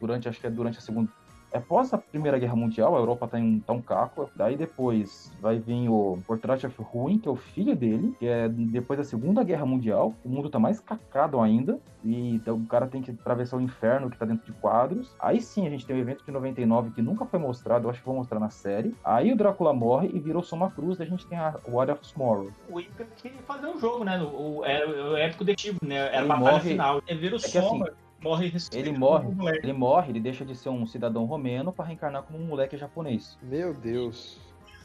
durante, 0.00 0.28
acho 0.28 0.40
que 0.40 0.46
é 0.46 0.50
durante 0.50 0.78
a 0.78 0.80
Segunda... 0.80 1.10
Após 1.52 1.92
a 1.94 1.98
Primeira 1.98 2.38
Guerra 2.38 2.54
Mundial, 2.56 2.94
a 2.94 2.98
Europa 2.98 3.26
tá, 3.28 3.38
em, 3.40 3.60
tá 3.60 3.72
um 3.72 3.80
caco. 3.80 4.30
Daí 4.36 4.56
depois 4.56 5.32
vai 5.40 5.58
vir 5.58 5.88
o 5.88 6.18
Portrait 6.26 6.66
of 6.66 6.76
Ruin, 6.82 7.18
que 7.18 7.28
é 7.28 7.30
o 7.30 7.36
filho 7.36 7.74
dele, 7.74 8.14
que 8.18 8.26
é 8.26 8.48
depois 8.48 8.98
da 8.98 9.04
Segunda 9.04 9.42
Guerra 9.42 9.64
Mundial. 9.64 10.14
O 10.24 10.28
mundo 10.28 10.50
tá 10.50 10.58
mais 10.58 10.78
cacado 10.80 11.40
ainda. 11.40 11.78
E 12.04 12.34
então, 12.36 12.56
o 12.56 12.66
cara 12.66 12.86
tem 12.86 13.02
que 13.02 13.10
atravessar 13.10 13.56
o 13.56 13.60
inferno 13.60 14.08
que 14.10 14.16
tá 14.18 14.24
dentro 14.24 14.44
de 14.46 14.52
quadros. 14.60 15.14
Aí 15.18 15.40
sim 15.40 15.66
a 15.66 15.70
gente 15.70 15.84
tem 15.86 15.96
o 15.96 15.98
evento 15.98 16.24
de 16.24 16.30
99 16.30 16.90
que 16.92 17.02
nunca 17.02 17.24
foi 17.26 17.38
mostrado, 17.38 17.86
eu 17.86 17.90
acho 17.90 17.98
que 18.00 18.06
vou 18.06 18.14
mostrar 18.14 18.38
na 18.38 18.50
série. 18.50 18.94
Aí 19.02 19.32
o 19.32 19.36
Drácula 19.36 19.72
morre 19.72 20.10
e 20.12 20.20
virou 20.20 20.42
Soma 20.42 20.70
Cruz, 20.70 20.96
daí 20.98 21.06
a 21.06 21.10
gente 21.10 21.26
tem 21.26 21.36
a 21.38 21.54
War 21.66 21.90
of 21.90 22.00
Tomorrow. 22.12 22.50
O 22.70 22.78
Ica 22.80 23.04
queria 23.16 23.42
fazer 23.42 23.66
um 23.66 23.78
jogo, 23.80 24.04
né? 24.04 24.20
O, 24.22 24.58
o, 24.58 24.64
era 24.64 24.88
o 25.10 25.16
épico 25.16 25.44
detivo, 25.44 25.78
né? 25.82 25.96
Era 25.96 26.18
a 26.18 26.20
Ele 26.20 26.28
batalha 26.28 26.50
morre- 26.52 26.70
final. 26.70 27.02
Ele 27.06 27.18
vira 27.20 27.34
o 27.34 27.38
É 27.38 27.42
que 27.42 27.48
Soma, 27.48 27.86
assim, 27.86 27.94
morre 28.20 28.52
e 28.52 28.76
Ele 28.76 28.92
morre, 28.92 29.26
um 29.26 29.48
ele 29.48 29.72
morre, 29.72 30.10
ele 30.10 30.20
deixa 30.20 30.44
de 30.44 30.54
ser 30.56 30.68
um 30.68 30.86
cidadão 30.86 31.24
romeno 31.24 31.72
para 31.72 31.86
reencarnar 31.86 32.22
como 32.22 32.38
um 32.38 32.46
moleque 32.46 32.76
japonês. 32.76 33.38
Meu 33.42 33.74
Deus. 33.74 34.38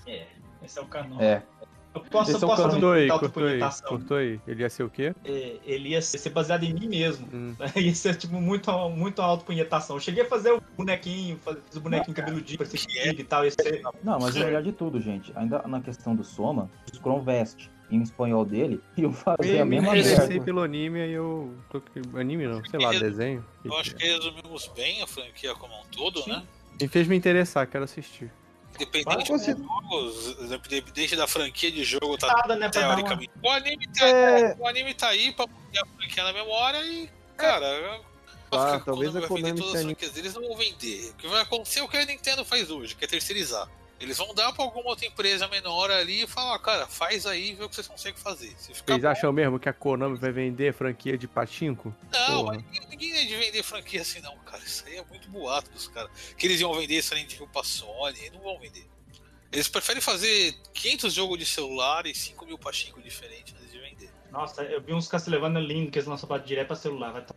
É, 0.05 0.27
esse 0.63 0.79
é 0.79 0.81
o 0.81 0.86
canon. 0.86 1.19
É. 1.19 1.43
Eu 1.95 2.01
posso, 2.01 2.31
Esse 2.31 2.43
é 2.43 2.47
o 2.47 2.49
posso 2.49 2.63
fazer 2.63 2.79
Cortou 2.79 2.89
um 2.89 4.19
aí, 4.19 4.31
aí, 4.31 4.31
aí. 4.34 4.41
Ele 4.47 4.63
ia 4.63 4.69
ser 4.69 4.84
o 4.84 4.89
quê? 4.89 5.13
É, 5.23 5.59
ele 5.63 5.89
ia 5.89 6.01
ser 6.01 6.29
baseado 6.31 6.63
em 6.63 6.73
mim 6.73 6.88
mesmo. 6.88 7.27
Hum. 7.31 7.55
ia 7.75 7.93
ser, 7.93 8.15
tipo, 8.15 8.34
muito, 8.41 8.71
muito 8.89 9.21
autopunhetação. 9.21 9.97
Eu 9.97 9.99
cheguei 9.99 10.23
a 10.23 10.25
fazer 10.27 10.53
o 10.53 10.61
bonequinho, 10.75 11.38
fazer 11.38 11.59
o 11.75 11.79
bonequinho 11.79 12.15
cabeludinho, 12.15 12.57
parecia 12.57 12.79
que 12.79 12.88
tinha 12.88 13.11
e 13.13 13.23
tal. 13.23 13.45
Ia 13.45 13.51
ser... 13.51 13.84
Não, 14.03 14.17
mas 14.19 14.36
o 14.36 14.39
melhor 14.39 14.63
de 14.63 14.71
tudo, 14.71 14.99
gente, 14.99 15.31
ainda 15.36 15.61
na 15.67 15.81
questão 15.81 16.15
do 16.15 16.23
Soma, 16.23 16.67
o 16.91 16.95
Scrum 16.95 17.21
Vest 17.21 17.69
em 17.95 18.01
espanhol 18.01 18.43
dele, 18.45 18.81
e 18.97 19.03
eu 19.03 19.11
fazer 19.13 19.59
a 19.59 19.65
me 19.65 19.75
mesma 19.79 19.97
interessei 19.97 20.27
merda. 20.29 20.45
pelo 20.45 20.61
anime 20.61 21.01
aí 21.01 21.11
eu. 21.11 21.53
tô- 21.69 21.81
Anime 22.17 22.47
não, 22.47 22.63
sei 22.65 22.79
lá, 22.79 22.91
desenho. 22.91 23.45
Eu 23.63 23.75
acho 23.77 23.95
que 23.95 24.05
resumimos 24.05 24.67
bem 24.75 25.01
a 25.01 25.07
franquia 25.07 25.53
como 25.55 25.73
um 25.79 25.85
todo, 25.85 26.25
né? 26.27 26.43
E 26.81 26.87
fez 26.87 27.07
me 27.07 27.15
interessar, 27.15 27.67
quero 27.67 27.83
assistir. 27.83 28.31
Independente 28.75 29.31
você- 29.31 29.55
independente 30.65 31.15
da 31.15 31.27
franquia 31.27 31.71
de 31.71 31.83
jogo, 31.83 32.17
tá 32.17 32.27
Nada, 32.27 32.55
né, 32.55 32.69
teoricamente. 32.69 33.31
O 33.43 33.49
anime 33.49 33.87
tá, 33.87 34.07
É. 34.07 34.55
o 34.57 34.67
anime 34.67 34.93
tá 34.95 35.09
aí 35.09 35.31
pra 35.31 35.45
manter 35.47 35.79
a 35.79 35.85
franquia 35.85 36.23
na 36.23 36.33
memória 36.33 36.83
e, 36.83 37.09
cara. 37.37 38.01
Ah, 38.51 38.65
acho 38.71 38.79
que 38.79 38.85
talvez 38.85 39.11
Konami 39.11 39.25
a 39.25 39.27
vai 39.27 39.29
vender 39.29 39.41
Konami 39.51 39.59
todas 39.59 39.75
as 39.75 39.83
franquias 39.83 40.11
deles 40.11 40.33
não 40.33 40.41
vão 40.47 40.57
vender. 40.57 41.09
O 41.11 41.13
que 41.15 41.27
vai 41.27 41.41
acontecer 41.41 41.79
é 41.79 41.83
o 41.83 41.87
que 41.87 41.97
a 41.97 42.05
Nintendo 42.05 42.43
faz 42.45 42.69
hoje, 42.71 42.95
que 42.95 43.05
é 43.05 43.07
terceirizar. 43.07 43.67
Eles 43.99 44.17
vão 44.17 44.33
dar 44.33 44.51
pra 44.51 44.65
alguma 44.65 44.89
outra 44.89 45.05
empresa 45.05 45.47
menor 45.47 45.89
ali 45.89 46.23
e 46.23 46.27
falar, 46.27 46.59
cara, 46.59 46.87
faz 46.87 47.25
aí 47.25 47.51
e 47.51 47.53
vê 47.55 47.63
o 47.63 47.69
que 47.69 47.75
vocês 47.75 47.87
conseguem 47.87 48.19
fazer. 48.19 48.53
Se 48.57 48.73
Vocês 48.73 49.01
bom, 49.01 49.07
acham 49.07 49.31
mesmo 49.31 49.59
que 49.59 49.69
a 49.69 49.73
Konami 49.73 50.17
vai 50.17 50.31
vender 50.31 50.73
franquia 50.73 51.17
de 51.17 51.27
Pachinko? 51.27 51.95
Não, 52.11 52.51
ninguém, 52.51 52.87
ninguém 52.89 53.11
é 53.13 53.25
de 53.25 53.35
vender 53.37 53.63
franquia 53.63 54.01
assim, 54.01 54.19
não, 54.19 54.37
cara. 54.39 54.61
Isso 54.63 54.83
aí 54.85 54.97
é 54.97 55.05
muito 55.05 55.29
boato 55.29 55.71
dos 55.71 55.87
caras. 55.87 56.11
Que 56.37 56.47
eles 56.47 56.59
iam 56.59 56.73
vender 56.73 57.01
Silent 57.01 57.33
Hill 57.33 57.47
pra 57.47 57.63
Sony, 57.63 58.29
não 58.31 58.41
vão 58.41 58.59
vender. 58.59 58.85
Eles 59.51 59.67
preferem 59.69 60.01
fazer 60.01 60.53
500 60.73 61.13
jogos 61.13 61.37
de 61.37 61.45
celular 61.45 62.05
e 62.05 62.13
5 62.13 62.45
mil 62.45 62.57
pachinko 62.57 63.01
diferentes 63.01 63.53
antes 63.55 63.71
de 63.71 63.79
vender. 63.79 64.09
Nossa, 64.31 64.63
eu 64.63 64.81
vi 64.81 64.93
uns 64.93 65.07
Castlevania 65.07 65.61
lindos 65.61 65.91
que 65.91 65.99
eles 65.99 66.07
lançam 66.09 66.27
pra 66.27 66.39
direto 66.39 66.67
pra 66.67 66.75
celular. 66.75 67.11
Vai 67.13 67.23
tá- 67.23 67.35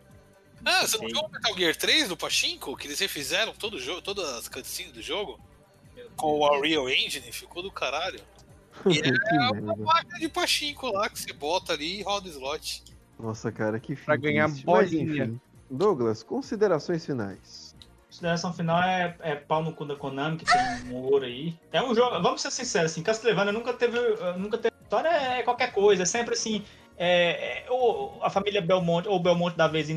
Ah, 0.65 0.85
você 0.85 0.97
não 0.97 1.07
viu 1.07 1.19
o 1.19 1.29
Metal 1.29 1.55
Gear 1.55 1.75
3 1.75 2.09
do 2.09 2.17
Pachinko? 2.17 2.75
Que 2.75 2.87
eles 2.87 2.99
refizeram 2.99 3.53
todo 3.53 3.75
o 3.75 3.79
jogo, 3.79 4.01
todas 4.01 4.27
as 4.29 4.47
cutscenes 4.49 4.91
do 4.91 5.01
jogo? 5.01 5.39
Com 6.17 6.39
o 6.39 6.57
Unreal 6.57 6.89
Engine, 6.89 7.31
ficou 7.31 7.63
do 7.63 7.71
caralho. 7.71 8.19
E 8.85 8.99
é 8.99 9.49
uma 9.59 9.75
máquina 9.75 10.19
de 10.19 10.29
Pachinko 10.29 10.91
lá 10.91 11.09
que 11.09 11.17
você 11.19 11.33
bota 11.33 11.73
ali 11.73 11.99
e 11.99 12.03
roda 12.03 12.27
slot. 12.29 12.83
Nossa, 13.19 13.51
cara, 13.51 13.79
que 13.79 13.95
Pra 13.95 14.15
fim 14.15 14.21
ganhar 14.21 14.47
triste. 14.49 14.65
Mas 14.67 14.91
bolinha. 14.91 15.23
enfim. 15.25 15.41
Douglas, 15.69 16.21
considerações 16.21 17.03
finais. 17.03 17.75
Consideração 18.07 18.53
final 18.53 18.81
é, 18.83 19.15
é 19.21 19.35
pau 19.35 19.63
no 19.63 19.73
cu 19.73 19.83
da 19.83 19.95
Konami, 19.95 20.37
que 20.37 20.45
tem 20.45 20.91
um 20.91 20.95
ouro 20.95 21.25
aí. 21.25 21.57
É 21.71 21.81
um 21.81 21.93
jogo, 21.95 22.21
vamos 22.21 22.41
ser 22.41 22.51
sinceros, 22.51 22.91
assim, 22.91 23.01
Castlevania 23.01 23.51
nunca 23.51 23.73
teve. 23.73 23.97
uh, 23.97 24.37
Nunca 24.37 24.57
teve. 24.59 24.75
História 24.83 25.09
é 25.09 25.43
qualquer 25.43 25.71
coisa, 25.73 26.03
é 26.03 26.05
sempre 26.05 26.33
assim. 26.35 26.63
É, 26.97 27.63
é, 27.65 27.71
ou 27.71 28.19
a 28.23 28.29
família 28.29 28.61
Belmonte, 28.61 29.07
ou 29.07 29.19
Belmonte 29.19 29.57
da 29.57 29.67
vez 29.67 29.89
em 29.89 29.95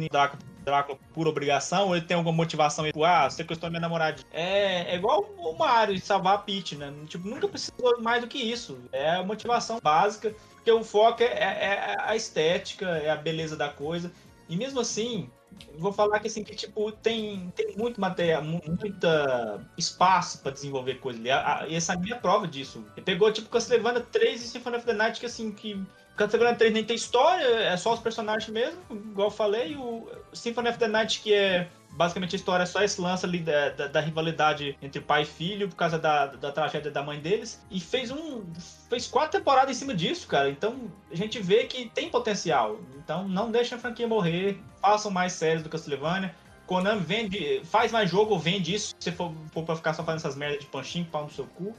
Drácula, 0.65 0.99
por 1.15 1.27
obrigação, 1.27 1.89
ou 1.89 1.97
ele 1.97 2.05
tem 2.05 2.17
alguma 2.17 2.35
motivação, 2.37 2.85
tipo, 2.87 3.05
ah, 3.05 3.29
sequestrou 3.31 3.71
minha 3.71 3.81
namorada. 3.81 4.23
É, 4.33 4.93
é 4.93 4.95
igual 4.97 5.23
o 5.39 5.53
Mario 5.57 5.99
salvar 6.01 6.35
a 6.35 6.39
Peach, 6.39 6.77
né? 6.77 6.93
Tipo, 7.07 7.29
nunca 7.29 7.49
precisou 7.49 8.01
mais 8.01 8.21
do 8.23 8.29
que 8.29 8.39
isso. 8.39 8.79
É 8.93 9.17
a 9.17 9.23
motivação 9.23 9.79
básica, 9.83 10.35
porque 10.55 10.71
o 10.71 10.85
foco 10.85 11.23
é, 11.23 11.27
é- 11.27 11.95
é 11.95 11.97
a 12.01 12.15
estética, 12.17 12.87
é 12.87 13.11
a 13.11 13.17
beleza 13.17 13.57
da 13.57 13.69
coisa. 13.69 14.13
E 14.49 14.57
mesmo 14.57 14.81
assim, 14.81 15.31
vou 15.79 15.93
falar 15.93 16.21
que 16.21 16.27
assim 16.27 16.43
que 16.45 16.55
tipo 16.55 16.91
tem, 16.93 17.53
tem 17.57 17.77
muito 17.77 18.01
material, 18.01 18.43
mu- 18.43 18.61
muita 18.67 19.61
espaço 19.77 20.39
pra 20.41 20.51
desenvolver 20.53 20.97
coisa 20.97 21.19
ali. 21.19 21.31
A- 21.31 21.61
a- 21.63 21.69
E 21.69 21.75
essa 21.75 21.97
minha 21.97 22.17
prova 22.17 22.47
disso. 22.47 22.85
Ele 22.97 23.05
pegou 23.05 23.33
tipo 23.33 23.49
Castlevania 23.49 24.01
3 24.01 24.43
e 24.45 24.49
Symphony 24.49 24.77
of 24.77 24.87
the 24.87 24.93
Night 24.93 25.19
que 25.21 25.27
assim 25.27 25.51
que 25.53 25.81
Castlevania 26.21 26.55
3 26.55 26.73
nem 26.75 26.85
tem 26.85 26.97
história, 26.97 27.45
é 27.45 27.77
só 27.79 27.95
os 27.95 28.01
personagens 28.01 28.51
mesmo, 28.51 28.79
igual 28.91 29.29
eu 29.29 29.33
falei, 29.33 29.75
o 29.75 30.07
Symphony 30.35 30.69
of 30.69 30.79
the 30.79 30.87
Night 30.87 31.21
que 31.21 31.33
é 31.33 31.67
basicamente 31.93 32.37
a 32.37 32.39
história 32.39 32.63
é 32.63 32.67
só 32.67 32.83
esse 32.83 33.01
lance 33.01 33.25
ali 33.25 33.39
da, 33.39 33.71
da, 33.71 33.87
da 33.87 34.01
rivalidade 34.01 34.77
entre 34.83 35.01
pai 35.01 35.23
e 35.23 35.25
filho 35.25 35.69
por 35.69 35.77
causa 35.77 35.99
da, 35.99 36.27
da 36.27 36.53
tragédia 36.53 36.91
da 36.91 37.03
mãe 37.03 37.19
deles 37.19 37.61
e 37.71 37.81
fez 37.81 38.11
um 38.11 38.45
fez 38.89 39.07
quatro 39.07 39.39
temporadas 39.39 39.75
em 39.75 39.79
cima 39.79 39.95
disso, 39.95 40.29
cara. 40.29 40.51
Então 40.51 40.91
a 41.11 41.17
gente 41.17 41.41
vê 41.41 41.65
que 41.65 41.89
tem 41.91 42.09
potencial. 42.11 42.79
Então 42.97 43.27
não 43.27 43.51
deixem 43.51 43.77
a 43.77 43.81
franquia 43.81 44.07
morrer, 44.07 44.61
façam 44.81 45.11
mais 45.11 45.33
séries 45.33 45.63
do 45.63 45.69
Castlevania. 45.69 46.35
Konami 46.67 47.01
vende, 47.01 47.63
faz 47.65 47.91
mais 47.91 48.09
jogo, 48.09 48.39
vende 48.39 48.75
isso. 48.75 48.95
Se 49.01 49.11
for, 49.11 49.35
for 49.53 49.65
pra 49.65 49.75
ficar 49.75 49.93
só 49.95 50.05
fazendo 50.05 50.21
essas 50.21 50.37
merdas 50.37 50.61
de 50.61 50.67
panchinho, 50.67 51.05
pau 51.07 51.25
no 51.25 51.31
seu 51.31 51.47
cu. 51.47 51.75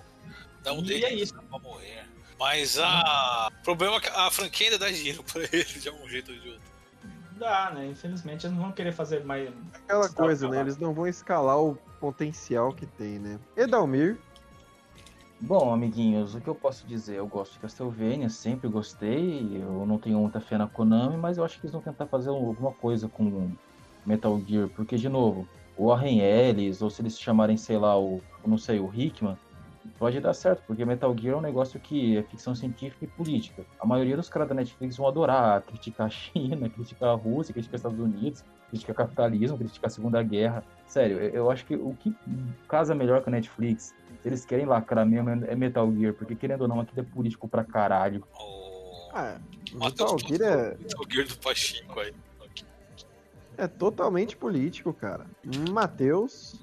Não 0.66 0.84
E 0.84 1.06
é 1.06 1.14
isso. 1.14 1.34
pra 1.34 1.60
morrer. 1.60 2.11
Mas 2.42 2.80
a... 2.80 3.50
o 3.52 3.64
problema 3.64 3.98
é 3.98 4.00
que 4.00 4.10
a 4.10 4.32
franquia 4.32 4.66
ainda 4.66 4.80
dá 4.80 4.90
dinheiro 4.90 5.24
pra 5.32 5.44
eles 5.44 5.80
de 5.80 5.88
algum 5.88 6.10
jeito 6.10 6.32
ou 6.32 6.40
de 6.40 6.50
outro. 6.50 6.72
Dá, 7.34 7.72
né? 7.72 7.88
Infelizmente 7.88 8.48
eles 8.48 8.58
não 8.58 8.64
vão 8.64 8.72
querer 8.72 8.92
fazer 8.92 9.24
mais. 9.24 9.48
Aquela 9.76 10.10
coisa, 10.10 10.50
né? 10.50 10.60
Eles 10.60 10.78
não 10.78 10.92
vão 10.92 11.06
escalar 11.06 11.60
o 11.60 11.76
potencial 12.00 12.74
que 12.74 12.88
tem, 12.88 13.20
né? 13.20 13.40
Edalmir, 13.56 14.18
Bom, 15.40 15.74
amiguinhos, 15.74 16.36
o 16.36 16.42
que 16.42 16.48
eu 16.48 16.54
posso 16.54 16.86
dizer? 16.86 17.16
Eu 17.16 17.28
gosto 17.28 17.54
de 17.54 17.60
Castlevania, 17.60 18.30
sempre 18.30 18.70
gostei. 18.70 19.60
Eu 19.60 19.86
não 19.88 19.98
tenho 19.98 20.20
muita 20.20 20.40
fé 20.40 20.56
na 20.56 20.68
Konami, 20.68 21.18
mas 21.18 21.38
eu 21.38 21.44
acho 21.44 21.60
que 21.60 21.66
eles 21.66 21.74
vão 21.74 21.82
tentar 21.82 22.06
fazer 22.06 22.30
alguma 22.30 22.72
coisa 22.72 23.08
com 23.08 23.52
Metal 24.06 24.40
Gear, 24.48 24.70
porque, 24.70 24.98
de 24.98 25.10
novo, 25.10 25.48
o 25.76 25.88
Warren 25.88 26.20
Ellis, 26.20 26.84
ou 26.84 26.92
se 26.92 27.02
eles 27.02 27.20
chamarem, 27.20 27.58
sei 27.58 27.78
lá, 27.80 28.00
o, 28.00 28.22
eu 28.44 28.50
não 28.50 28.58
sei, 28.58 28.80
o 28.80 28.92
Hickman, 28.94 29.36
pode 29.98 30.20
dar 30.20 30.34
certo, 30.34 30.64
porque 30.66 30.86
Metal 30.86 31.16
Gear 31.18 31.36
é 31.36 31.38
um 31.38 31.42
negócio 31.42 31.80
que 31.80 32.18
é 32.18 32.24
ficção 32.24 32.54
científica 32.56 33.06
e 33.06 33.08
política. 33.08 33.66
A 33.80 33.86
maioria 33.86 34.16
dos 34.16 34.30
caras 34.30 34.48
da 34.50 34.56
Netflix 34.56 34.98
vão 34.98 35.08
adorar 35.08 35.62
criticar 35.64 36.08
a 36.08 36.10
China, 36.10 36.70
criticar 36.70 37.10
a 37.10 37.14
Rússia, 37.14 37.54
criticar 37.54 37.76
os 37.76 37.86
Estados 37.86 38.00
Unidos, 38.00 38.44
criticar 38.70 38.96
capitalismo, 38.96 39.58
criticar 39.58 39.88
a 39.88 39.90
Segunda 39.90 40.24
Guerra. 40.24 40.64
Sério, 40.88 41.20
eu 41.20 41.50
acho 41.50 41.66
que 41.66 41.76
o 41.76 41.96
que 42.00 42.14
casa 42.68 42.94
melhor 42.94 43.22
com 43.22 43.30
a 43.30 43.32
Netflix, 43.32 43.96
se 44.22 44.28
eles 44.28 44.46
querem 44.46 44.66
lacrar 44.66 45.06
mesmo, 45.06 45.30
é 45.30 45.56
Metal 45.56 45.92
Gear, 45.94 46.14
porque 46.14 46.36
querendo 46.36 46.62
ou 46.62 46.68
não, 46.68 46.80
aquilo 46.80 47.02
é 47.02 47.04
político 47.14 47.48
pra 47.48 47.64
caralho. 47.64 48.24
O 48.34 49.10
ah, 49.14 49.38
Matheus 49.74 50.14
Metal 50.14 50.38
Gear 50.38 50.42
é, 50.42 50.78
Metal 50.78 51.06
Gear 51.10 51.28
do 51.28 51.38
Pachinko 51.38 52.00
aí. 52.00 52.14
é 53.58 53.68
totalmente 53.68 54.38
político, 54.38 54.94
cara. 54.94 55.26
Matheus, 55.70 56.60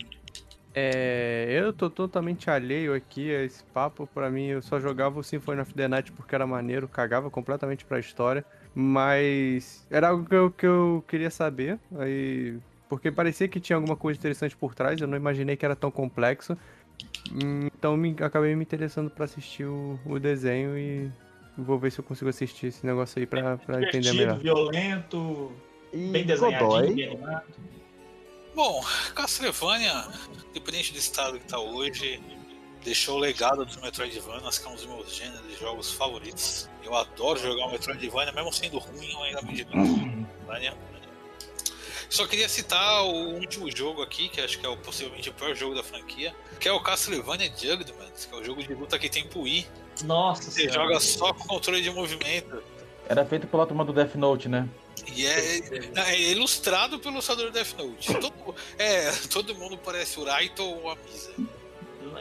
É, 0.74 1.46
eu 1.50 1.72
tô 1.72 1.88
totalmente 1.90 2.50
alheio 2.50 2.94
aqui 2.94 3.34
a 3.34 3.42
esse 3.42 3.64
papo. 3.64 4.06
Pra 4.06 4.30
mim, 4.30 4.46
eu 4.46 4.62
só 4.62 4.78
jogava 4.78 5.18
o 5.18 5.24
Symphony 5.24 5.60
of 5.60 5.74
the 5.74 5.88
Night 5.88 6.12
porque 6.12 6.34
era 6.34 6.46
maneiro, 6.46 6.86
cagava 6.88 7.30
completamente 7.30 7.84
pra 7.84 7.98
história. 7.98 8.44
Mas 8.74 9.86
era 9.90 10.08
algo 10.08 10.24
que 10.28 10.34
eu, 10.34 10.50
que 10.50 10.66
eu 10.66 11.04
queria 11.08 11.30
saber. 11.30 11.78
Aí, 11.98 12.56
porque 12.88 13.10
parecia 13.10 13.48
que 13.48 13.60
tinha 13.60 13.76
alguma 13.76 13.96
coisa 13.96 14.18
interessante 14.18 14.56
por 14.56 14.74
trás. 14.74 15.00
Eu 15.00 15.08
não 15.08 15.16
imaginei 15.16 15.56
que 15.56 15.64
era 15.64 15.74
tão 15.74 15.90
complexo. 15.90 16.56
Então 17.32 17.96
me, 17.96 18.14
acabei 18.20 18.54
me 18.54 18.62
interessando 18.62 19.10
pra 19.10 19.24
assistir 19.24 19.64
o, 19.64 19.98
o 20.04 20.18
desenho 20.18 20.76
e 20.78 21.10
vou 21.56 21.78
ver 21.78 21.90
se 21.90 21.98
eu 22.00 22.04
consigo 22.04 22.30
assistir 22.30 22.68
esse 22.68 22.86
negócio 22.86 23.18
aí 23.18 23.26
pra, 23.26 23.56
pra 23.58 23.82
entender 23.82 24.12
melhor. 24.12 24.38
violento, 24.38 25.52
e 25.92 26.12
bem 26.12 26.24
animado. 27.04 27.46
Bom, 28.58 28.84
Castlevania, 29.14 30.08
independente 30.50 30.92
do 30.92 30.98
estado 30.98 31.38
que 31.38 31.46
tá 31.46 31.60
hoje, 31.60 32.20
deixou 32.82 33.14
o 33.14 33.18
legado 33.20 33.64
dos 33.64 33.76
Metroidvanias, 33.76 34.58
que 34.58 34.66
é 34.66 34.68
um 34.68 34.74
dos 34.74 34.84
meus 34.84 35.14
gêneros 35.14 35.46
de 35.46 35.54
jogos 35.54 35.92
favoritos. 35.92 36.68
Eu 36.82 36.92
adoro 36.96 37.38
jogar 37.38 37.66
o 37.66 37.70
Metroidvania, 37.70 38.32
mesmo 38.32 38.52
sendo 38.52 38.78
ruim, 38.78 39.12
eu 39.12 39.22
ainda 39.22 39.42
me 39.42 39.52
divirto. 39.52 39.78
Só 42.10 42.26
queria 42.26 42.48
citar 42.48 43.04
o 43.04 43.36
último 43.36 43.70
jogo 43.70 44.02
aqui, 44.02 44.28
que 44.28 44.40
acho 44.40 44.58
que 44.58 44.66
é 44.66 44.68
o, 44.68 44.76
possivelmente 44.76 45.30
o 45.30 45.34
pior 45.34 45.54
jogo 45.54 45.76
da 45.76 45.84
franquia, 45.84 46.34
que 46.58 46.68
é 46.68 46.72
o 46.72 46.80
Castlevania 46.80 47.52
Judgment, 47.56 48.10
que 48.28 48.34
é 48.34 48.38
o 48.40 48.42
jogo 48.42 48.60
de 48.60 48.74
luta 48.74 48.98
que 48.98 49.08
tem 49.08 49.24
pro 49.24 49.42
Wii. 49.42 49.68
Nossa 50.02 50.50
Você 50.50 50.62
senhora. 50.62 50.72
joga 50.72 50.98
só 50.98 51.32
com 51.32 51.46
controle 51.46 51.80
de 51.80 51.90
movimento. 51.90 52.60
Era 53.08 53.24
feito 53.24 53.46
pela 53.46 53.64
turma 53.64 53.84
do 53.84 53.92
Death 53.92 54.16
Note, 54.16 54.48
né? 54.48 54.68
E 55.14 55.26
é, 55.26 55.60
é 55.96 56.30
ilustrado 56.30 56.98
pelo 56.98 57.14
ilustrador 57.14 57.50
Death 57.50 57.74
Note. 57.78 58.14
Todo, 58.14 58.54
é, 58.78 59.10
todo 59.30 59.54
mundo 59.54 59.78
parece 59.78 60.18
o 60.18 60.24
Raito 60.24 60.62
ou 60.62 60.90
a 60.90 60.96
Misa. 60.96 61.32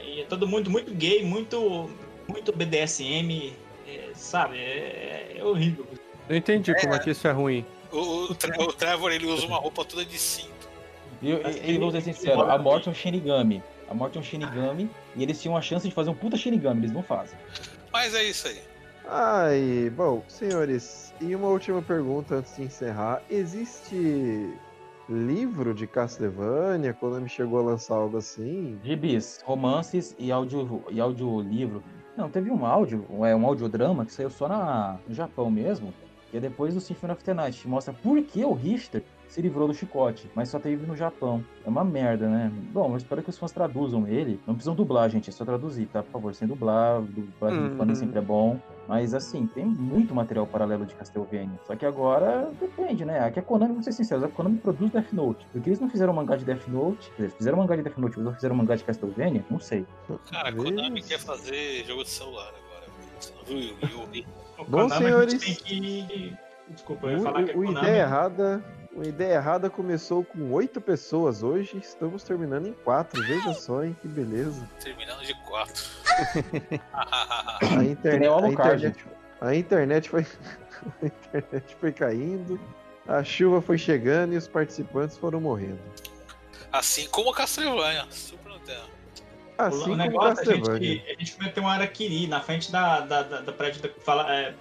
E 0.03 0.21
é 0.21 0.25
todo 0.25 0.47
mundo 0.47 0.69
muito 0.69 0.93
gay, 0.93 1.23
muito, 1.23 1.89
muito 2.27 2.51
BDSM, 2.51 3.53
é, 3.87 4.09
sabe? 4.13 4.57
É, 4.57 5.35
é 5.37 5.43
horrível. 5.43 5.87
Eu 6.29 6.37
entendi 6.37 6.73
como 6.75 6.93
é 6.93 6.99
que 6.99 7.11
isso 7.11 7.27
é 7.27 7.31
ruim. 7.31 7.65
O, 7.91 7.97
o, 7.97 8.31
o 8.31 8.73
Trevor 8.73 9.11
ele 9.11 9.25
usa 9.27 9.45
uma 9.45 9.57
roupa 9.57 9.85
toda 9.85 10.05
de 10.05 10.17
cinto. 10.17 10.67
E, 11.21 11.29
e, 11.29 11.75
e 11.75 11.77
vou 11.77 11.91
ser 11.91 12.01
sincero, 12.01 12.41
a 12.41 12.57
morte 12.57 12.87
é 12.87 12.91
um 12.91 12.93
Shinigami. 12.93 13.63
A 13.89 13.93
morte 13.93 14.17
é 14.17 14.21
um 14.21 14.23
Shinigami 14.23 14.89
e 15.15 15.23
eles 15.23 15.41
tinham 15.41 15.55
a 15.55 15.61
chance 15.61 15.87
de 15.87 15.93
fazer 15.93 16.09
um 16.09 16.13
puta 16.13 16.35
Shinigami, 16.35 16.81
eles 16.81 16.91
não 16.91 17.01
fazem. 17.01 17.37
Mas 17.91 18.13
é 18.13 18.23
isso 18.23 18.47
aí. 18.47 18.61
Ai, 19.09 19.89
bom, 19.95 20.21
senhores, 20.27 21.13
e 21.21 21.33
uma 21.33 21.47
última 21.47 21.81
pergunta 21.81 22.35
antes 22.35 22.57
de 22.57 22.63
encerrar. 22.63 23.23
Existe 23.29 24.53
livro 25.07 25.73
de 25.73 25.87
Castlevania? 25.87 26.93
Quando 26.93 27.21
me 27.21 27.29
chegou 27.29 27.59
a 27.59 27.61
lançar 27.61 27.95
algo 27.95 28.17
assim? 28.17 28.77
Gibis, 28.83 29.41
romances 29.45 30.13
e, 30.19 30.29
audio, 30.29 30.83
e 30.89 30.99
audiolivro 30.99 31.81
Não, 32.17 32.29
teve 32.29 32.51
um 32.51 32.65
áudio, 32.65 33.05
é 33.25 33.33
um 33.33 33.45
audiodrama 33.45 34.05
que 34.05 34.11
saiu 34.11 34.29
só 34.29 34.49
na, 34.49 34.99
no 35.07 35.15
Japão 35.15 35.49
mesmo, 35.49 35.93
que 36.29 36.35
é 36.35 36.39
depois 36.41 36.73
do 36.73 36.81
Symphony 36.81 37.13
of 37.13 37.23
the 37.23 37.33
Night, 37.33 37.65
mostra 37.65 37.93
por 37.93 38.21
que 38.23 38.43
o 38.43 38.51
Richter 38.51 39.01
se 39.27 39.41
livrou 39.41 39.67
do 39.67 39.73
chicote, 39.73 40.29
mas 40.33 40.49
só 40.49 40.57
teve 40.59 40.85
no 40.85 40.95
Japão. 40.95 41.43
É 41.65 41.69
uma 41.69 41.83
merda, 41.83 42.27
né? 42.29 42.51
Bom, 42.71 42.91
eu 42.91 42.97
espero 42.97 43.21
que 43.21 43.29
os 43.29 43.37
fãs 43.37 43.51
traduzam 43.51 44.07
ele. 44.07 44.39
Não 44.47 44.53
precisam 44.55 44.73
dublar, 44.73 45.09
gente, 45.09 45.29
é 45.29 45.33
só 45.33 45.43
traduzir, 45.43 45.85
tá? 45.87 46.01
Por 46.01 46.11
favor, 46.11 46.33
sem 46.33 46.47
dublar, 46.47 47.01
dublagem 47.01 47.69
de 47.69 47.75
fã 47.75 47.85
nem 47.85 47.93
Uhum. 47.93 47.95
sempre 47.95 48.19
é 48.19 48.21
bom. 48.21 48.57
Mas 48.87 49.13
assim, 49.13 49.45
tem 49.47 49.65
muito 49.65 50.15
material 50.15 50.47
paralelo 50.47 50.85
de 50.85 50.95
Castlevania. 50.95 51.59
Só 51.67 51.75
que 51.75 51.85
agora 51.85 52.49
depende, 52.57 53.03
né? 53.03 53.19
Aqui 53.19 53.37
a 53.39 53.41
Konami, 53.43 53.71
vamos 53.71 53.83
ser 53.85 53.91
sinceros, 53.91 54.23
a 54.23 54.29
Konami 54.29 54.59
produz 54.59 54.89
Death 54.91 55.11
Note. 55.11 55.45
Porque 55.51 55.69
eles 55.69 55.79
não 55.81 55.89
fizeram 55.89 56.13
mangá 56.13 56.37
de 56.37 56.45
Death 56.45 56.67
Note, 56.69 57.11
quer 57.17 57.23
dizer, 57.23 57.35
fizeram 57.37 57.57
mangá 57.57 57.75
de 57.75 57.81
Death 57.83 57.97
Note, 57.97 58.15
mas 58.15 58.25
não 58.25 58.33
fizeram 58.33 58.55
mangá 58.55 58.75
de 58.75 58.83
Castlevania? 58.85 59.43
Não 59.51 59.59
sei. 59.59 59.85
Cara, 60.31 60.49
a 60.49 60.53
Konami 60.53 61.01
quer 61.01 61.19
fazer 61.19 61.83
jogo 61.85 62.03
de 62.05 62.09
celular 62.09 62.47
agora. 62.47 62.87
Você 63.19 63.33
não 63.37 63.45
viu 63.45 63.75
o 63.99 64.03
Yu-Gi? 64.05 64.25
O 64.57 64.63
Bom, 64.63 64.71
Konami, 64.83 64.93
a 64.93 64.97
senhores. 65.09 65.33
gente 65.33 65.63
tem 65.63 66.07
que. 66.07 66.33
Desculpa, 66.69 67.07
eu 67.07 67.11
ia 67.11 67.17
O, 67.17 67.21
falar 67.23 67.43
que 67.43 67.51
a 67.51 67.53
o 67.53 67.57
Konami. 67.65 67.87
Ideia 67.87 68.01
Errada. 68.03 68.63
O 68.97 69.03
Ideia 69.03 69.35
Errada 69.35 69.69
começou 69.69 70.23
com 70.23 70.51
oito 70.53 70.81
pessoas 70.81 71.43
hoje. 71.43 71.77
Estamos 71.77 72.23
terminando 72.23 72.65
em 72.65 72.73
quatro. 72.73 73.21
Veja 73.21 73.53
só, 73.53 73.83
hein? 73.83 73.95
Que 74.01 74.07
beleza. 74.07 74.67
Terminando 74.83 75.21
de 75.23 75.35
4. 75.35 75.83
A 77.61 77.83
internet, 77.83 78.27
a 78.33 78.47
internet, 78.49 79.05
a 79.39 79.55
internet 79.55 80.09
foi. 80.09 80.25
A 81.01 81.05
internet 81.05 81.75
foi 81.79 81.91
caindo. 81.91 82.59
A 83.07 83.23
chuva 83.23 83.61
foi 83.61 83.77
chegando 83.77 84.33
e 84.33 84.37
os 84.37 84.47
participantes 84.47 85.17
foram 85.17 85.41
morrendo. 85.41 85.79
assim 86.71 87.07
como 87.09 87.31
a 87.31 87.35
Castlevania, 87.35 88.05
Super 88.11 88.51
Nintendo. 88.51 88.89
Assim 89.57 89.77
o 89.77 89.81
como 89.81 89.95
negócio, 89.95 90.31
a 90.31 90.35
Castlevania. 90.35 90.93
gente, 90.93 91.05
a 91.09 91.19
gente 91.19 91.39
meteu 91.39 91.63
um 91.63 91.67
Araquiri 91.67 92.27
na 92.27 92.41
frente 92.41 92.71
da, 92.71 92.99
da, 93.01 93.23
da, 93.23 93.41
da 93.41 93.51
prédio 93.51 93.81
da, 93.81 93.89
fala, 94.01 94.31
é, 94.31 94.53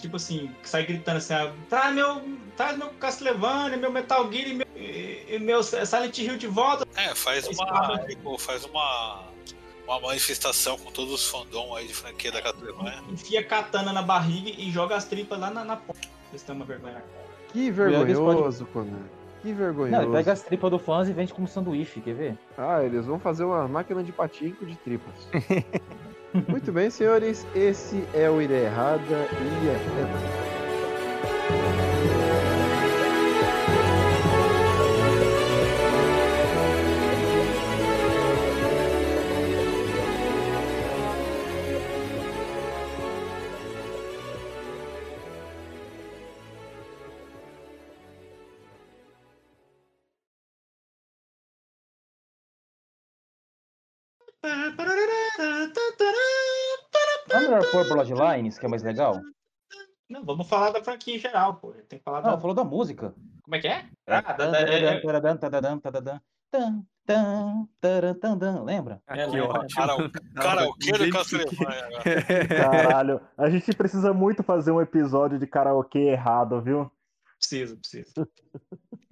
tipo 0.00 0.16
assim, 0.16 0.50
que 0.62 0.68
sai 0.68 0.84
gritando 0.84 1.18
assim, 1.18 1.34
ah, 1.34 1.52
traz 1.68 1.94
meu, 1.94 2.22
traz 2.56 2.76
meu 2.76 2.88
Castlevania, 2.90 3.76
meu 3.76 3.90
Metal 3.92 4.30
Gear 4.30 4.48
e 4.48 4.54
meu, 4.54 4.66
e, 4.76 5.26
e 5.28 5.38
meu 5.38 5.62
Silent 5.62 6.18
Hill 6.18 6.36
de 6.36 6.46
volta. 6.46 6.86
É, 6.96 7.14
faz 7.14 7.46
uma. 7.48 7.98
tipo, 8.06 8.38
faz 8.38 8.64
uma. 8.64 9.30
Uma 9.84 9.98
manifestação 10.00 10.78
com 10.78 10.92
todos 10.92 11.12
os 11.12 11.28
fandom 11.28 11.74
aí 11.74 11.88
de 11.88 11.92
franquia 11.92 12.30
da 12.30 12.40
Castlevania. 12.40 13.02
Enfia 13.10 13.42
katana 13.42 13.92
na 13.92 14.00
barriga 14.00 14.48
e 14.48 14.70
joga 14.70 14.94
as 14.94 15.04
tripas 15.04 15.38
lá 15.38 15.50
na, 15.50 15.64
na 15.64 15.76
porta. 15.76 16.08
Vocês 16.30 16.42
têm 16.44 16.54
uma 16.54 16.64
vergonha. 16.64 17.02
Que 17.52 17.70
vergonhoso, 17.70 18.64
Conan. 18.66 19.02
Que 19.42 19.48
Não, 19.48 19.56
vergonhoso. 19.56 20.02
ele 20.02 20.12
pega 20.12 20.32
as 20.32 20.42
tripas 20.42 20.70
do 20.70 20.78
fãs 20.78 21.08
e 21.08 21.12
vende 21.12 21.34
como 21.34 21.48
sanduíche, 21.48 22.00
quer 22.00 22.14
ver? 22.14 22.38
Ah, 22.56 22.82
eles 22.84 23.04
vão 23.06 23.18
fazer 23.18 23.42
uma 23.42 23.66
máquina 23.66 24.04
de 24.04 24.12
patinco 24.12 24.64
de 24.64 24.76
tripas. 24.76 25.12
Muito 26.48 26.72
bem, 26.72 26.90
senhores. 26.90 27.46
Esse 27.54 28.04
é 28.14 28.30
o 28.30 28.40
Ideia 28.40 28.66
Errada 28.66 29.02
e 29.02 29.70
até 29.70 29.82
melhor 57.52 57.70
pôr 57.70 57.86
Bloodlines, 57.88 58.58
que 58.58 58.66
é 58.66 58.68
mais 58.68 58.82
legal? 58.82 59.20
Não, 60.08 60.24
vamos 60.24 60.48
falar 60.48 60.70
da 60.70 60.82
franquia 60.82 61.16
em 61.16 61.18
geral, 61.18 61.54
pô. 61.54 61.72
Tem 61.88 61.98
que 61.98 62.04
falar 62.04 62.22
Não, 62.22 62.32
da. 62.32 62.38
falou 62.38 62.54
da 62.54 62.64
música. 62.64 63.14
Como 63.42 63.56
é 63.56 63.60
que 63.60 63.68
é? 63.68 63.86
Lembra? 68.64 69.02
É, 69.08 69.24
que 69.24 69.30
lembra. 69.30 69.60
ótimo. 69.60 69.68
Cara, 69.74 69.96
o 69.96 70.10
karaokê 70.34 70.92
do 70.92 71.10
Castlevania, 71.10 71.88
cara. 72.02 72.48
Caralho, 72.48 73.20
a 73.36 73.50
gente 73.50 73.72
precisa 73.72 74.12
muito 74.12 74.42
fazer 74.42 74.70
um 74.70 74.80
episódio 74.80 75.38
de 75.38 75.46
karaokê 75.46 75.98
errado, 75.98 76.60
viu? 76.60 76.90
precisa, 77.38 77.76
precisa. 77.76 78.28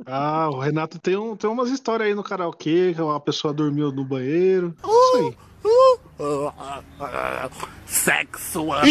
Ah, 0.07 0.49
o 0.49 0.61
Renato 0.61 0.99
tem, 0.99 1.17
um, 1.17 1.37
tem 1.37 1.51
umas 1.51 1.69
histórias 1.69 2.09
aí 2.09 2.15
no 2.15 2.23
karaokê, 2.23 2.95
que 2.95 3.03
uma 3.03 3.21
pessoa 3.21 3.53
dormiu 3.53 3.91
no 3.91 4.05
banheiro. 4.05 4.75
Isso 4.79 5.17
aí. 5.17 5.37
Uh, 6.21 6.53
uh, 6.59 6.83
uh, 7.01 7.49
sexual. 7.87 8.85